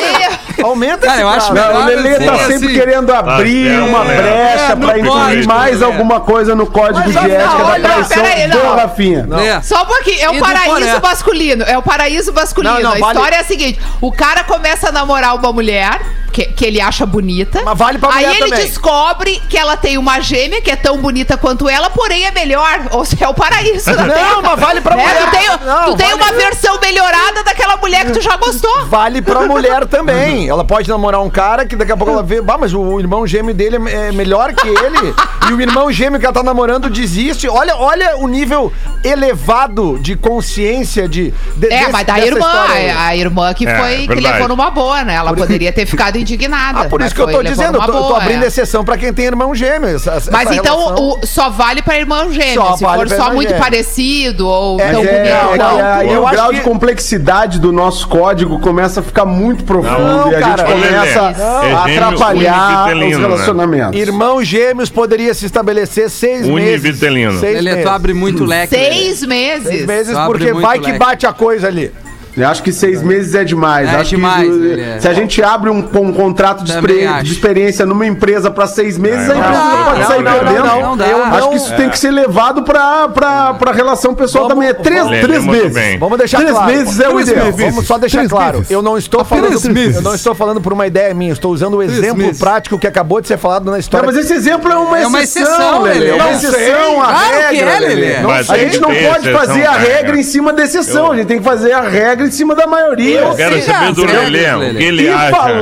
aumenta 0.63 1.05
Cara, 1.05 1.21
eu 1.21 1.29
acho. 1.29 1.53
Não, 1.53 1.61
o 1.61 1.85
melhor 1.85 1.85
Lelê 1.85 2.25
tá 2.25 2.33
assim, 2.33 2.53
sempre 2.53 2.67
assim. 2.69 2.79
querendo 2.79 3.13
abrir 3.13 3.69
certo, 3.69 3.85
uma 3.89 4.03
né? 4.05 4.15
brecha 4.21 4.63
É, 4.71 4.75
não 4.75 4.87
pra 4.87 4.97
incluir 4.99 5.19
pode, 5.35 5.47
mais 5.47 5.71
Lelê. 5.79 5.85
alguma 5.85 6.19
coisa 6.19 6.55
no 6.55 6.65
código 6.65 6.97
Mas, 6.97 7.09
de 7.09 7.13
não, 7.13 7.23
ética 7.25 7.57
da 7.57 7.65
olha, 7.65 7.83
traição 7.83 8.23
peraí, 8.23 8.47
do 8.49 8.57
não. 8.57 8.75
Rafinha. 8.75 9.27
É. 9.39 9.61
Só 9.61 9.83
um 9.83 9.85
pouquinho. 9.85 10.19
É 10.19 10.23
E 10.23 10.27
o 10.29 10.33
do 10.33 10.39
paraíso 10.39 11.01
masculino. 11.01 11.63
É 11.63 11.77
o 11.77 11.83
paraíso 11.83 12.33
masculino. 12.33 12.73
Não, 12.73 12.81
não, 12.81 12.91
a 12.93 12.97
vale- 12.97 13.05
história 13.13 13.35
é 13.35 13.39
a 13.39 13.43
seguinte: 13.43 13.79
o 14.01 14.11
cara 14.11 14.43
começa 14.43 14.89
a 14.89 14.91
namorar 14.91 15.35
uma 15.35 15.53
mulher 15.53 16.01
que, 16.31 16.45
que 16.45 16.65
ele 16.65 16.79
acha 16.81 17.05
bonita. 17.05 17.61
Mas 17.63 17.77
vale 17.77 17.97
pra 17.97 18.09
Aí 18.13 18.25
mulher 18.25 18.41
ele 18.41 18.49
também. 18.49 18.65
descobre 18.65 19.41
que 19.49 19.57
ela 19.57 19.75
tem 19.77 19.97
uma 19.97 20.19
gêmea 20.19 20.61
que 20.61 20.71
é 20.71 20.75
tão 20.75 20.97
bonita 20.97 21.37
quanto 21.37 21.67
ela, 21.69 21.89
porém 21.89 22.25
é 22.25 22.31
melhor. 22.31 22.87
Ou 22.91 23.03
seja, 23.05 23.25
é 23.25 23.27
o 23.27 23.33
paraíso. 23.33 23.89
Não, 23.91 24.07
tem- 24.07 24.41
mas 24.43 24.59
vale 24.59 24.81
pra 24.81 24.95
né? 24.95 25.03
mulher. 25.03 25.25
Tu 25.25 25.31
tem, 25.31 25.47
Não, 25.67 25.83
tu 25.85 25.95
tem 25.97 26.09
vale- 26.09 26.21
uma 26.23 26.31
versão 26.33 26.79
melhorada 26.79 27.43
daquela 27.43 27.77
mulher 27.77 28.05
que 28.05 28.11
tu 28.13 28.21
já 28.21 28.35
gostou. 28.37 28.85
Vale 28.85 29.21
pra 29.21 29.41
mulher 29.47 29.85
também. 29.87 30.47
Ela 30.49 30.63
pode 30.63 30.87
namorar 30.89 31.21
um 31.21 31.29
cara 31.29 31.65
que 31.65 31.75
daqui 31.75 31.91
a 31.91 31.97
pouco 31.97 32.11
ela 32.13 32.23
vê, 32.23 32.41
bah, 32.41 32.57
mas 32.57 32.73
o 32.73 32.99
irmão 32.99 33.25
gêmeo 33.27 33.53
dele 33.53 33.77
é 33.87 33.91
é 34.07 34.11
melhor 34.11 34.53
que 34.53 34.67
ele. 34.67 35.13
e 35.49 35.53
o 35.53 35.61
irmão 35.61 35.91
gêmeo 35.91 36.19
que 36.19 36.25
ela 36.25 36.33
tá 36.33 36.43
namorando 36.43 36.89
desiste. 36.89 37.47
Olha, 37.47 37.75
olha 37.75 38.17
o 38.17 38.27
nível 38.27 38.71
elevado 39.03 39.99
de 39.99 40.15
consciência 40.15 41.07
de. 41.07 41.31
de 41.57 41.65
É, 41.67 41.69
desse- 41.79 41.91
mas 41.91 42.05
da 42.07 42.19
irmã, 42.19 42.39
história 42.39 42.75
aí. 42.75 42.89
a 42.91 43.15
irmã 43.15 43.53
que 43.53 43.67
É, 43.67 43.75
foi 43.77 44.07
que 44.07 44.21
levou 44.21 44.47
numa 44.47 44.69
boa, 44.71 45.03
né? 45.03 45.15
Ela 45.15 45.33
poderia 45.33 45.71
ter 45.71 45.85
ficado 45.85 46.17
indignada. 46.21 46.81
Ah, 46.81 46.85
por 46.85 47.01
isso 47.01 47.13
que 47.13 47.21
eu 47.21 47.27
tô 47.31 47.43
dizendo, 47.43 47.77
eu 47.77 47.81
tô, 47.81 47.87
eu 47.87 47.93
tô 47.93 48.07
boa, 48.07 48.17
abrindo 48.21 48.43
é. 48.43 48.47
exceção 48.47 48.83
pra 48.85 48.97
quem 48.97 49.13
tem 49.13 49.25
irmão 49.25 49.53
gêmeo. 49.55 49.89
essa- 49.95 50.11
essa 50.13 50.31
Mas 50.31 50.51
então 50.51 50.77
relação. 50.77 51.19
o, 51.21 51.25
só 51.25 51.49
vale 51.49 51.81
pra 51.81 51.97
irmão 51.97 52.31
gêmeo. 52.31 52.53
Só 52.55 52.77
se 52.77 52.83
vale 52.83 53.01
for 53.01 53.09
só 53.09 53.15
irmão 53.15 53.33
muito 53.35 53.49
gêmeo. 53.49 53.63
parecido 53.63 54.47
ou 54.47 54.79
É, 54.79 54.91
tão 54.91 55.01
É, 55.01 55.05
bonito. 55.05 55.15
é 55.15 55.47
que 55.51 55.57
não, 55.57 55.85
aí 55.93 56.13
eu 56.13 56.23
o 56.25 56.29
grau 56.29 56.49
que- 56.49 56.55
de 56.55 56.61
complexidade 56.61 57.59
do 57.59 57.71
nosso 57.71 58.07
código 58.07 58.59
começa 58.59 58.99
a 58.99 59.03
ficar 59.03 59.25
muito 59.25 59.63
profundo 59.63 59.97
Não, 59.99 60.31
e 60.31 60.35
a 60.35 60.39
cara. 60.39 60.67
gente 60.67 60.73
começa 60.75 61.19
é 61.19 61.73
a 61.73 61.87
gêmeo 61.87 62.03
atrapalhar 62.07 62.87
os 62.87 62.99
né? 62.99 63.07
relacionamentos. 63.17 63.99
Irmãos 63.99 64.43
gêmeos 64.47 64.89
poderia 64.89 65.33
se 65.33 65.45
estabelecer 65.45 66.09
seis 66.09 66.45
meses. 66.47 66.99
Seis 66.99 67.63
meses. 67.63 67.83
tu 67.83 67.89
abre 67.89 68.13
muito 68.13 68.45
leque. 68.45 68.75
Seis 68.75 69.23
meses. 69.23 69.67
Seis 69.67 69.85
meses, 69.85 70.17
porque 70.25 70.53
vai 70.53 70.79
que 70.79 70.93
bate 70.93 71.25
a 71.25 71.33
coisa 71.33 71.67
ali. 71.67 71.91
Eu 72.35 72.47
acho 72.47 72.63
que 72.63 72.71
seis 72.71 73.01
meses 73.01 73.35
é 73.35 73.43
demais. 73.43 73.89
É 73.89 73.95
acho 73.97 74.11
demais, 74.11 74.47
que, 74.49 75.01
se 75.01 75.07
a 75.07 75.13
gente 75.13 75.43
abre 75.43 75.69
um, 75.69 75.79
um 75.79 76.13
contrato 76.13 76.63
de, 76.63 76.71
experi- 76.71 77.05
acho. 77.05 77.23
de 77.25 77.31
experiência 77.33 77.85
numa 77.85 78.05
empresa 78.07 78.49
para 78.49 78.67
seis 78.67 78.97
meses, 78.97 79.27
Não, 79.27 79.35
a 79.35 79.39
empresa 79.39 79.63
não, 79.63 79.83
pode 79.85 79.99
não, 79.99 80.07
sair 80.07 80.23
não, 80.23 80.31
perdendo. 80.39 80.65
não, 80.65 80.95
não. 80.95 81.05
Eu 81.05 81.23
Acho 81.25 81.39
não- 81.39 81.49
que 81.49 81.55
isso 81.57 81.75
tem 81.75 81.89
que 81.89 81.99
ser 81.99 82.11
levado 82.11 82.63
para 82.63 83.09
pra, 83.09 83.53
pra 83.55 83.71
relação 83.71 84.13
pessoal 84.15 84.47
Vamos- 84.47 84.63
também. 84.65 84.69
É 84.69 84.73
três, 84.73 85.03
vamos- 85.03 85.19
três 85.21 85.45
meses. 85.45 85.73
bem. 85.73 85.97
Vamos 85.99 86.17
deixar 86.17 86.37
Três 86.37 86.51
claro. 86.51 86.67
meses 86.71 86.99
é 86.99 87.09
o 87.09 87.13
Três 87.13 87.27
ideal. 87.29 87.51
Vamos 87.51 87.85
só 87.87 87.97
deixar 87.97 88.17
Três 88.19 88.31
claro. 88.31 88.57
meses. 88.59 88.71
Eu 88.71 88.81
não 88.81 88.97
estou 88.97 89.25
falando. 89.25 89.47
Três 89.47 89.65
meses. 89.65 89.95
Eu 89.97 90.01
não 90.01 90.15
estou 90.15 90.33
falando 90.33 90.61
por 90.61 90.71
uma 90.73 90.87
ideia 90.87 91.13
minha. 91.13 91.31
eu 91.31 91.33
Estou 91.33 91.51
usando 91.51 91.75
o 91.75 91.83
exemplo 91.83 92.17
meses. 92.17 92.39
prático 92.39 92.77
que 92.79 92.87
acabou 92.87 93.19
de 93.19 93.27
ser 93.27 93.37
falado 93.37 93.65
na 93.65 93.71
Não, 93.71 93.79
história. 93.79 94.05
mas 94.07 94.15
esse 94.17 94.33
exemplo 94.33 94.71
é 94.71 94.75
uma 94.77 94.99
É 94.99 95.07
uma 95.07 95.21
exceção, 95.21 95.51
exceção, 95.53 95.81
Lelê. 95.81 96.09
É 96.09 96.13
uma 96.15 96.31
exceção 96.31 97.01
à 97.01 97.13
regra, 97.13 97.91
é. 97.93 98.21
Mas 98.21 98.49
a 98.49 98.57
gente 98.57 98.79
não 98.79 98.89
pode 98.89 99.27
exceção, 99.29 99.39
fazer 99.39 99.65
a 99.65 99.71
regra 99.73 100.17
em 100.17 100.23
cima 100.23 100.53
da 100.53 100.63
exceção. 100.63 101.11
A 101.11 101.15
gente 101.17 101.27
tem 101.27 101.37
que 101.39 101.43
fazer 101.43 101.71
a 101.73 101.81
regra 101.81 102.20
em 102.25 102.31
cima 102.31 102.55
da 102.55 102.67
maioria. 102.67 103.19
Eu 103.21 103.35
quero 103.35 103.61
saber 103.61 103.93
do 103.93 104.05
Lelê, 104.05 104.53
o 104.53 104.75
que 104.75 104.83
ele 104.83 105.09
acha. 105.09 105.61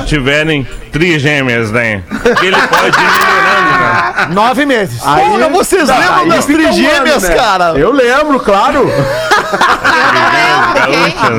Se 0.00 0.06
tiverem 0.06 0.66
trigêmeas, 0.92 1.70
né? 1.70 2.02
Que 2.38 2.46
ele 2.46 2.56
pode 2.56 2.98
ir 2.98 3.10
melhorando, 3.10 3.78
né? 3.80 4.28
Nove 4.34 4.66
meses. 4.66 5.00
Porra, 5.00 5.48
vocês 5.48 5.86
Tá, 5.88 5.98
lembram 5.98 6.28
das 6.28 6.44
um 6.44 6.52
trigêmeas, 6.52 7.22
né? 7.22 7.34
cara? 7.34 7.64
Eu 7.78 7.92
lembro, 7.92 8.40
claro. 8.40 8.90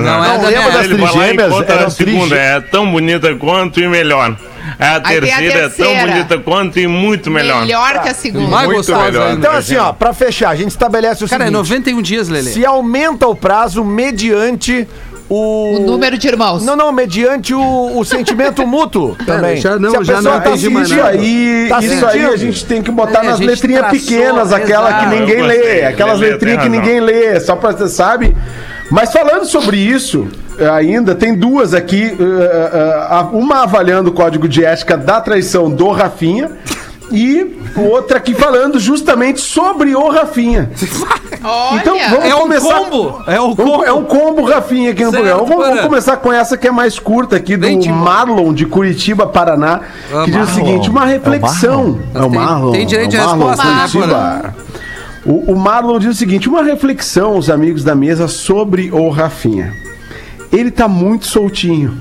Não 0.03 0.25
é 0.25 0.37
da 0.37 0.47
lembra 0.47 0.47
minha 0.47 0.71
das 0.71 1.95
trigêmeas? 1.95 2.31
é 2.31 2.59
tão 2.61 2.91
bonita 2.91 3.33
quanto 3.35 3.79
e 3.79 3.87
melhor. 3.87 4.35
A 4.77 4.99
terceira 4.99 5.59
é 5.65 5.69
tão 5.69 5.95
bonita 5.97 6.37
quanto 6.39 6.79
e 6.79 6.87
muito 6.87 7.31
melhor. 7.31 7.61
Melhor 7.61 8.01
que 8.01 8.09
a 8.09 8.13
segunda. 8.13 8.47
Mais 8.47 8.65
Muito 8.65 8.77
gostosa 8.77 9.03
melhor. 9.05 9.33
Então, 9.33 9.51
assim, 9.53 9.77
ó, 9.77 9.93
pra 9.93 10.13
fechar, 10.13 10.49
a 10.49 10.55
gente 10.55 10.69
estabelece 10.71 11.23
o 11.23 11.29
Cara, 11.29 11.43
é 11.43 11.47
seguinte: 11.47 11.57
91 11.69 12.01
dias, 12.01 12.29
Lelê. 12.29 12.51
se 12.51 12.65
aumenta 12.65 13.27
o 13.27 13.35
prazo 13.35 13.83
mediante 13.83 14.87
o. 15.29 15.75
O 15.77 15.79
número 15.85 16.17
de 16.17 16.27
irmãos. 16.27 16.65
Não, 16.65 16.75
não, 16.75 16.91
mediante 16.91 17.53
o, 17.53 17.97
o 17.97 18.03
sentimento 18.03 18.65
mútuo 18.65 19.15
também. 19.25 19.57
já 19.57 19.77
não- 19.77 19.91
Se 19.91 19.97
a 19.97 20.03
já 20.03 20.15
pessoa 20.15 20.33
não 20.35 20.41
tá 20.41 20.57
sentindo, 20.57 21.03
aí, 21.03 21.65
tá 21.69 21.79
isso 21.79 22.05
aí 22.05 22.25
a 22.25 22.35
gente 22.35 22.65
tem 22.65 22.81
que 22.81 22.91
botar 22.91 23.23
É, 23.23 23.27
nas 23.27 23.39
letrinhas 23.39 23.81
traçou, 23.87 23.99
pequenas, 23.99 24.51
aquela 24.51 24.89
exato. 24.89 25.09
que 25.09 25.15
ninguém 25.19 25.41
lê, 25.43 25.83
aquelas 25.85 26.19
letrinhas 26.19 26.63
que 26.63 26.69
ninguém 26.69 26.99
lê, 26.99 27.39
só 27.39 27.55
pra 27.55 27.71
você 27.71 27.87
sabe. 27.87 28.35
Mas 28.89 29.11
falando 29.11 29.45
sobre 29.45 29.77
isso, 29.77 30.27
eh, 30.57 30.67
ainda 30.69 31.13
tem 31.13 31.35
duas 31.35 31.73
aqui, 31.73 32.03
eh, 32.19 32.69
eh, 32.73 33.25
uma 33.31 33.63
avaliando 33.63 34.09
o 34.09 34.13
código 34.13 34.47
de 34.47 34.65
ética 34.65 34.97
da 34.97 35.21
traição 35.21 35.69
do 35.69 35.89
Rafinha 35.91 36.51
E 37.11 37.57
outra 37.75 38.17
aqui 38.17 38.35
falando 38.35 38.79
justamente 38.79 39.41
sobre 39.41 39.95
o 39.95 40.09
Rafinha. 40.09 40.69
Olha, 41.43 41.79
Então 41.81 41.97
vamos 42.07 42.25
É 42.25 42.35
um 42.35 42.39
começar. 42.41 42.75
combo. 42.81 43.21
É 43.25 43.41
um 43.41 43.55
combo. 43.55 43.83
É 43.83 43.91
um 43.93 44.03
combo 44.03 44.43
Rafinha 44.43 44.91
aqui 44.91 45.03
no 45.03 45.09
Certo, 45.09 45.23
programa. 45.23 45.47
Vamos, 45.49 45.65
vamos 45.65 45.81
começar 45.81 46.17
com 46.17 46.31
essa 46.31 46.55
que 46.55 46.67
é 46.67 46.71
mais 46.71 46.99
curta 46.99 47.35
aqui 47.35 47.57
do 47.57 47.67
de 47.67 47.89
boa. 47.89 47.99
Marlon 47.99 48.53
de 48.53 48.67
Curitiba, 48.67 49.25
Paraná, 49.25 49.79
que 50.23 50.29
diz 50.29 50.35
o 50.35 50.37
Marlon. 50.39 50.53
seguinte: 50.53 50.89
uma 50.91 51.05
reflexão. 51.05 51.99
É 52.13 52.19
o 52.19 52.29
Tem- 52.29 52.31
Marlon. 52.39 52.71
tem 52.73 52.85
direito 52.85 53.09
de 53.09 53.17
é 53.17 53.21
o 53.21 53.25
Marlon, 53.25 53.47
resposta, 53.47 53.73
né, 53.73 53.87
Curitiba. 53.91 54.55
O, 55.25 55.51
o 55.51 55.55
Marlon 55.55 55.99
diz 55.99 56.11
o 56.11 56.17
seguinte: 56.17 56.49
uma 56.49 56.63
reflexão, 56.63 57.37
os 57.37 57.49
amigos 57.49 57.83
da 57.83 57.95
mesa, 57.95 58.27
sobre 58.27 58.91
o 58.91 59.09
Rafinha. 59.09 59.73
Ele 60.51 60.71
tá 60.71 60.87
muito 60.87 61.27
soltinho. 61.27 61.97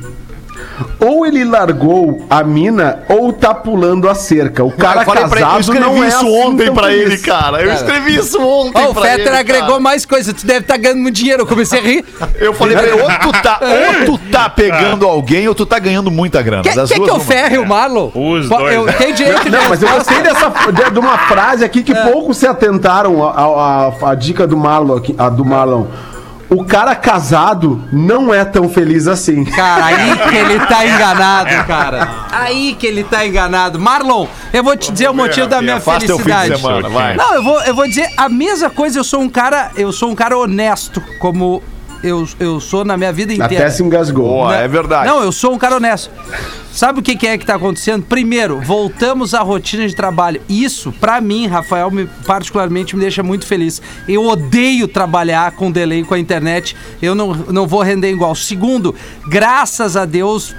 Ou 1.01 1.26
ele 1.26 1.45
largou 1.45 2.24
a 2.29 2.43
mina 2.43 3.01
ou 3.09 3.33
tá 3.33 3.55
pulando 3.55 4.09
a 4.09 4.14
cerca. 4.14 4.64
O 4.64 4.70
cara 4.72 5.05
pra 5.05 5.20
ele, 5.20 5.24
eu 5.24 5.29
casado 5.31 5.61
escrevi 5.61 5.81
não 5.85 6.05
é 6.05 6.09
isso 6.09 6.16
assim 6.18 6.43
ontem 6.43 6.64
tão 6.66 6.74
pra 6.74 6.93
ele, 6.93 7.18
cara. 7.18 7.62
Eu 7.62 7.72
escrevi 7.72 8.16
isso 8.16 8.41
ontem 8.41 8.83
Ó, 8.85 8.91
o 8.91 8.95
pra 8.95 9.03
Fetter 9.03 9.26
ele, 9.29 9.37
agregou 9.37 9.68
cara. 9.68 9.81
mais 9.81 10.05
coisa. 10.05 10.33
Tu 10.33 10.47
deve 10.47 10.61
estar 10.61 10.76
ganhando 10.76 11.01
muito 11.01 11.14
dinheiro. 11.14 11.43
Eu 11.43 11.47
comecei 11.47 11.79
a 11.79 11.83
rir. 11.83 12.05
Eu 12.37 12.53
falei 12.55 12.76
pra 12.76 12.87
ele, 12.87 13.01
ou 13.03 13.09
tu 13.09 13.43
tá, 13.43 13.61
ou 13.99 14.05
tu 14.07 14.18
tá 14.31 14.49
pegando 14.49 15.07
alguém 15.07 15.49
ou 15.49 15.55
tu 15.55 15.66
tá 15.66 15.79
ganhando 15.79 16.11
muita 16.11 16.41
grana. 16.43 16.62
Quer, 16.62 16.74
quer 16.74 17.01
que 17.01 17.11
eu 17.11 17.20
ferre 17.20 17.59
o 17.59 17.66
Marlon? 17.66 18.11
Os 18.14 18.49
dois, 18.49 18.74
Eu 18.74 18.85
né? 18.85 18.93
tenho 18.93 19.14
direito 19.14 19.51
Não, 19.51 19.68
mas 19.68 19.83
eu 19.83 19.89
gostei 19.89 20.20
dessa, 20.22 20.53
de, 20.72 20.91
de 20.91 20.99
uma 20.99 21.18
frase 21.18 21.64
aqui 21.64 21.81
É. 21.81 21.83
que 21.83 21.95
poucos 21.95 22.37
se 22.37 22.47
atentaram 22.47 23.26
a 23.29 24.14
dica 24.14 24.47
do 24.47 24.57
Marlon, 24.57 24.97
aqui, 24.97 25.14
a 25.18 25.29
do 25.29 25.45
Marlon. 25.45 25.87
O 26.51 26.64
cara 26.64 26.94
casado 26.96 27.84
não 27.92 28.32
é 28.32 28.42
tão 28.42 28.68
feliz 28.70 29.07
assim. 29.07 29.44
Cara, 29.44 29.84
aí 29.84 30.16
que 30.16 30.36
ele 30.36 30.61
tá 30.61 30.84
enganado, 30.86 31.66
cara. 31.66 32.09
Aí 32.32 32.74
que 32.74 32.86
ele 32.86 33.05
tá 33.05 33.26
enganado. 33.26 33.78
Marlon, 33.78 34.26
eu 34.53 34.64
vou 34.64 34.74
te 34.74 34.90
dizer 34.90 35.11
o 35.11 35.14
motivo 35.14 35.46
da 35.46 35.61
minha 35.61 35.78
Faz 35.78 36.05
teu 36.05 36.18
fim 36.18 36.24
de 36.24 36.30
felicidade. 36.32 36.61
semana, 36.62 36.88
vai. 36.88 37.16
Não, 37.16 37.34
eu 37.34 37.42
vou, 37.42 37.61
eu 37.64 37.74
vou 37.74 37.86
dizer 37.86 38.09
a 38.16 38.28
mesma 38.30 38.70
coisa. 38.70 38.99
Eu 38.99 39.05
sou 39.05 39.20
um 39.20 39.28
cara, 39.28 39.70
eu 39.76 39.92
sou 39.92 40.11
um 40.11 40.14
cara 40.14 40.38
honesto, 40.38 41.03
como 41.18 41.62
eu, 42.03 42.28
eu 42.38 42.61
sou 42.61 42.84
na 42.84 42.96
minha 42.96 43.12
vida 43.12 43.32
inteira. 43.32 43.64
Até 43.64 43.70
se 43.70 43.82
engasgou. 43.82 44.26
Boa, 44.28 44.57
é 44.57 44.68
verdade. 44.68 45.09
Não, 45.09 45.22
eu 45.22 45.32
sou 45.32 45.53
um 45.55 45.59
cara 45.59 45.76
honesto. 45.76 46.11
Sabe 46.72 47.01
o 47.01 47.03
que, 47.03 47.16
que 47.16 47.26
é 47.26 47.36
que 47.36 47.44
tá 47.44 47.57
acontecendo? 47.57 48.05
Primeiro, 48.05 48.61
voltamos 48.61 49.34
à 49.34 49.40
rotina 49.40 49.86
de 49.88 49.94
trabalho. 49.96 50.40
Isso, 50.49 50.92
pra 50.92 51.20
mim, 51.20 51.46
Rafael, 51.49 51.90
me- 51.90 52.07
particularmente 52.24 52.94
me 52.94 53.01
deixa 53.03 53.22
muito 53.22 53.46
feliz. 53.46 53.82
Eu 54.07 54.24
odeio 54.28 54.86
trabalhar 54.86 55.51
com 55.53 55.72
delay 55.72 56.05
com 56.05 56.14
a 56.14 56.18
internet. 56.18 56.76
Eu 57.03 57.14
não, 57.16 57.34
não 57.34 57.66
vou 57.66 57.82
render 57.82 58.11
igual. 58.11 58.34
Segundo, 58.36 58.94
graças 59.28 59.96
a 59.96 60.05
Deus, 60.05 60.55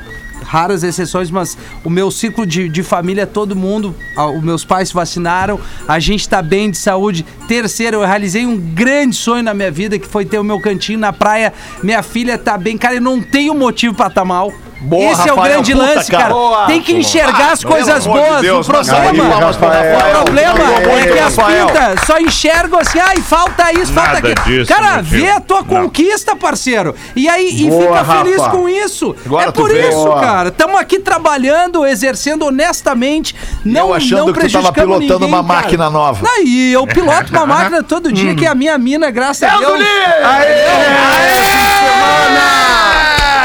raras 0.49 0.81
exceções, 0.81 1.29
mas 1.29 1.55
o 1.83 1.91
meu 1.91 2.09
ciclo 2.09 2.43
de, 2.43 2.67
de 2.67 2.81
família, 2.81 3.27
todo 3.27 3.55
mundo, 3.55 3.95
ah, 4.17 4.31
os 4.31 4.41
meus 4.41 4.65
pais 4.65 4.87
se 4.87 4.95
vacinaram, 4.95 5.59
a 5.87 5.99
gente 5.99 6.27
tá 6.27 6.41
bem 6.41 6.71
de 6.71 6.77
saúde. 6.77 7.23
Terceiro, 7.47 7.97
eu 7.97 8.05
realizei 8.07 8.47
um 8.47 8.57
grande 8.57 9.15
sonho 9.15 9.43
na 9.43 9.53
minha 9.53 9.69
vida, 9.69 9.99
que 9.99 10.07
foi 10.07 10.25
ter 10.25 10.39
o 10.39 10.43
meu 10.43 10.59
cantinho 10.59 10.97
na 10.97 11.13
praia. 11.13 11.53
Minha 11.83 12.01
filha 12.01 12.35
tá 12.35 12.57
bem, 12.57 12.79
cara, 12.79 12.95
eu 12.95 13.01
não 13.01 13.21
tenho 13.21 13.53
motivo 13.53 13.93
pra 13.93 14.09
tá 14.09 14.25
mal. 14.25 14.51
Boa, 14.81 15.11
Esse 15.11 15.27
é 15.27 15.33
o 15.33 15.35
Rafael, 15.35 15.53
grande 15.55 15.73
puta, 15.73 15.85
lance, 15.85 16.09
cara. 16.11 16.29
Boa. 16.29 16.65
Tem 16.65 16.81
que 16.81 16.93
enxergar 16.93 17.51
as 17.51 17.59
Pelo 17.59 17.73
coisas 17.73 18.05
amor 18.07 18.17
de 18.21 18.27
boas. 18.27 18.41
Deus, 18.41 18.67
o 18.67 18.71
mas 18.71 18.89
aí, 18.89 19.01
problema, 19.01 19.29
palmas 19.29 19.57
pro 19.57 19.67
Rafael. 19.67 19.97
o 20.21 20.23
problema 20.23 20.59
é 20.99 21.05
que 21.11 21.19
as 21.19 21.35
Rafael. 21.35 21.67
pintas 21.67 21.99
só 22.07 22.17
enxergam 22.19 22.79
assim, 22.79 22.99
ai, 22.99 23.17
falta 23.17 23.73
isso, 23.73 23.91
falta 23.91 24.13
Nada 24.13 24.29
aquilo. 24.29 24.45
disso, 24.45 24.73
Cara, 24.73 24.93
tio. 24.95 25.03
vê 25.03 25.29
a 25.31 25.41
tua 25.41 25.57
Não. 25.57 25.65
conquista, 25.65 26.33
parceiro. 26.35 26.95
E 27.13 27.27
aí 27.27 27.61
e 27.61 27.69
Boa, 27.69 27.97
fica 27.99 28.17
feliz 28.23 28.37
Rafa. 28.37 28.49
com 28.51 28.69
isso. 28.69 29.15
Agora 29.25 29.49
é 29.49 29.51
por 29.51 29.69
isso, 29.69 29.91
Boa. 30.03 30.21
cara. 30.21 30.47
Estamos 30.49 30.79
aqui 30.79 30.99
trabalhando, 30.99 31.85
exercendo 31.85 32.45
honestamente. 32.45 33.35
Não, 33.65 33.89
eu 33.89 33.93
achando 33.93 34.27
não 34.27 34.33
que 34.33 34.39
tu 34.47 34.51
tava 34.51 34.71
prejudicando 34.71 34.73
pilotando 34.99 35.19
ninguém, 35.25 35.27
uma 35.39 35.43
cara. 35.43 35.61
máquina 35.61 35.89
nova. 35.89 36.25
E 36.45 36.71
eu 36.71 36.87
piloto 36.87 37.31
uma 37.33 37.45
máquina 37.45 37.83
todo 37.83 38.13
dia, 38.13 38.33
que 38.33 38.45
é 38.45 38.49
a 38.49 38.55
minha 38.55 38.77
mina, 38.77 39.11
graças 39.11 39.43
a 39.43 39.57
Deus. 39.57 39.79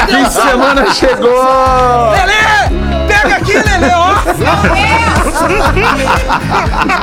Fim 0.07 0.23
de 0.23 0.33
semana 0.33 0.91
chegou! 0.93 2.11
Lelê! 2.11 2.75
Pega 3.07 3.35
aqui, 3.35 3.53
Lelê, 3.53 3.93
ó! 3.93 4.15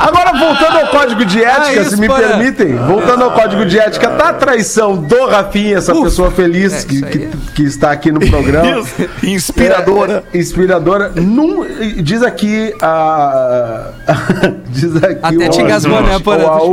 Agora, 0.07 0.31
voltando 0.37 0.77
ao 0.79 0.87
código 0.87 1.25
de 1.25 1.43
ética, 1.43 1.63
Ah, 1.67 1.73
isso, 1.81 1.91
se 1.91 1.97
me 2.01 2.07
Porã. 2.07 2.27
permitem, 2.27 2.75
voltando 2.75 3.23
ao 3.23 3.31
código 3.31 3.65
de 3.65 3.79
ética, 3.79 4.09
tá 4.09 4.29
a 4.29 4.33
traição 4.33 4.95
do 4.97 5.25
Rafinha, 5.27 5.77
essa 5.77 5.93
pessoa 5.95 6.31
feliz 6.31 6.73
É, 6.83 6.87
que, 6.87 7.01
que, 7.01 7.27
que 7.55 7.63
está 7.63 7.91
aqui 7.91 8.11
no 8.11 8.19
programa. 8.19 8.83
Inspiradora. 9.23 10.23
É, 10.33 10.37
inspiradora. 10.37 11.11
Num, 11.15 11.65
diz 12.01 12.21
aqui 12.23 12.73
a. 12.81 13.87
diz 14.69 14.95
aqui 14.97 15.19
Até 15.21 15.47
o- 15.47 15.49
te 15.49 15.61
engasgou, 15.61 16.01
né, 16.01 16.17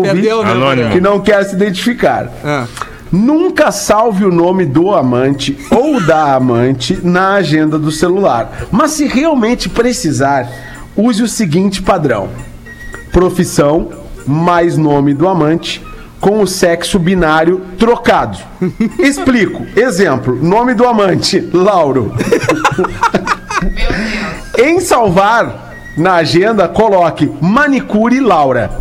perdeu, 0.02 0.42
né? 0.44 0.50
Anônimo. 0.52 0.90
Que 0.90 1.00
não 1.00 1.20
quer 1.20 1.44
se 1.44 1.54
identificar. 1.54 2.26
Ah. 2.44 2.64
Nunca 3.12 3.72
salve 3.72 4.24
o 4.24 4.30
nome 4.30 4.64
do 4.64 4.94
amante 4.94 5.58
ou 5.70 6.00
da 6.00 6.34
amante 6.34 6.98
na 7.02 7.34
agenda 7.34 7.78
do 7.78 7.90
celular. 7.90 8.68
Mas 8.70 8.92
se 8.92 9.06
realmente 9.06 9.68
precisar, 9.68 10.48
use 10.96 11.22
o 11.22 11.28
seguinte 11.28 11.82
padrão: 11.82 12.28
profissão 13.12 13.90
mais 14.26 14.76
nome 14.76 15.12
do 15.12 15.26
amante 15.28 15.82
com 16.20 16.40
o 16.40 16.46
sexo 16.46 16.98
binário 16.98 17.62
trocado. 17.78 18.38
Explico. 18.98 19.66
Exemplo: 19.74 20.36
nome 20.36 20.74
do 20.74 20.86
amante, 20.86 21.40
Lauro. 21.52 22.14
em 24.56 24.78
salvar 24.80 25.69
na 26.00 26.14
agenda, 26.14 26.66
coloque 26.66 27.30
manicure 27.40 28.20
Laura. 28.20 28.70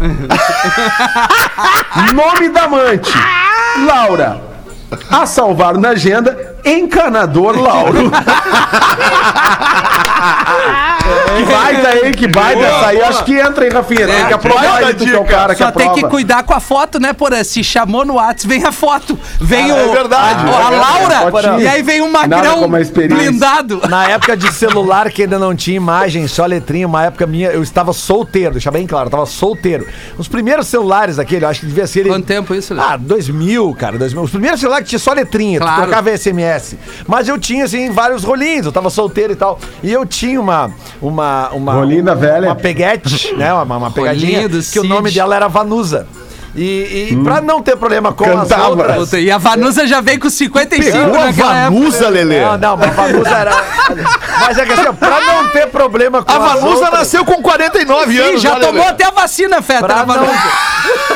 Nome 2.13 2.49
da 2.49 2.63
amante, 2.63 3.11
Laura. 3.85 4.41
A 5.11 5.25
salvar 5.25 5.77
na 5.77 5.89
agenda, 5.89 6.55
encanador 6.65 7.55
Lauro. 7.57 8.09
que 11.37 11.45
baita, 11.45 12.05
hein? 12.05 12.11
Que 12.13 12.27
baita. 12.27 12.61
Essa 12.61 12.87
aí 12.87 13.01
acho 13.01 13.23
que 13.25 13.39
entra, 13.39 13.65
hein, 13.65 13.71
Rafinha? 13.71 14.07
Tem 14.07 14.25
que 14.27 14.33
aprovar 14.33 14.83
aí, 14.83 14.93
tu 14.93 15.03
que 15.05 15.11
é 15.13 15.19
o 15.19 15.25
cara 15.25 15.53
que 15.55 15.63
Só 15.63 15.71
tem 15.71 15.91
que 15.93 16.03
cuidar 16.03 16.43
com 16.43 16.53
a 16.53 16.59
foto, 16.59 16.99
né, 16.99 17.13
Porã? 17.13 17.43
Se 17.43 17.63
chamou 17.63 18.05
no 18.05 18.15
WhatsApp, 18.15 18.47
vem 18.47 18.63
a 18.65 18.71
foto. 18.71 19.17
Vem 19.39 19.71
Ah, 19.71 19.75
o, 19.75 19.77
é 19.79 19.87
verdade. 19.93 20.43
a, 20.45 20.73
É. 20.73 21.29
Laura, 21.29 21.61
e 21.61 21.67
aí 21.67 21.81
vem 21.81 22.01
um 22.01 22.11
Nada 22.11 22.27
magrão 22.37 22.69
blindado. 23.07 23.81
Na 23.89 24.07
época 24.09 24.35
de 24.37 24.51
celular 24.53 25.09
que 25.11 25.23
ainda 25.23 25.39
não 25.39 25.55
tinha 25.55 25.77
imagem, 25.77 26.27
só 26.27 26.45
letrinha, 26.45 26.87
uma 26.87 27.03
época 27.05 27.25
minha, 27.25 27.49
eu 27.49 27.61
estava 27.63 27.93
solteiro, 27.93 28.53
deixa 28.53 28.71
bem 28.71 28.85
claro, 28.87 29.05
eu 29.05 29.09
estava 29.09 29.25
solteiro. 29.25 29.87
Os 30.17 30.27
primeiros 30.27 30.67
celulares 30.67 31.15
daquele, 31.17 31.45
eu 31.45 31.49
acho 31.49 31.61
que 31.61 31.65
devia 31.65 31.87
ser. 31.87 32.07
Quanto 32.07 32.25
tempo 32.25 32.53
isso, 32.55 32.73
Léo? 32.73 32.83
Ah, 32.87 32.97
2000, 32.97 33.73
cara, 33.75 33.97
2000. 33.97 34.23
Os 34.23 34.31
primeiros 34.31 34.59
celulares 34.59 34.85
que 34.85 34.89
tinha 34.89 34.99
só 34.99 35.13
letrinha, 35.13 35.59
Claro. 35.59 35.75
tu 35.75 35.81
trocava 35.83 36.09
SMS. 36.17 36.75
Mas 37.07 37.27
eu 37.27 37.37
tinha, 37.37 37.65
assim, 37.65 37.91
vários 37.91 38.23
rolinhos, 38.23 38.65
eu 38.65 38.71
tava 38.71 38.89
solteiro 38.89 39.33
e 39.33 39.35
tal. 39.35 39.59
E 39.83 39.91
eu 39.91 40.05
tinha 40.05 40.39
uma. 40.39 40.71
Uma. 41.01 41.49
uma 41.51 41.73
velha. 42.15 42.47
Uma 42.47 42.55
peguete, 42.55 43.33
né? 43.35 43.53
Uma, 43.53 43.77
uma 43.77 43.91
pegadinha. 43.91 44.49
Que 44.49 44.79
o 44.79 44.83
nome 44.83 45.11
dela 45.11 45.35
era 45.35 45.47
Vanusa. 45.47 46.07
E, 46.55 47.09
e 47.11 47.23
pra 47.23 47.39
não 47.41 47.61
ter 47.61 47.77
problema 47.77 48.11
com 48.11 48.25
Cantava. 48.25 48.63
as 48.63 48.69
outras. 48.69 48.95
Puta, 48.97 49.19
E 49.19 49.29
a 49.31 49.37
Vanusa 49.37 49.85
já 49.85 50.01
veio 50.01 50.19
com 50.19 50.29
55 50.29 50.97
Pegou 50.97 51.15
a 51.21 51.25
naquela 51.25 51.57
época. 51.57 51.73
Vanusa, 51.79 52.09
Lelê. 52.09 52.41
Não, 52.41 52.57
não, 52.57 52.77
mas 52.77 52.89
a 52.89 52.91
Vanusa 53.01 53.29
era. 53.29 53.51
Mas 54.41 54.57
é 54.57 54.65
que 54.65 54.73
assim, 54.73 54.93
pra 54.93 55.21
não 55.21 55.47
ter 55.49 55.67
problema 55.67 56.23
com 56.23 56.31
A 56.31 56.35
as 56.35 56.41
Vanusa 56.41 56.67
outras- 56.85 56.91
nasceu 56.93 57.23
com 57.23 57.41
49 57.41 58.11
Sim, 58.13 58.19
anos. 58.19 58.41
já 58.41 58.53
Lelê. 58.55 58.65
tomou 58.67 58.87
até 58.87 59.05
a 59.05 59.11
vacina, 59.11 59.61
Feta. 59.61 59.85
Pra 59.85 59.95
a 60.01 60.05
não, 60.05 60.15
Vanusa. 60.15 60.33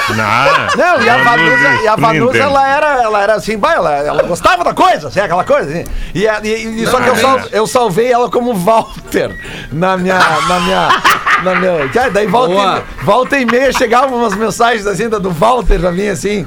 Não, 0.10 0.76
não, 0.98 1.02
e 1.04 1.10
a 1.10 1.18
Vanusa, 1.18 1.82
e 1.84 1.88
a 1.88 1.96
Vanusa 1.96 2.38
ela 2.38 2.68
era, 2.68 3.02
ela 3.04 3.22
era 3.22 3.34
assim, 3.36 3.58
bah, 3.58 3.74
ela, 3.74 3.92
ela 3.94 4.24
gostava 4.24 4.64
da 4.64 4.74
coisa, 4.74 5.08
assim, 5.08 5.20
aquela 5.20 5.44
coisa. 5.44 5.70
Assim. 5.70 5.86
E, 6.14 6.28
a- 6.28 6.40
e- 6.44 6.84
e 6.84 6.88
só 6.88 7.00
que 7.02 7.10
eu, 7.10 7.16
sal- 7.16 7.40
eu 7.52 7.68
salvei 7.68 8.12
ela 8.12 8.30
como 8.30 8.54
Walter 8.54 9.36
na 9.72 9.98
minha. 9.98 10.20
Na 10.48 10.60
minha 10.60 10.88
na 11.44 11.56
minha 11.56 12.10
daí 12.14 12.26
volta, 12.26 12.54
Boa. 12.54 12.84
e, 13.02 13.04
volta 13.04 13.38
e 13.38 13.46
meia 13.46 13.70
chegavam 13.74 14.18
umas 14.18 14.34
mensagens 14.34 14.86
assim 14.88 15.10
da- 15.10 15.20
do 15.24 15.32
Walter 15.32 15.80
pra 15.80 15.92
mim 15.92 16.08
assim. 16.08 16.46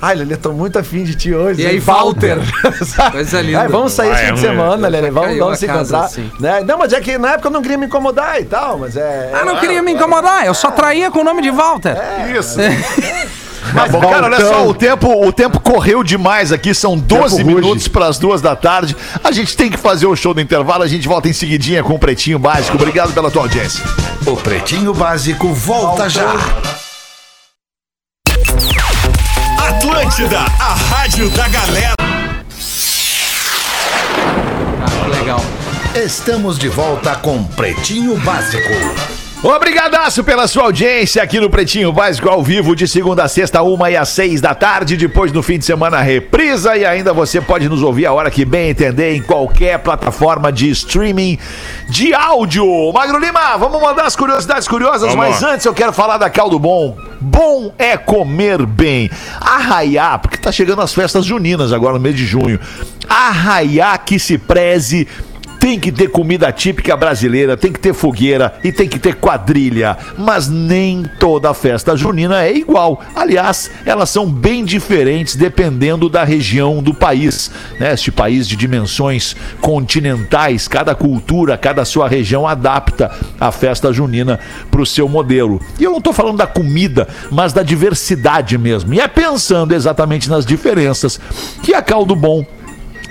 Ai, 0.00 0.16
Lelê, 0.16 0.36
tô 0.36 0.52
muito 0.52 0.78
afim 0.78 1.02
de 1.02 1.14
ti 1.14 1.34
hoje. 1.34 1.62
E 1.62 1.66
aí, 1.66 1.78
Walter. 1.78 2.36
Coisa 3.10 3.40
linda. 3.40 3.60
Ai, 3.60 3.68
vamos 3.68 3.92
sair 3.92 4.12
esse 4.12 4.26
fim 4.26 4.34
de 4.34 4.44
é 4.44 4.48
semana, 4.50 4.86
Lelê. 4.86 5.10
Vamos, 5.10 5.38
vamos 5.38 5.58
se 5.58 5.66
casa, 5.66 5.80
encontrar. 5.80 6.04
assim. 6.04 6.30
Né? 6.38 6.62
Não, 6.62 6.76
mas 6.78 6.92
é 6.92 7.00
que 7.00 7.16
na 7.16 7.32
época 7.32 7.48
eu 7.48 7.52
não 7.52 7.62
queria 7.62 7.78
me 7.78 7.86
incomodar 7.86 8.38
e 8.38 8.44
tal, 8.44 8.78
mas 8.78 8.96
é. 8.96 9.30
Ah, 9.32 9.46
não 9.46 9.56
queria 9.56 9.82
me 9.82 9.92
incomodar, 9.92 10.44
eu 10.44 10.52
só 10.52 10.70
traía 10.70 11.10
com 11.10 11.20
o 11.20 11.24
nome 11.24 11.40
de 11.40 11.50
Walter. 11.50 11.96
Isso. 12.38 12.58
Mas, 13.72 13.90
bom, 13.90 14.00
cara, 14.00 14.26
olha 14.26 14.40
só, 14.40 14.66
o 14.68 14.74
tempo, 14.74 15.26
o 15.26 15.32
tempo 15.32 15.58
correu 15.58 16.02
demais 16.04 16.52
aqui, 16.52 16.74
são 16.74 16.98
12 16.98 17.38
Tempo 17.38 17.50
ruge. 17.50 17.62
minutos 17.62 17.88
para 17.88 18.06
as 18.06 18.18
duas 18.18 18.42
da 18.42 18.54
tarde. 18.54 18.94
A 19.22 19.32
gente 19.32 19.56
tem 19.56 19.70
que 19.70 19.78
fazer 19.78 20.06
o 20.06 20.14
show 20.14 20.34
do 20.34 20.40
intervalo, 20.40 20.82
a 20.82 20.86
gente 20.86 21.08
volta 21.08 21.28
em 21.28 21.32
seguidinha 21.32 21.82
com 21.82 21.94
o 21.94 21.98
Pretinho 21.98 22.38
Básico. 22.38 22.76
Obrigado 22.76 23.14
pela 23.14 23.30
tua 23.30 23.42
audiência. 23.42 23.82
O 24.26 24.36
Pretinho 24.36 24.92
Básico 24.92 25.48
volta 25.54 26.10
já. 26.10 26.34
Atlântida, 30.14 30.38
a 30.60 30.74
rádio 30.74 31.28
da 31.30 31.48
galera. 31.48 31.94
Ah, 34.80 35.02
que 35.02 35.10
legal. 35.10 35.40
Estamos 35.92 36.56
de 36.56 36.68
volta 36.68 37.16
com 37.16 37.42
Pretinho 37.42 38.16
Básico. 38.18 39.13
Obrigadaço 39.46 40.24
pela 40.24 40.48
sua 40.48 40.62
audiência 40.62 41.22
aqui 41.22 41.38
no 41.38 41.50
Pretinho 41.50 41.92
Básico 41.92 42.30
ao 42.30 42.42
vivo, 42.42 42.74
de 42.74 42.88
segunda 42.88 43.24
a 43.24 43.28
sexta, 43.28 43.60
uma 43.60 43.90
e 43.90 43.96
às 43.96 44.08
seis 44.08 44.40
da 44.40 44.54
tarde. 44.54 44.96
Depois, 44.96 45.32
no 45.32 45.42
fim 45.42 45.58
de 45.58 45.66
semana, 45.66 46.00
reprisa. 46.00 46.74
E 46.78 46.86
ainda 46.86 47.12
você 47.12 47.42
pode 47.42 47.68
nos 47.68 47.82
ouvir 47.82 48.06
a 48.06 48.12
hora 48.14 48.30
que 48.30 48.42
bem 48.42 48.70
entender 48.70 49.14
em 49.14 49.20
qualquer 49.20 49.80
plataforma 49.80 50.50
de 50.50 50.70
streaming 50.70 51.38
de 51.90 52.14
áudio. 52.14 52.64
Magro 52.94 53.18
Lima, 53.18 53.58
vamos 53.58 53.82
mandar 53.82 54.06
as 54.06 54.16
curiosidades 54.16 54.66
curiosas, 54.66 55.10
Vamos 55.12 55.16
mas 55.16 55.42
lá. 55.42 55.52
antes 55.52 55.66
eu 55.66 55.74
quero 55.74 55.92
falar 55.92 56.16
da 56.16 56.30
Caldo 56.30 56.58
Bom. 56.58 56.96
Bom 57.20 57.74
é 57.78 57.98
comer 57.98 58.64
bem. 58.64 59.10
Arraiar, 59.42 60.20
porque 60.20 60.38
tá 60.38 60.50
chegando 60.50 60.80
as 60.80 60.94
festas 60.94 61.22
juninas 61.22 61.70
agora 61.70 61.94
no 61.94 62.00
mês 62.00 62.16
de 62.16 62.24
junho. 62.24 62.58
Arraiar 63.06 64.02
que 64.06 64.18
se 64.18 64.38
preze. 64.38 65.06
Tem 65.64 65.80
que 65.80 65.90
ter 65.90 66.10
comida 66.10 66.52
típica 66.52 66.94
brasileira, 66.94 67.56
tem 67.56 67.72
que 67.72 67.80
ter 67.80 67.94
fogueira 67.94 68.52
e 68.62 68.70
tem 68.70 68.86
que 68.86 68.98
ter 68.98 69.14
quadrilha. 69.14 69.96
Mas 70.18 70.46
nem 70.46 71.04
toda 71.18 71.54
festa 71.54 71.96
junina 71.96 72.44
é 72.44 72.54
igual. 72.54 73.00
Aliás, 73.16 73.70
elas 73.86 74.10
são 74.10 74.30
bem 74.30 74.62
diferentes 74.62 75.36
dependendo 75.36 76.10
da 76.10 76.22
região 76.22 76.82
do 76.82 76.92
país. 76.92 77.50
Né? 77.80 77.94
Este 77.94 78.12
país 78.12 78.46
de 78.46 78.56
dimensões 78.56 79.34
continentais, 79.62 80.68
cada 80.68 80.94
cultura, 80.94 81.56
cada 81.56 81.86
sua 81.86 82.06
região 82.08 82.46
adapta 82.46 83.10
a 83.40 83.50
festa 83.50 83.90
junina 83.90 84.38
para 84.70 84.82
o 84.82 84.86
seu 84.86 85.08
modelo. 85.08 85.58
E 85.80 85.84
eu 85.84 85.92
não 85.92 85.98
estou 85.98 86.12
falando 86.12 86.36
da 86.36 86.46
comida, 86.46 87.08
mas 87.30 87.54
da 87.54 87.62
diversidade 87.62 88.58
mesmo. 88.58 88.92
E 88.92 89.00
é 89.00 89.08
pensando 89.08 89.74
exatamente 89.74 90.28
nas 90.28 90.44
diferenças 90.44 91.18
que 91.62 91.72
a 91.72 91.80
Caldo 91.80 92.14
Bom 92.14 92.44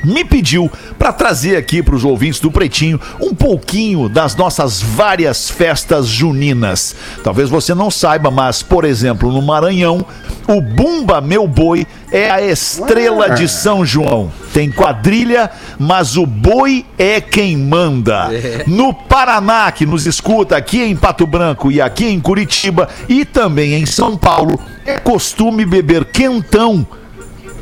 me 0.04 0.26
pediu 0.26 0.72
para 0.98 1.14
trazer 1.14 1.56
aqui 1.56 1.82
para 1.82 1.96
os 1.96 2.04
ouvintes 2.04 2.40
do 2.40 2.52
Pretinho 2.52 3.00
um 3.20 3.34
pouquinho 3.34 4.10
das 4.10 4.36
nossas 4.36 4.82
várias 4.82 5.50
festas 5.50 6.08
juninas. 6.08 6.96
Talvez 7.24 7.50
você 7.50 7.74
não 7.74 7.90
saiba, 7.90 8.30
mas, 8.30 8.62
por 8.62 8.86
exemplo, 8.86 9.32
no 9.32 9.42
Maranhão, 9.42 10.06
o 10.48 10.62
Bumba 10.62 11.22
Meu 11.22 11.48
Boi 11.48 11.88
é 12.12 12.30
a 12.30 12.42
estrela 12.42 13.32
de 13.32 13.48
São 13.48 13.86
João. 13.86 14.32
Tem 14.54 14.70
quadrilha, 14.70 15.50
mas 15.80 16.16
o 16.16 16.28
boi 16.28 16.86
é 16.98 17.20
quem 17.20 17.58
manda. 17.58 18.30
No 18.68 18.94
Paraná, 18.94 19.72
que 19.72 19.86
nos 19.86 20.06
escuta 20.06 20.56
aqui 20.56 20.84
em 20.84 20.96
Pato 20.96 21.26
Branco 21.26 21.72
e 21.72 21.82
aqui 21.82 22.06
em 22.06 22.20
Curitiba 22.20 22.88
e 23.10 23.26
também 23.26 23.74
em 23.74 23.86
São 23.86 24.16
Paulo, 24.16 24.60
é 24.86 25.00
costume 25.00 25.66
beber 25.66 26.06
quentão. 26.06 26.86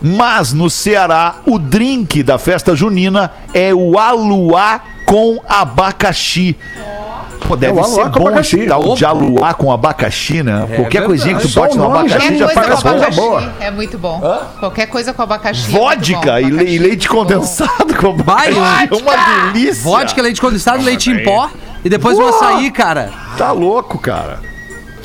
Mas 0.02 0.52
no 0.54 0.70
Ceará, 0.70 1.36
o 1.46 1.60
drink 1.60 2.24
da 2.24 2.38
festa 2.38 2.76
junina 2.76 3.32
é 3.54 3.74
o 3.74 4.00
aluá 4.00 4.82
com 5.06 5.40
abacaxi. 5.48 6.58
Pô, 7.48 7.56
deve 7.56 7.78
É 7.78 7.82
o 7.82 7.84
ser 7.86 8.10
bom 8.10 8.28
abacaxi. 8.28 8.60
esse 8.60 8.68
tal 8.68 8.96
de 8.96 9.04
aluá 9.06 9.54
com 9.54 9.72
abacaxi, 9.72 10.42
né? 10.44 10.68
Qualquer 10.76 11.04
coisinha 11.06 11.36
que 11.36 11.42
tu 11.42 11.48
Só 11.50 11.62
bote 11.62 11.76
o 11.76 11.80
no 11.80 11.86
abacaxi 11.86 12.38
já 12.38 12.46
coisa 12.46 12.62
fica 12.62 12.76
com 12.76 12.82
bom. 12.82 12.82
coisa 12.82 13.06
abacaxi 13.08 13.20
boa. 13.20 13.54
é 13.60 13.72
muito 13.72 13.98
bom. 13.98 14.22
Qualquer 14.60 14.86
coisa 14.88 15.14
com 15.14 15.22
abacaxi 15.22 15.76
é 15.76 15.80
Vodka 15.80 16.42
e, 16.42 16.46
le- 16.50 16.64
e 16.66 16.78
é 16.78 16.80
leite 16.80 17.10
condensado 17.10 17.94
com 17.96 18.10
abacaxi. 18.12 18.52
Vai. 18.54 18.88
É 18.90 18.96
uma 18.96 19.52
delícia. 19.52 19.84
Vodka, 19.84 20.22
leite 20.22 20.40
condensado, 20.40 20.84
leite 20.84 21.10
em 21.12 21.24
pó 21.24 21.50
e 21.84 21.90
depois 21.90 22.18
um 22.18 22.28
açaí, 22.28 22.72
cara. 22.72 23.10
Tá 23.38 23.52
louco, 23.52 23.98
cara. 23.98 24.40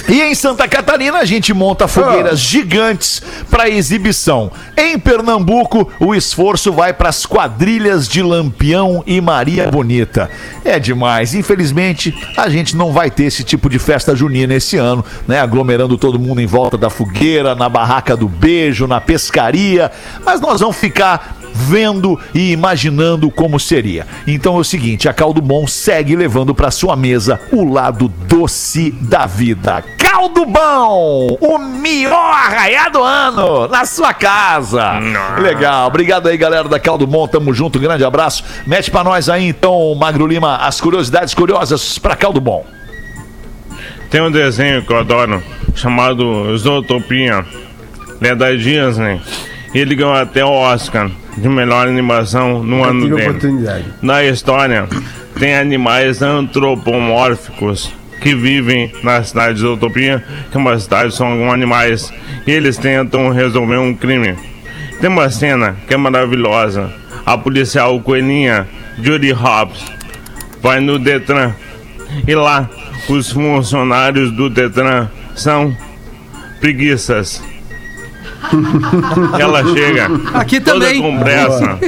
E 0.09 0.23
em 0.23 0.35
Santa 0.35 0.69
Catarina 0.69 1.19
a 1.19 1.25
gente 1.25 1.53
monta 1.53 1.89
fogueiras 1.89 2.39
gigantes 2.39 3.21
para 3.51 3.69
exibição. 3.69 4.53
Em 4.77 4.99
Pernambuco, 4.99 5.91
o 5.99 6.15
esforço 6.15 6.73
vai 6.73 6.93
para 6.93 7.09
as 7.09 7.27
quadrilhas 7.27 8.07
de 8.07 8.23
Lampião 8.23 9.03
e 9.05 9.21
Maria 9.21 9.69
Bonita. 9.69 10.31
É 10.65 10.79
demais. 10.79 11.35
Infelizmente, 11.35 12.15
a 12.37 12.49
gente 12.49 12.77
não 12.77 12.93
vai 12.93 13.11
ter 13.11 13.25
esse 13.25 13.43
tipo 13.43 13.69
de 13.69 13.81
festa 13.81 14.15
junina 14.15 14.55
esse 14.55 14.77
ano, 14.77 15.05
né? 15.27 15.41
Aglomerando 15.41 15.99
todo 15.99 16.21
mundo 16.21 16.41
em 16.41 16.47
volta 16.47 16.79
da 16.79 16.89
fogueira, 16.89 17.57
na 17.57 17.69
barraca 17.69 18.17
do 18.17 18.29
beijo, 18.29 18.87
na 18.87 19.01
pescaria. 19.01 19.91
Mas 20.25 20.41
nós 20.41 20.61
vamos 20.61 20.77
ficar 20.77 21.37
vendo 21.53 22.21
e 22.35 22.53
imaginando 22.53 23.31
como 23.31 23.59
seria. 23.59 24.07
Então 24.27 24.57
é 24.57 24.61
o 24.61 24.65
seguinte, 24.65 25.09
a 25.09 25.15
Caldo 25.15 25.41
Bom 25.41 25.67
segue 25.67 26.15
levando 26.15 26.55
para 26.55 26.71
sua 26.71 26.95
mesa 26.95 27.41
o 27.51 27.65
lado 27.65 28.09
doce 28.29 28.91
da 28.91 29.27
vida. 29.27 29.83
Caldo 30.09 30.47
Bom, 30.47 31.37
o 31.41 31.59
melhor 31.59 32.33
arraiá 32.33 32.89
do 32.89 33.03
ano 33.03 33.67
na 33.67 33.85
sua 33.85 34.15
casa. 34.15 34.93
Legal, 35.39 35.89
obrigado 35.89 36.29
aí 36.29 36.37
galera 36.37 36.69
da 36.69 36.79
Caldo 36.79 37.07
Bom, 37.07 37.27
tamo 37.27 37.53
junto, 37.53 37.81
grande 37.81 38.05
abraço. 38.05 38.45
Mete 38.67 38.89
pra 38.89 39.03
nós 39.03 39.29
aí 39.29 39.49
então, 39.49 39.95
Magro 39.97 40.25
Lima, 40.27 40.59
as 40.59 40.81
curiosidades 40.81 41.35
curiosas 41.35 41.99
pra 41.99 42.15
Caldo 42.15 42.41
Bom. 42.41 42.65
Tem 44.09 44.21
um 44.21 44.31
desenho 44.31 44.87
que 44.87 44.93
eu 44.93 44.99
adoro, 44.99 45.43
chamado 45.75 46.57
Zootopia. 46.57 47.45
Ele 48.21 48.31
é 48.31 48.35
da 48.35 48.53
Disney. 48.53 49.21
Ele 49.75 49.95
ganhou 49.95 50.15
até 50.15 50.45
o 50.45 50.51
Oscar 50.51 51.11
de 51.37 51.49
melhor 51.49 51.89
animação 51.89 52.63
no 52.63 52.85
ano 52.85 53.09
dele. 53.09 53.29
oportunidade. 53.29 53.85
Na 54.01 54.25
história, 54.25 54.89
tem 55.39 55.57
animais 55.57 56.23
antropomórficos 56.23 57.93
que 58.21 58.35
vivem 58.35 58.93
na 59.03 59.23
cidade 59.23 59.55
de 59.55 59.61
Zootopia, 59.61 60.25
que 60.51 60.57
é 60.57 60.61
uma 60.61 60.79
cidade 60.79 61.14
só 61.14 61.25
com 61.25 61.53
animais, 61.53 62.12
e 62.47 62.51
eles 62.51 62.77
tentam 62.77 63.31
resolver 63.31 63.79
um 63.79 63.95
crime. 63.95 64.35
Tem 65.01 65.11
uma 65.11 65.29
cena 65.31 65.77
que 65.87 65.95
é 65.95 65.97
maravilhosa. 65.97 66.91
A 67.25 67.37
policial 67.37 68.01
coelhinha 68.01 68.67
Judy 69.03 69.33
Hobbs 69.33 69.85
vai 70.62 70.81
no 70.81 70.99
Detran 70.99 71.53
e 72.27 72.35
lá 72.35 72.69
os 73.09 73.31
funcionários 73.31 74.31
do 74.33 74.49
Detran 74.49 75.09
são 75.35 75.77
preguiças. 76.61 77.43
Ela 79.39 79.62
chega 79.75 80.09
Aqui 80.35 80.61
toda 80.61 80.87
também. 80.87 81.03
com 81.03 81.19
pressa. 81.19 81.79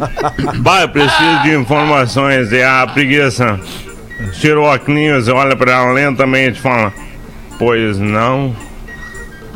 Vai, 0.60 0.88
preciso 0.88 1.42
de 1.44 1.54
informações. 1.54 2.50
E 2.52 2.62
a 2.62 2.86
preguiça 2.86 3.60
tirou 4.32 4.66
a 4.66 4.74
óculos, 4.74 5.28
olha 5.28 5.56
para 5.56 5.72
ela 5.72 5.92
lentamente 5.92 6.58
e 6.58 6.62
fala: 6.62 6.92
Pois 7.58 7.98
não, 7.98 8.54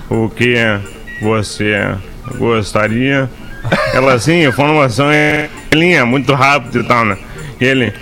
o 0.09 0.29
que 0.29 0.57
você 1.21 1.95
gostaria? 2.37 3.29
Ela 3.95 4.15
assim, 4.15 4.45
informação 4.45 5.11
é 5.11 5.49
linha, 5.73 6.05
muito 6.05 6.35
rápido 6.35 6.81
e 6.81 6.85
tal, 6.85 7.05
né? 7.05 7.17
Ele 7.61 7.93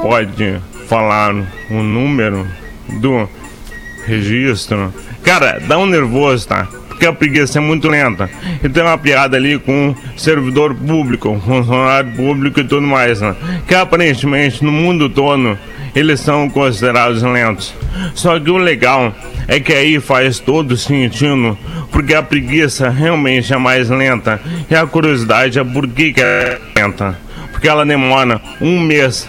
pode 0.00 0.56
falar 0.88 1.34
o 1.70 1.82
número 1.82 2.46
do 3.00 3.28
registro. 4.06 4.92
Cara, 5.22 5.60
dá 5.66 5.76
um 5.78 5.86
nervoso, 5.86 6.48
tá? 6.48 6.66
Porque 6.88 7.04
a 7.04 7.12
preguiça 7.12 7.58
é 7.58 7.60
muito 7.60 7.88
lenta. 7.88 8.30
E 8.62 8.68
tem 8.68 8.82
uma 8.82 8.96
piada 8.96 9.36
ali 9.36 9.58
com 9.58 9.94
servidor 10.16 10.74
público, 10.74 11.38
funcionário 11.44 12.10
público 12.12 12.60
e 12.60 12.64
tudo 12.64 12.86
mais, 12.86 13.20
né? 13.20 13.36
Que 13.66 13.74
aparentemente 13.74 14.64
no 14.64 14.72
mundo 14.72 15.10
todo 15.10 15.58
eles 15.96 16.20
são 16.20 16.48
considerados 16.50 17.22
lentos. 17.22 17.74
Só 18.14 18.38
que 18.38 18.50
o 18.50 18.58
legal 18.58 19.14
é 19.48 19.58
que 19.58 19.72
aí 19.72 19.98
faz 19.98 20.38
todo 20.38 20.76
sentido, 20.76 21.56
porque 21.90 22.14
a 22.14 22.22
preguiça 22.22 22.90
realmente 22.90 23.54
é 23.54 23.56
mais 23.56 23.88
lenta. 23.88 24.38
E 24.70 24.74
a 24.74 24.86
curiosidade 24.86 25.58
é 25.58 25.64
por 25.64 25.88
que, 25.88 26.12
que 26.12 26.20
é 26.20 26.58
lenta. 26.76 27.16
Porque 27.50 27.66
ela 27.66 27.86
demora 27.86 28.42
um 28.60 28.78
mês 28.78 29.26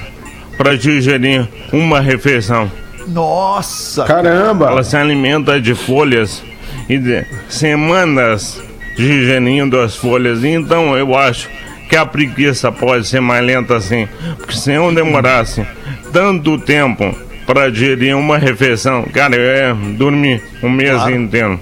para 0.58 0.76
digerir 0.76 1.48
uma 1.72 2.02
refeição. 2.02 2.70
Nossa! 3.08 4.04
Caramba! 4.04 4.68
Ela 4.68 4.84
se 4.84 4.98
alimenta 4.98 5.62
de 5.62 5.74
folhas 5.74 6.44
e 6.90 6.98
de 6.98 7.26
semanas 7.48 8.62
digerindo 8.98 9.80
as 9.80 9.96
folhas. 9.96 10.44
Então 10.44 10.98
eu 10.98 11.16
acho 11.16 11.50
que 11.88 11.96
a 11.96 12.06
preguiça 12.06 12.70
pode 12.74 13.08
ser 13.08 13.22
mais 13.22 13.46
lenta 13.46 13.78
assim. 13.78 14.06
Porque 14.36 14.58
se 14.58 14.74
eu 14.74 14.94
demorasse 14.94 15.66
tanto 16.12 16.58
tempo 16.58 17.16
para 17.46 17.72
digerir 17.72 18.16
uma 18.18 18.38
refeição, 18.38 19.04
cara, 19.14 19.36
eu 19.36 19.56
ia 19.56 19.74
dormir 19.96 20.42
um 20.62 20.70
mês 20.70 21.02
inteiro. 21.08 21.60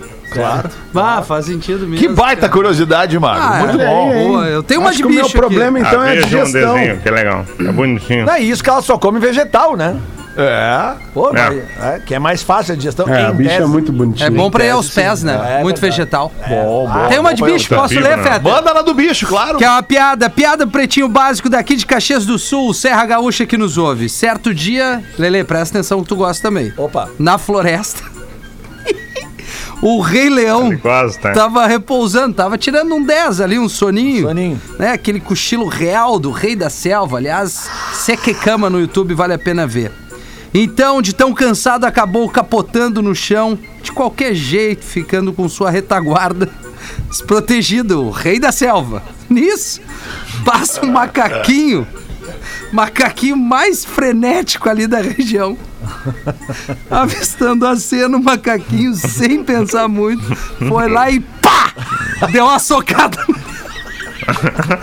Ah, 0.93 1.21
faz 1.21 1.45
sentido 1.45 1.87
mesmo. 1.87 1.95
Que 1.95 2.07
baita 2.09 2.49
curiosidade, 2.49 3.17
Magro. 3.17 3.41
Ah, 3.41 3.59
Muito 3.59 3.79
é. 3.79 3.85
bom. 3.85 4.11
Boa, 4.13 4.45
eu 4.47 4.63
tenho 4.63 4.81
uma 4.81 4.89
Acho 4.89 4.97
de 4.97 5.03
que 5.03 5.09
o 5.09 5.11
meu 5.11 5.23
bicho 5.23 5.37
problema 5.37 5.79
aqui. 5.79 5.87
então 5.87 6.01
ah, 6.01 6.07
é 6.07 6.11
a 6.11 6.15
veja 6.15 6.25
um 6.25 6.43
digestão. 6.43 6.75
desenho, 6.75 6.97
que 6.99 7.09
legal. 7.09 7.45
É 7.59 7.71
bonitinho. 7.71 8.25
Não 8.25 8.33
é 8.33 8.39
isso 8.41 8.63
que 8.63 8.69
ela 8.69 8.81
só 8.81 8.97
come 8.97 9.19
vegetal, 9.19 9.77
né? 9.77 9.95
É. 10.37 10.93
Pô, 11.13 11.29
É. 11.29 11.33
mas- 11.33 11.85
é, 11.95 11.99
que 12.05 12.13
é 12.13 12.19
mais 12.19 12.41
fácil 12.43 12.73
a 12.73 12.75
digestão. 12.75 13.07
É, 13.07 13.21
em 13.21 13.25
a 13.25 13.31
bicha 13.31 13.51
é 13.53 13.57
tese. 13.59 13.69
muito 13.69 13.91
bonitinha. 13.91 14.27
É 14.27 14.29
bom 14.29 14.51
pra 14.51 14.65
ir 14.65 14.69
aos 14.71 14.89
pés, 14.89 15.19
sim. 15.19 15.25
né? 15.27 15.33
É 15.59 15.63
Muito 15.63 15.79
verdade. 15.79 15.97
vegetal. 16.01 16.31
Bom, 16.47 16.89
bom. 16.91 17.07
Tem 17.07 17.19
uma 17.19 17.33
de 17.33 17.41
bicho, 17.43 17.73
posso 17.73 17.93
ler, 17.93 18.17
né? 18.17 18.23
Feta? 18.23 18.39
Manda 18.41 18.73
lá 18.73 18.81
do 18.81 18.93
bicho, 18.93 19.25
claro. 19.27 19.57
Que 19.57 19.63
é 19.63 19.69
uma 19.69 19.81
piada, 19.83 20.29
piada 20.29 20.67
pretinho 20.67 21.07
básico 21.07 21.49
daqui 21.49 21.75
de 21.75 21.85
Caxias 21.85 22.25
do 22.25 22.37
Sul, 22.37 22.73
Serra 22.73 23.05
Gaúcha 23.05 23.45
que 23.45 23.57
nos 23.57 23.77
ouve. 23.77 24.09
Certo 24.09 24.53
dia, 24.53 25.01
Lele, 25.17 25.43
presta 25.43 25.77
atenção 25.77 26.01
que 26.01 26.07
tu 26.09 26.15
gosta 26.17 26.47
também. 26.49 26.73
Opa. 26.77 27.09
Na 27.17 27.37
floresta, 27.37 28.03
o 29.81 29.99
Rei 30.01 30.29
Leão 30.29 30.75
gosta. 30.77 31.31
tava 31.31 31.65
repousando, 31.67 32.33
tava 32.35 32.57
tirando 32.57 32.93
um 32.95 33.03
10 33.03 33.39
ali, 33.41 33.59
um 33.59 33.69
soninho. 33.69 34.27
Soninho. 34.27 34.61
Né? 34.79 34.91
Aquele 34.91 35.19
cochilo 35.19 35.67
real 35.67 36.19
do 36.19 36.31
Rei 36.31 36.55
da 36.55 36.69
Selva. 36.69 37.17
Aliás, 37.17 37.69
Seque 37.93 38.33
Cama 38.33 38.69
no 38.69 38.79
YouTube 38.79 39.13
vale 39.13 39.33
a 39.33 39.39
pena 39.39 39.65
ver. 39.67 39.91
Então, 40.57 41.01
de 41.01 41.13
tão 41.13 41.33
cansado, 41.33 41.83
acabou 41.83 42.29
capotando 42.29 43.01
no 43.01 43.13
chão, 43.13 43.59
de 43.83 43.91
qualquer 43.91 44.33
jeito, 44.33 44.85
ficando 44.85 45.33
com 45.33 45.49
sua 45.49 45.69
retaguarda 45.69 46.49
desprotegido, 47.11 48.01
o 48.01 48.09
rei 48.09 48.39
da 48.39 48.53
selva. 48.53 49.03
Nisso, 49.29 49.81
passa 50.45 50.85
um 50.85 50.93
macaquinho, 50.93 51.85
macaquinho 52.71 53.35
mais 53.35 53.83
frenético 53.83 54.69
ali 54.69 54.87
da 54.87 55.01
região. 55.01 55.57
Avistando 56.89 57.67
a 57.67 57.75
cena, 57.75 58.15
o 58.15 58.23
macaquinho, 58.23 58.93
sem 58.95 59.43
pensar 59.43 59.89
muito, 59.89 60.23
foi 60.69 60.87
lá 60.87 61.11
e 61.11 61.19
pá! 61.19 61.73
Deu 62.31 62.45
uma 62.45 62.59
socada. 62.59 63.17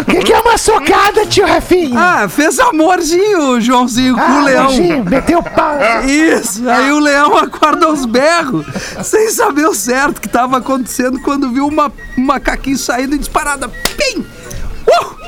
O 0.01 0.05
que, 0.05 0.25
que 0.25 0.33
é 0.33 0.41
uma 0.41 0.59
socada, 0.59 1.27
tio 1.27 1.47
Rafinha? 1.47 1.99
Ah, 1.99 2.29
fez 2.29 2.59
amorzinho, 2.59 3.61
Joãozinho, 3.61 4.15
com 4.15 4.21
o 4.21 4.45
leão. 4.45 4.73
Imagina, 4.73 5.11
meteu 5.11 5.43
pau. 5.43 5.79
Isso, 6.05 6.69
aí 6.69 6.93
o 6.93 6.99
leão 6.99 7.37
acorda 7.37 7.87
aos 7.87 8.05
berros, 8.05 8.67
sem 9.03 9.31
saber 9.31 9.67
o 9.67 9.75
certo 9.75 10.21
que 10.21 10.27
estava 10.27 10.59
acontecendo 10.59 11.19
quando 11.21 11.51
viu 11.51 11.67
uma, 11.67 11.91
um 12.17 12.25
macaquinho 12.25 12.79
saindo 12.79 13.15
em 13.15 13.19
disparada. 13.19 13.69
Pim! 13.69 14.21
Uh! 14.21 15.23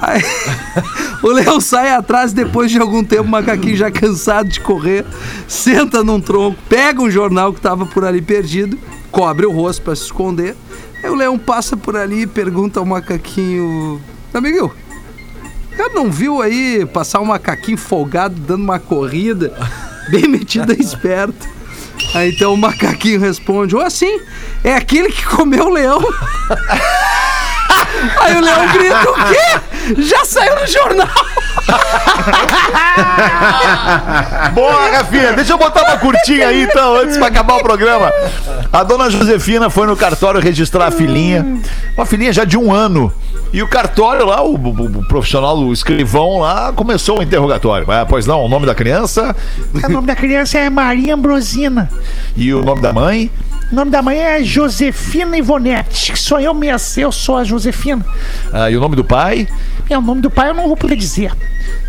Aí, 0.00 0.22
o 1.22 1.28
leão 1.28 1.60
sai 1.60 1.90
atrás, 1.90 2.32
depois 2.32 2.70
de 2.70 2.78
algum 2.78 3.02
tempo, 3.02 3.24
o 3.24 3.28
macaquinho 3.28 3.76
já 3.76 3.90
cansado 3.90 4.48
de 4.48 4.60
correr, 4.60 5.04
senta 5.48 6.04
num 6.04 6.20
tronco, 6.20 6.58
pega 6.68 7.02
um 7.02 7.10
jornal 7.10 7.52
que 7.52 7.58
estava 7.58 7.86
por 7.86 8.04
ali 8.04 8.20
perdido, 8.20 8.78
cobre 9.10 9.46
o 9.46 9.50
rosto 9.50 9.82
para 9.82 9.96
se 9.96 10.04
esconder. 10.04 10.54
Aí 11.02 11.10
o 11.10 11.14
leão 11.14 11.38
passa 11.38 11.76
por 11.76 11.96
ali 11.96 12.22
e 12.22 12.26
pergunta 12.26 12.80
ao 12.80 12.86
macaquinho: 12.86 14.00
Amiguinho, 14.32 14.72
cara 15.78 15.94
não 15.94 16.10
viu 16.10 16.42
aí 16.42 16.84
passar 16.86 17.20
um 17.20 17.26
macaquinho 17.26 17.78
folgado 17.78 18.34
dando 18.40 18.64
uma 18.64 18.80
corrida, 18.80 19.52
bem 20.10 20.26
metido 20.28 20.72
e 20.72 20.80
esperto? 20.80 21.46
Aí 22.14 22.32
então 22.32 22.52
o 22.52 22.56
macaquinho 22.56 23.20
responde: 23.20 23.76
Ô 23.76 23.80
assim, 23.80 24.20
é 24.64 24.74
aquele 24.74 25.10
que 25.10 25.24
comeu 25.24 25.66
o 25.66 25.70
leão. 25.70 26.00
Aí 28.20 28.36
o 28.36 28.40
leão 28.40 28.68
grita: 28.72 29.10
O 29.10 29.14
quê? 29.14 29.60
Já 30.02 30.24
saiu 30.24 30.56
no 30.60 30.66
jornal! 30.66 31.08
Boa, 34.54 34.90
Rafinha. 34.90 35.32
Deixa 35.32 35.52
eu 35.52 35.58
botar 35.58 35.82
uma 35.82 35.96
curtinha 35.98 36.48
aí, 36.48 36.62
então, 36.62 36.96
antes 36.96 37.16
pra 37.16 37.26
acabar 37.28 37.56
o 37.56 37.62
programa. 37.62 38.12
A 38.72 38.82
dona 38.82 39.08
Josefina 39.10 39.70
foi 39.70 39.86
no 39.86 39.96
cartório 39.96 40.40
registrar 40.40 40.86
a 40.86 40.90
filhinha. 40.90 41.60
Uma 41.96 42.06
filhinha 42.06 42.32
já 42.32 42.44
de 42.44 42.56
um 42.58 42.72
ano. 42.72 43.12
E 43.52 43.62
o 43.62 43.68
cartório 43.68 44.26
lá, 44.26 44.42
o, 44.42 44.54
o- 44.56 44.98
o 44.98 45.08
profissional, 45.08 45.56
o 45.58 45.72
escrivão 45.72 46.40
lá, 46.40 46.70
começou 46.72 47.20
o 47.20 47.22
interrogatório. 47.22 47.90
Ah, 47.90 48.04
pois 48.06 48.26
não, 48.26 48.44
o 48.44 48.48
nome 48.48 48.66
da 48.66 48.74
criança 48.74 49.34
O 49.72 49.88
nome 49.88 50.06
da 50.06 50.14
criança 50.14 50.58
é 50.58 50.68
Maria 50.68 51.14
Ambrosina. 51.14 51.88
e 52.36 52.52
o 52.52 52.62
nome 52.62 52.82
da 52.82 52.92
mãe. 52.92 53.30
O 53.70 53.74
nome 53.74 53.90
da 53.90 54.00
mãe 54.00 54.18
é 54.18 54.42
Josefina 54.42 55.36
Ivonete. 55.36 56.12
que 56.12 56.18
Sou 56.18 56.40
eu 56.40 56.54
mesmo, 56.54 57.02
eu 57.02 57.12
sou 57.12 57.36
a 57.36 57.44
Josefina. 57.44 58.04
Ah, 58.52 58.70
e 58.70 58.76
o 58.76 58.80
nome 58.80 58.96
do 58.96 59.04
pai. 59.04 59.46
É 59.90 59.96
o 59.96 60.00
nome 60.00 60.20
do 60.22 60.30
pai, 60.30 60.50
eu 60.50 60.54
não 60.54 60.66
vou 60.68 60.76
poder 60.76 60.96
dizer. 60.96 61.32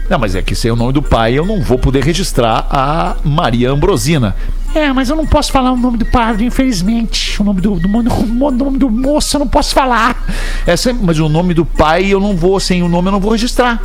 Não, 0.10 0.18
mas 0.20 0.36
é 0.36 0.42
que 0.42 0.56
sem 0.56 0.72
o 0.72 0.76
nome 0.76 0.92
do 0.94 1.02
pai 1.02 1.34
eu 1.38 1.46
não 1.46 1.62
vou 1.62 1.78
poder 1.80 2.04
registrar 2.04 2.66
a 2.70 3.16
Maria 3.24 3.70
Ambrosina. 3.72 4.36
É, 4.76 4.92
mas 4.94 5.10
eu 5.10 5.16
não 5.16 5.26
posso 5.26 5.52
falar 5.52 5.72
o 5.72 5.78
nome 5.78 5.98
do 5.98 6.06
padre, 6.06 6.46
infelizmente. 6.46 7.42
O 7.42 7.46
nome 7.46 7.62
do, 7.62 7.80
do, 7.80 7.88
mo- 7.90 8.00
o 8.00 8.52
nome 8.52 8.78
do 8.78 8.90
moço 8.90 9.36
eu 9.36 9.40
não 9.40 9.48
posso 9.48 9.74
falar. 9.74 10.22
Essa, 10.66 10.94
mas 10.94 11.18
o 11.20 11.30
nome 11.30 11.54
do 11.54 11.66
pai 11.66 12.06
eu 12.14 12.20
não 12.20 12.36
vou, 12.36 12.60
sem 12.60 12.84
o 12.84 12.88
nome 12.90 13.08
eu 13.08 13.12
não 13.14 13.20
vou 13.20 13.32
registrar. 13.32 13.82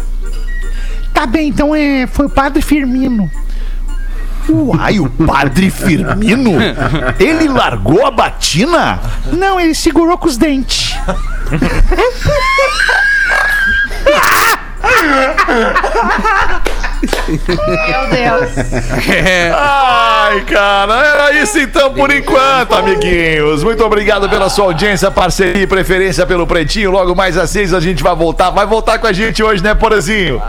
Tá 1.12 1.26
bem, 1.26 1.48
então 1.48 1.74
é, 1.74 2.06
foi 2.06 2.26
o 2.26 2.30
padre 2.30 2.60
Firmino. 2.60 3.30
Uai, 4.48 5.00
o 5.00 5.08
padre 5.08 5.70
Firmino? 5.70 6.52
Ele 7.18 7.48
largou 7.48 8.06
a 8.06 8.10
batina? 8.10 9.00
Não, 9.32 9.58
ele 9.58 9.74
segurou 9.74 10.18
com 10.18 10.28
os 10.28 10.36
dentes. 10.36 10.96
Meu 17.28 18.08
Deus. 18.10 18.50
Ai, 19.56 20.40
cara, 20.42 20.94
era 20.94 21.42
isso 21.42 21.58
então 21.58 21.92
por 21.92 22.12
enquanto, 22.12 22.74
amiguinhos. 22.74 23.62
Muito 23.62 23.84
obrigado 23.84 24.28
pela 24.28 24.48
sua 24.48 24.66
audiência, 24.66 25.10
parceria 25.10 25.62
e 25.62 25.66
preferência 25.66 26.26
pelo 26.26 26.46
Pretinho. 26.46 26.90
Logo 26.90 27.14
mais 27.14 27.36
às 27.36 27.50
seis 27.50 27.72
a 27.72 27.80
gente 27.80 28.02
vai 28.02 28.14
voltar. 28.14 28.50
Vai 28.50 28.66
voltar 28.66 28.98
com 28.98 29.06
a 29.06 29.12
gente 29.12 29.42
hoje, 29.42 29.62
né, 29.62 29.74
Porazinho? 29.74 30.40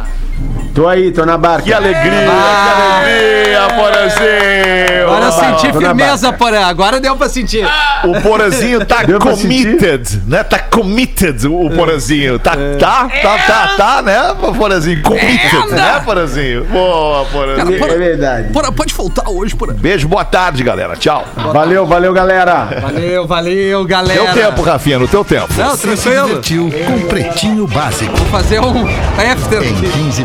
Tô 0.74 0.88
aí, 0.90 1.10
tô 1.12 1.26
na 1.26 1.38
barca. 1.38 1.64
Que 1.64 1.74
alegria, 1.74 2.04
que 2.04 3.56
alegria, 3.56 3.76
Porazinho. 3.76 5.06
Agora 5.06 5.26
eu 5.26 5.32
senti 5.32 5.72
firmeza, 5.78 6.34
porém. 6.34 6.62
Agora 6.64 7.00
deu 7.00 7.16
pra 7.16 7.30
sentir. 7.30 7.66
O 8.04 8.22
Porazinho 8.22 8.86
tá 8.86 9.04
Deu 9.04 9.18
committed, 9.18 10.22
né? 10.28 10.44
Tá 10.44 10.60
committed 10.60 11.46
o 11.46 11.70
Porazinho. 11.70 12.38
Tá, 12.40 12.52
tá, 12.78 13.08
tá, 13.22 13.38
tá, 13.48 13.74
tá, 13.78 14.02
né, 14.02 14.20
Porazinho? 14.58 15.02
Committed, 15.02 15.72
né, 15.72 16.02
Porazinho? 16.04 16.66
Boa, 16.66 17.24
Porazinho. 17.26 17.86
É 17.86 17.98
verdade. 17.98 18.52
Porra, 18.52 18.70
pode 18.72 18.94
faltar 18.94 19.30
hoje, 19.30 19.56
porra. 19.56 19.74
Beijo, 19.74 20.10
boa 20.10 20.26
tarde, 20.26 20.62
galera. 20.62 20.98
Tchau. 20.98 21.24
Valeu, 21.54 21.86
valeu, 21.86 22.12
galera. 22.12 22.82
Valeu, 22.82 23.26
valeu, 23.26 23.86
galera. 23.86 24.34
Teu 24.34 24.34
tempo, 24.34 24.62
Rafinha, 24.62 25.00
no 25.00 25.08
teu 25.08 25.24
tempo. 25.24 25.48
Não, 25.56 25.70
Você 25.70 25.96
se 25.96 26.04
tranquilo. 26.04 26.42
divertiu 26.42 26.72
com 26.86 27.08
Pretinho 27.08 27.66
Básico. 27.68 28.14
Vou 28.18 28.28
fazer 28.28 28.60
um 28.60 28.86
after. 29.18 29.64
Em 29.64 29.74
15 29.74 30.25